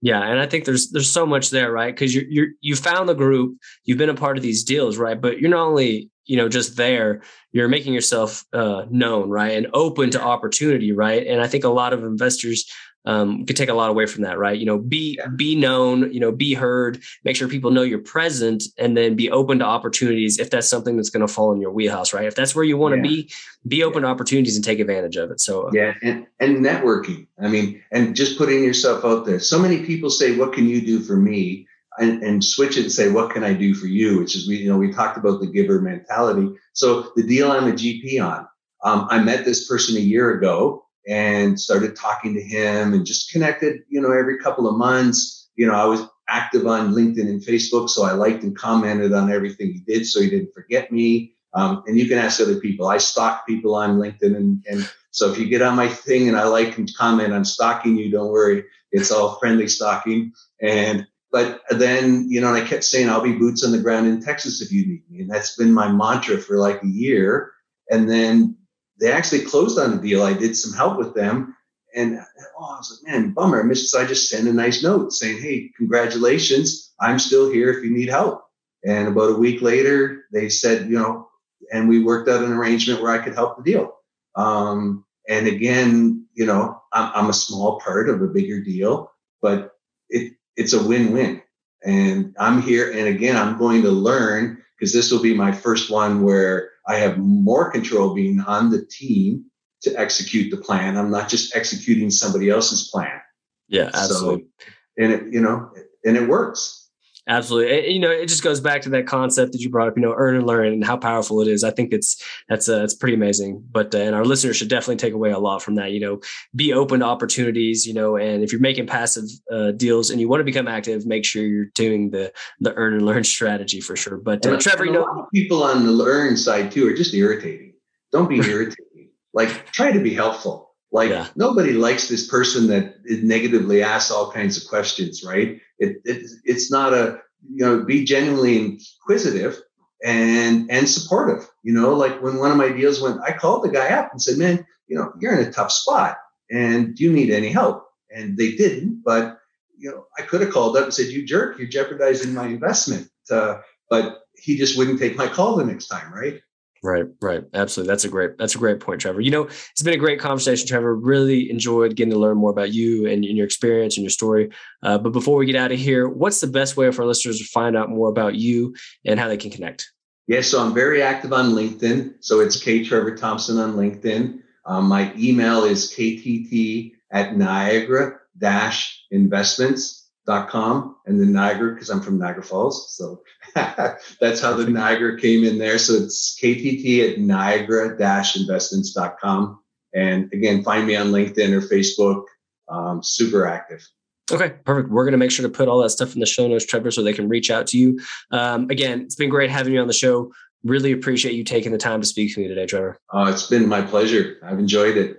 Yeah, 0.02 0.22
and 0.22 0.40
I 0.40 0.48
think 0.48 0.66
there's 0.66 0.90
there's 0.90 1.10
so 1.10 1.26
much 1.26 1.52
there, 1.52 1.72
right? 1.72 1.94
Because 1.94 2.14
you 2.16 2.26
you 2.30 2.54
you 2.62 2.76
found 2.76 3.08
the 3.08 3.14
group, 3.14 3.58
you've 3.86 4.00
been 4.00 4.10
a 4.10 4.16
part 4.16 4.36
of 4.38 4.44
these 4.44 4.64
deals, 4.64 4.98
right? 4.98 5.20
But 5.20 5.40
you're 5.40 5.50
not 5.50 5.68
only 5.68 6.10
you 6.26 6.38
know 6.38 6.48
just 6.48 6.78
there 6.78 7.22
you're 7.52 7.68
making 7.68 7.94
yourself 7.94 8.46
uh, 8.54 8.86
known 8.90 9.30
right 9.30 9.58
and 9.58 9.68
open 9.74 10.10
to 10.12 10.22
opportunity 10.22 10.92
right 10.92 11.26
and 11.26 11.42
i 11.42 11.48
think 11.48 11.64
a 11.64 11.70
lot 11.70 11.94
of 11.94 12.04
investors 12.04 12.72
um, 13.06 13.46
could 13.46 13.56
take 13.56 13.70
a 13.70 13.74
lot 13.74 13.90
away 13.90 14.06
from 14.06 14.24
that 14.24 14.38
right 14.38 14.60
you 14.60 14.66
know 14.66 14.78
be 14.78 15.18
yeah. 15.18 15.28
be 15.36 15.56
known 15.56 16.12
you 16.14 16.20
know 16.20 16.32
be 16.32 16.54
heard 16.54 17.02
make 17.24 17.36
sure 17.36 17.48
people 17.48 17.72
know 17.72 17.82
you're 17.82 18.00
present 18.00 18.64
and 18.78 18.96
then 18.96 19.16
be 19.16 19.30
open 19.32 19.60
to 19.60 19.66
opportunities 19.66 20.40
if 20.40 20.50
that's 20.50 20.70
something 20.70 20.96
that's 20.96 21.10
going 21.10 21.26
to 21.26 21.32
fall 21.32 21.52
in 21.52 21.60
your 21.60 21.72
wheelhouse 21.72 22.14
right 22.14 22.26
if 22.26 22.36
that's 22.36 22.56
where 22.56 22.64
you 22.64 22.78
want 22.78 22.94
to 22.94 22.98
yeah. 22.98 23.16
be 23.16 23.32
be 23.68 23.84
open 23.84 24.02
yeah. 24.02 24.08
to 24.08 24.12
opportunities 24.12 24.56
and 24.56 24.64
take 24.64 24.80
advantage 24.80 25.16
of 25.16 25.32
it 25.32 25.40
so 25.40 25.68
uh, 25.68 25.72
yeah 25.74 25.94
and, 26.04 26.28
and 26.40 26.58
networking 26.58 27.26
i 27.40 27.48
mean 27.48 27.82
and 27.92 28.16
just 28.16 28.38
putting 28.38 28.64
yourself 28.64 29.04
out 29.04 29.26
there 29.26 29.40
so 29.40 29.60
many 29.60 29.84
people 29.84 30.10
say 30.10 30.36
what 30.36 30.54
can 30.54 30.68
you 30.68 30.82
do 30.82 31.00
for 31.00 31.16
me 31.16 31.68
and, 32.00 32.24
and, 32.24 32.44
switch 32.44 32.78
it 32.78 32.84
and 32.84 32.92
say, 32.92 33.12
what 33.12 33.32
can 33.32 33.44
I 33.44 33.54
do 33.54 33.76
for 33.76 33.86
you? 33.86 34.20
Which 34.20 34.34
is 34.34 34.48
we, 34.48 34.56
you 34.56 34.70
know, 34.70 34.78
we 34.78 34.94
talked 34.94 35.18
about 35.18 35.42
the 35.42 35.48
giver 35.48 35.82
mentality. 35.82 36.50
So 36.72 37.12
the 37.18 37.24
deal 37.24 37.52
I'm 37.52 37.68
a 37.68 37.74
GP 37.74 38.24
on, 38.24 38.48
um, 38.84 39.08
I 39.10 39.22
met 39.22 39.44
this 39.44 39.68
person 39.68 39.98
a 39.98 40.00
year 40.00 40.32
ago 40.32 40.86
and 41.08 41.60
started 41.60 41.96
talking 41.96 42.34
to 42.34 42.42
him 42.42 42.94
and 42.94 43.06
just 43.06 43.32
connected, 43.32 43.82
you 43.90 44.02
know, 44.02 44.12
every 44.12 44.38
couple 44.38 44.68
of 44.68 44.78
months. 44.78 45.50
You 45.56 45.68
know, 45.68 45.74
I 45.74 45.86
was 45.86 46.08
active 46.30 46.66
on 46.68 46.94
LinkedIn 46.94 47.28
and 47.28 47.42
Facebook, 47.42 47.90
so 47.90 48.04
I 48.04 48.14
liked 48.14 48.44
and 48.44 48.58
commented 48.58 49.14
on 49.14 49.32
everything 49.32 49.74
he 49.74 49.80
did, 49.80 50.06
so 50.06 50.22
he 50.22 50.30
didn't 50.30 50.54
forget 50.54 50.92
me. 50.92 51.34
Um, 51.54 51.84
and 51.86 51.98
you 51.98 52.08
can 52.08 52.18
ask 52.18 52.40
other 52.40 52.60
people. 52.60 52.88
I 52.88 52.98
stalk 52.98 53.46
people 53.46 53.76
on 53.76 53.98
LinkedIn, 53.98 54.36
and, 54.36 54.64
and 54.70 54.90
so 55.12 55.30
if 55.30 55.38
you 55.38 55.48
get 55.48 55.62
on 55.62 55.76
my 55.76 55.90
thing 55.90 56.30
and 56.30 56.38
I 56.38 56.46
like 56.46 56.78
and 56.78 56.90
comment, 56.96 57.34
I'm 57.34 57.44
stalking 57.44 57.98
you. 57.98 58.10
Don't 58.10 58.32
worry, 58.32 58.64
it's 58.92 59.12
all 59.12 59.38
friendly 59.40 59.68
stalking. 59.68 60.32
And 60.62 61.06
but 61.32 61.62
then, 61.70 62.30
you 62.30 62.42
know, 62.42 62.54
and 62.54 62.62
I 62.62 62.68
kept 62.68 62.84
saying, 62.84 63.10
I'll 63.10 63.22
be 63.22 63.38
boots 63.38 63.64
on 63.64 63.72
the 63.72 63.80
ground 63.80 64.08
in 64.08 64.22
Texas 64.22 64.62
if 64.62 64.72
you 64.72 64.86
need 64.86 65.04
me. 65.10 65.22
And 65.22 65.32
that's 65.32 65.56
been 65.56 65.74
my 65.74 65.90
mantra 65.90 66.38
for 66.38 66.58
like 66.58 66.84
a 66.84 66.88
year. 66.88 67.54
And 67.90 68.10
then 68.10 68.58
they 69.02 69.12
actually 69.12 69.42
closed 69.42 69.80
on 69.80 69.96
the 69.96 70.02
deal. 70.02 70.22
I 70.22 70.34
did 70.34 70.56
some 70.56 70.74
help 70.74 70.98
with 70.98 71.16
them. 71.16 71.58
And 71.94 72.20
oh, 72.58 72.66
I 72.66 72.78
was 72.78 73.02
like, 73.04 73.12
man, 73.12 73.32
bummer. 73.32 73.60
I 73.60 73.64
missed. 73.64 73.90
So 73.90 74.00
I 74.00 74.06
just 74.06 74.30
sent 74.30 74.48
a 74.48 74.54
nice 74.54 74.84
note 74.84 75.12
saying, 75.12 75.42
hey, 75.42 75.72
congratulations. 75.76 76.94
I'm 77.00 77.20
still 77.20 77.52
here 77.52 77.72
if 77.72 77.84
you 77.84 77.90
need 77.90 78.10
help. 78.10 78.44
And 78.86 79.08
about 79.08 79.32
a 79.32 79.38
week 79.38 79.62
later, 79.62 80.26
they 80.32 80.50
said, 80.50 80.88
you 80.88 80.98
know, 80.98 81.28
and 81.74 81.90
we 81.90 82.04
worked 82.04 82.30
out 82.30 82.44
an 82.44 82.54
arrangement 82.54 83.02
where 83.02 83.12
I 83.12 83.24
could 83.24 83.34
help 83.34 83.58
the 83.58 83.64
deal. 83.64 83.94
Um, 84.36 85.04
and 85.28 85.48
again, 85.48 86.28
you 86.34 86.46
know, 86.46 86.82
I'm, 86.94 87.12
I'm, 87.16 87.30
a 87.30 87.34
small 87.34 87.80
part 87.80 88.10
of 88.10 88.22
a 88.22 88.28
bigger 88.28 88.62
deal, 88.62 89.12
but 89.42 89.74
it, 90.10 90.34
it's 90.56 90.74
a 90.74 90.84
win-win. 90.84 91.42
And 91.84 92.36
I'm 92.40 92.62
here. 92.62 92.92
And 92.92 93.08
again, 93.08 93.36
I'm 93.36 93.58
going 93.58 93.82
to 93.82 93.92
learn 93.92 94.64
because 94.78 94.94
this 94.94 95.12
will 95.12 95.22
be 95.22 95.34
my 95.34 95.52
first 95.52 95.92
one 95.92 96.24
where 96.24 96.71
I 96.88 96.98
have 96.98 97.17
more 97.17 97.72
control 97.72 98.13
being 98.13 98.39
on 98.41 98.70
the 98.70 98.86
team 98.86 99.46
to 99.84 100.00
execute 100.00 100.52
the 100.52 100.58
plan. 100.58 100.98
I'm 100.98 101.12
not 101.12 101.30
just 101.30 101.56
executing 101.56 102.12
somebody 102.12 102.50
else's 102.50 102.89
plan. 102.89 103.20
Yeah, 103.67 103.89
absolutely. 103.94 104.46
So, 104.60 104.65
and 104.98 105.13
it, 105.13 105.34
you 105.34 105.41
know, 105.41 105.72
and 106.04 106.17
it 106.17 106.28
works. 106.28 106.81
Absolutely. 107.28 107.72
It, 107.72 107.90
you 107.90 108.00
know, 108.00 108.10
it 108.10 108.28
just 108.28 108.44
goes 108.44 108.60
back 108.60 108.82
to 108.82 108.90
that 108.90 109.06
concept 109.06 109.52
that 109.52 109.62
you 109.62 109.70
brought 109.70 109.88
up, 109.88 109.96
you 109.96 110.02
know, 110.02 110.14
earn 110.18 110.36
and 110.36 110.48
learn 110.48 110.68
and 110.68 110.84
how 110.84 110.98
powerful 110.98 111.40
it 111.42 111.48
is. 111.48 111.64
I 111.64 111.70
think 111.70 111.94
it's, 111.94 112.22
that's, 112.50 112.68
uh, 112.68 112.84
it's 112.84 112.96
pretty 112.96 113.14
amazing. 113.14 113.64
But, 113.72 113.94
uh, 113.94 114.00
and 114.00 114.16
our 114.16 114.26
listeners 114.26 114.58
should 114.58 114.70
definitely 114.70 114.96
take 114.96 115.14
away 115.14 115.32
a 115.32 115.38
lot 115.38 115.62
from 115.62 115.76
that, 115.76 115.92
you 115.92 116.00
know, 116.00 116.20
be 116.56 116.74
open 116.74 117.02
to 117.02 117.06
opportunities, 117.06 117.86
you 117.86 117.94
know, 117.94 118.18
and 118.18 118.44
if 118.44 118.52
you're 118.52 118.62
making 118.62 118.88
passive 118.88 119.26
uh, 119.52 119.72
deals 119.72 120.10
and 120.10 120.20
you 120.20 120.28
want 120.28 120.40
to 120.40 120.46
become 120.46 120.68
active, 120.68 121.06
make 121.06 121.24
sure 121.24 121.44
you're 121.44 121.66
doing 121.76 122.10
the, 122.10 122.34
the 122.60 122.74
earn 122.74 122.94
and 122.94 123.06
learn 123.06 123.24
strategy 123.32 123.82
for 123.82 123.96
sure. 123.96 124.18
But 124.18 124.46
uh, 124.46 124.58
Trevor, 124.58 124.86
you 124.86 124.92
know, 124.92 125.28
people 125.34 125.64
on 125.64 125.86
the 125.86 125.92
learn 125.92 126.38
side 126.38 126.72
too 126.72 126.88
are 126.88 126.94
just 126.94 127.14
irritating. 127.14 127.74
Don't 128.12 128.28
be 128.30 128.38
irritating. 128.50 129.10
like 129.34 129.72
try 129.72 129.92
to 129.92 130.00
be 130.00 130.14
helpful. 130.14 130.72
Like 130.92 131.10
yeah. 131.10 131.28
nobody 131.36 131.72
likes 131.72 132.10
this 132.10 132.28
person 132.28 132.68
that 132.68 133.01
negatively 133.06 133.84
asks 133.84 134.12
all 134.12 134.32
kinds 134.32 134.58
of 134.58 134.68
questions, 134.68 135.24
right? 135.24 135.60
It, 135.80 135.98
it, 136.06 136.30
it's 136.44 136.72
not 136.72 136.94
a 136.94 137.22
you 137.50 137.66
know 137.66 137.84
be 137.84 138.04
genuinely 138.06 138.58
inquisitive 138.58 139.60
and 140.04 140.70
and 140.72 140.90
supportive. 140.90 141.48
You 141.64 141.74
know, 141.74 141.94
like 141.94 142.22
when 142.22 142.38
one 142.38 142.52
of 142.52 142.58
my 142.58 142.70
deals 142.70 143.02
went, 143.02 143.22
I 143.22 143.34
called 143.34 143.64
the 143.64 143.70
guy 143.70 143.90
up 143.90 144.12
and 144.12 144.22
said, 144.22 144.38
"Man, 144.38 144.66
you 144.88 144.98
know, 144.98 145.14
you're 145.20 145.40
in 145.40 145.48
a 145.48 145.52
tough 145.52 145.72
spot, 145.72 146.18
and 146.50 146.96
do 146.96 147.04
you 147.04 147.12
need 147.12 147.32
any 147.32 147.50
help?" 147.50 147.86
And 148.16 148.38
they 148.38 148.52
didn't, 148.56 149.04
but 149.06 149.38
you 149.78 149.90
know, 149.90 150.06
I 150.18 150.22
could 150.22 150.42
have 150.42 150.52
called 150.52 150.78
up 150.78 150.86
and 150.86 150.94
said, 150.94 151.08
"You 151.08 151.26
jerk, 151.26 151.58
you're 151.58 151.68
jeopardizing 151.68 152.34
my 152.34 152.48
investment." 152.48 153.10
Uh, 153.30 153.60
but 153.90 154.22
he 154.36 154.58
just 154.58 154.78
wouldn't 154.78 155.00
take 155.00 155.16
my 155.16 155.28
call 155.28 155.56
the 155.56 155.66
next 155.66 155.88
time, 155.88 156.14
right? 156.14 156.42
Right, 156.84 157.06
right. 157.22 157.44
Absolutely. 157.54 157.91
That's 157.91 158.06
a 158.06 158.10
great, 158.10 158.38
that's 158.39 158.56
a 158.56 158.58
great 158.58 158.80
point, 158.80 159.02
Trevor. 159.02 159.22
You 159.22 159.30
know, 159.30 159.44
it's 159.44 159.84
been 159.84 159.94
a 159.94 159.98
great 159.98 160.20
conversation, 160.20 160.67
Trevor. 160.67 160.96
Really 160.96 161.50
enjoyed 161.52 161.96
getting 161.96 162.13
to 162.13 162.20
learn 162.20 162.38
more 162.38 162.50
about 162.50 162.74
you 162.74 163.06
and, 163.06 163.24
and 163.24 163.38
your 163.38 163.46
experience 163.46 163.98
and 163.98 164.04
your 164.04 164.10
story. 164.10 164.50
Uh, 164.82 164.98
but 164.98 165.12
before 165.12 165.38
we 165.38 165.46
get 165.46 165.56
out 165.56 165.72
of 165.72 165.78
here, 165.78 166.10
what's 166.10 166.41
the 166.41 166.48
best 166.48 166.78
way 166.78 166.91
for 166.91 167.04
our 167.04 167.08
listeners 167.08 167.38
to 167.38 167.46
find 167.46 167.78
out 167.78 167.89
more 167.89 168.10
about 168.10 168.34
you 168.34 168.74
and 169.06 169.20
how 169.20 169.28
they 169.28 169.38
can 169.38 169.52
connect? 169.52 169.91
Yeah, 170.28 170.41
so 170.41 170.60
I'm 170.60 170.74
very 170.74 171.04
active 171.04 171.34
on 171.34 171.52
LinkedIn. 171.52 172.15
So 172.22 172.39
it's 172.39 172.62
K 172.62 172.84
Trevor 172.84 173.15
Thompson 173.15 173.60
on 173.60 173.74
LinkedIn. 173.74 174.39
Um, 174.65 174.86
my 174.88 175.13
email 175.17 175.63
is 175.63 175.91
ktt 175.91 176.94
at 177.12 177.36
Niagara 177.36 178.20
dash 178.38 179.06
investments 179.12 180.02
com 180.26 180.96
and 181.06 181.20
then 181.20 181.34
Niagara 181.34 181.74
because 181.74 181.89
I'm 181.89 182.02
from 182.02 182.17
Niagara 182.17 182.44
Falls. 182.44 182.96
So 182.96 183.22
that's 184.20 184.42
how 184.42 184.54
the 184.54 184.70
Niagara 184.70 185.20
came 185.20 185.44
in 185.44 185.58
there. 185.58 185.78
So 185.78 185.94
it's 185.94 186.38
KTT 186.42 187.14
at 187.14 187.20
Niagara 187.20 187.90
investments.com. 187.90 189.60
And 189.94 190.32
again, 190.34 190.64
find 190.64 190.88
me 190.88 190.96
on 190.96 191.08
LinkedIn 191.08 191.52
or 191.52 191.62
Facebook. 191.62 192.26
Um, 192.70 193.04
super 193.04 193.46
active. 193.46 193.86
Okay, 194.32 194.50
perfect. 194.64 194.90
We're 194.90 195.04
going 195.04 195.12
to 195.12 195.18
make 195.18 195.32
sure 195.32 195.44
to 195.44 195.52
put 195.52 195.68
all 195.68 195.82
that 195.82 195.90
stuff 195.90 196.14
in 196.14 196.22
the 196.22 196.26
show 196.26 196.48
notes, 196.48 196.66
Trevor, 196.66 196.92
so 196.92 197.04
they 197.04 197.14
can 197.14 197.28
reach 197.28 197.52
out 197.52 197.68
to 197.68 197.78
you. 197.78 198.00
Um, 198.32 198.70
again, 198.70 199.02
it's 199.02 199.16
been 199.16 199.30
great 199.30 199.50
having 199.50 199.74
you 199.74 199.82
on 199.82 199.88
the 199.88 199.94
show. 199.94 200.32
Really 200.64 200.92
appreciate 200.92 201.34
you 201.34 201.44
taking 201.44 201.72
the 201.72 201.78
time 201.78 202.02
to 202.02 202.08
speak 202.08 202.34
to 202.36 202.40
me 202.40 202.48
today, 202.48 202.66
Trevor. 202.66 202.98
Oh, 203.12 203.26
it's 203.26 203.48
been 203.48 203.68
my 203.68 203.82
pleasure. 203.82 204.38
I've 204.44 204.60
enjoyed 204.60 204.96
it. 204.96 205.18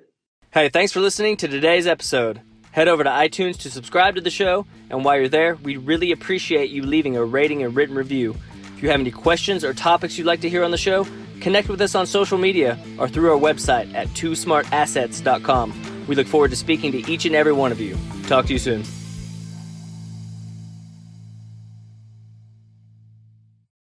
Hey, 0.50 0.68
thanks 0.68 0.92
for 0.92 1.00
listening 1.00 1.36
to 1.38 1.48
today's 1.48 1.86
episode. 1.86 2.40
Head 2.72 2.88
over 2.88 3.04
to 3.04 3.10
iTunes 3.10 3.58
to 3.58 3.70
subscribe 3.70 4.14
to 4.14 4.22
the 4.22 4.30
show, 4.30 4.66
and 4.88 5.04
while 5.04 5.18
you're 5.18 5.28
there, 5.28 5.56
we'd 5.56 5.86
really 5.86 6.10
appreciate 6.10 6.70
you 6.70 6.82
leaving 6.82 7.18
a 7.18 7.24
rating 7.24 7.62
and 7.62 7.76
written 7.76 7.94
review. 7.94 8.34
If 8.74 8.82
you 8.82 8.88
have 8.88 8.98
any 8.98 9.10
questions 9.10 9.62
or 9.62 9.74
topics 9.74 10.16
you'd 10.16 10.26
like 10.26 10.40
to 10.40 10.48
hear 10.48 10.64
on 10.64 10.70
the 10.70 10.78
show, 10.78 11.06
connect 11.42 11.68
with 11.68 11.82
us 11.82 11.94
on 11.94 12.06
social 12.06 12.38
media 12.38 12.78
or 12.98 13.08
through 13.08 13.30
our 13.30 13.38
website 13.38 13.92
at 13.92 14.08
twosmartassets.com. 14.08 16.06
We 16.06 16.14
look 16.14 16.26
forward 16.26 16.50
to 16.50 16.56
speaking 16.56 16.92
to 16.92 17.10
each 17.10 17.26
and 17.26 17.34
every 17.34 17.52
one 17.52 17.72
of 17.72 17.80
you. 17.80 17.98
Talk 18.26 18.46
to 18.46 18.54
you 18.54 18.58
soon. 18.58 18.84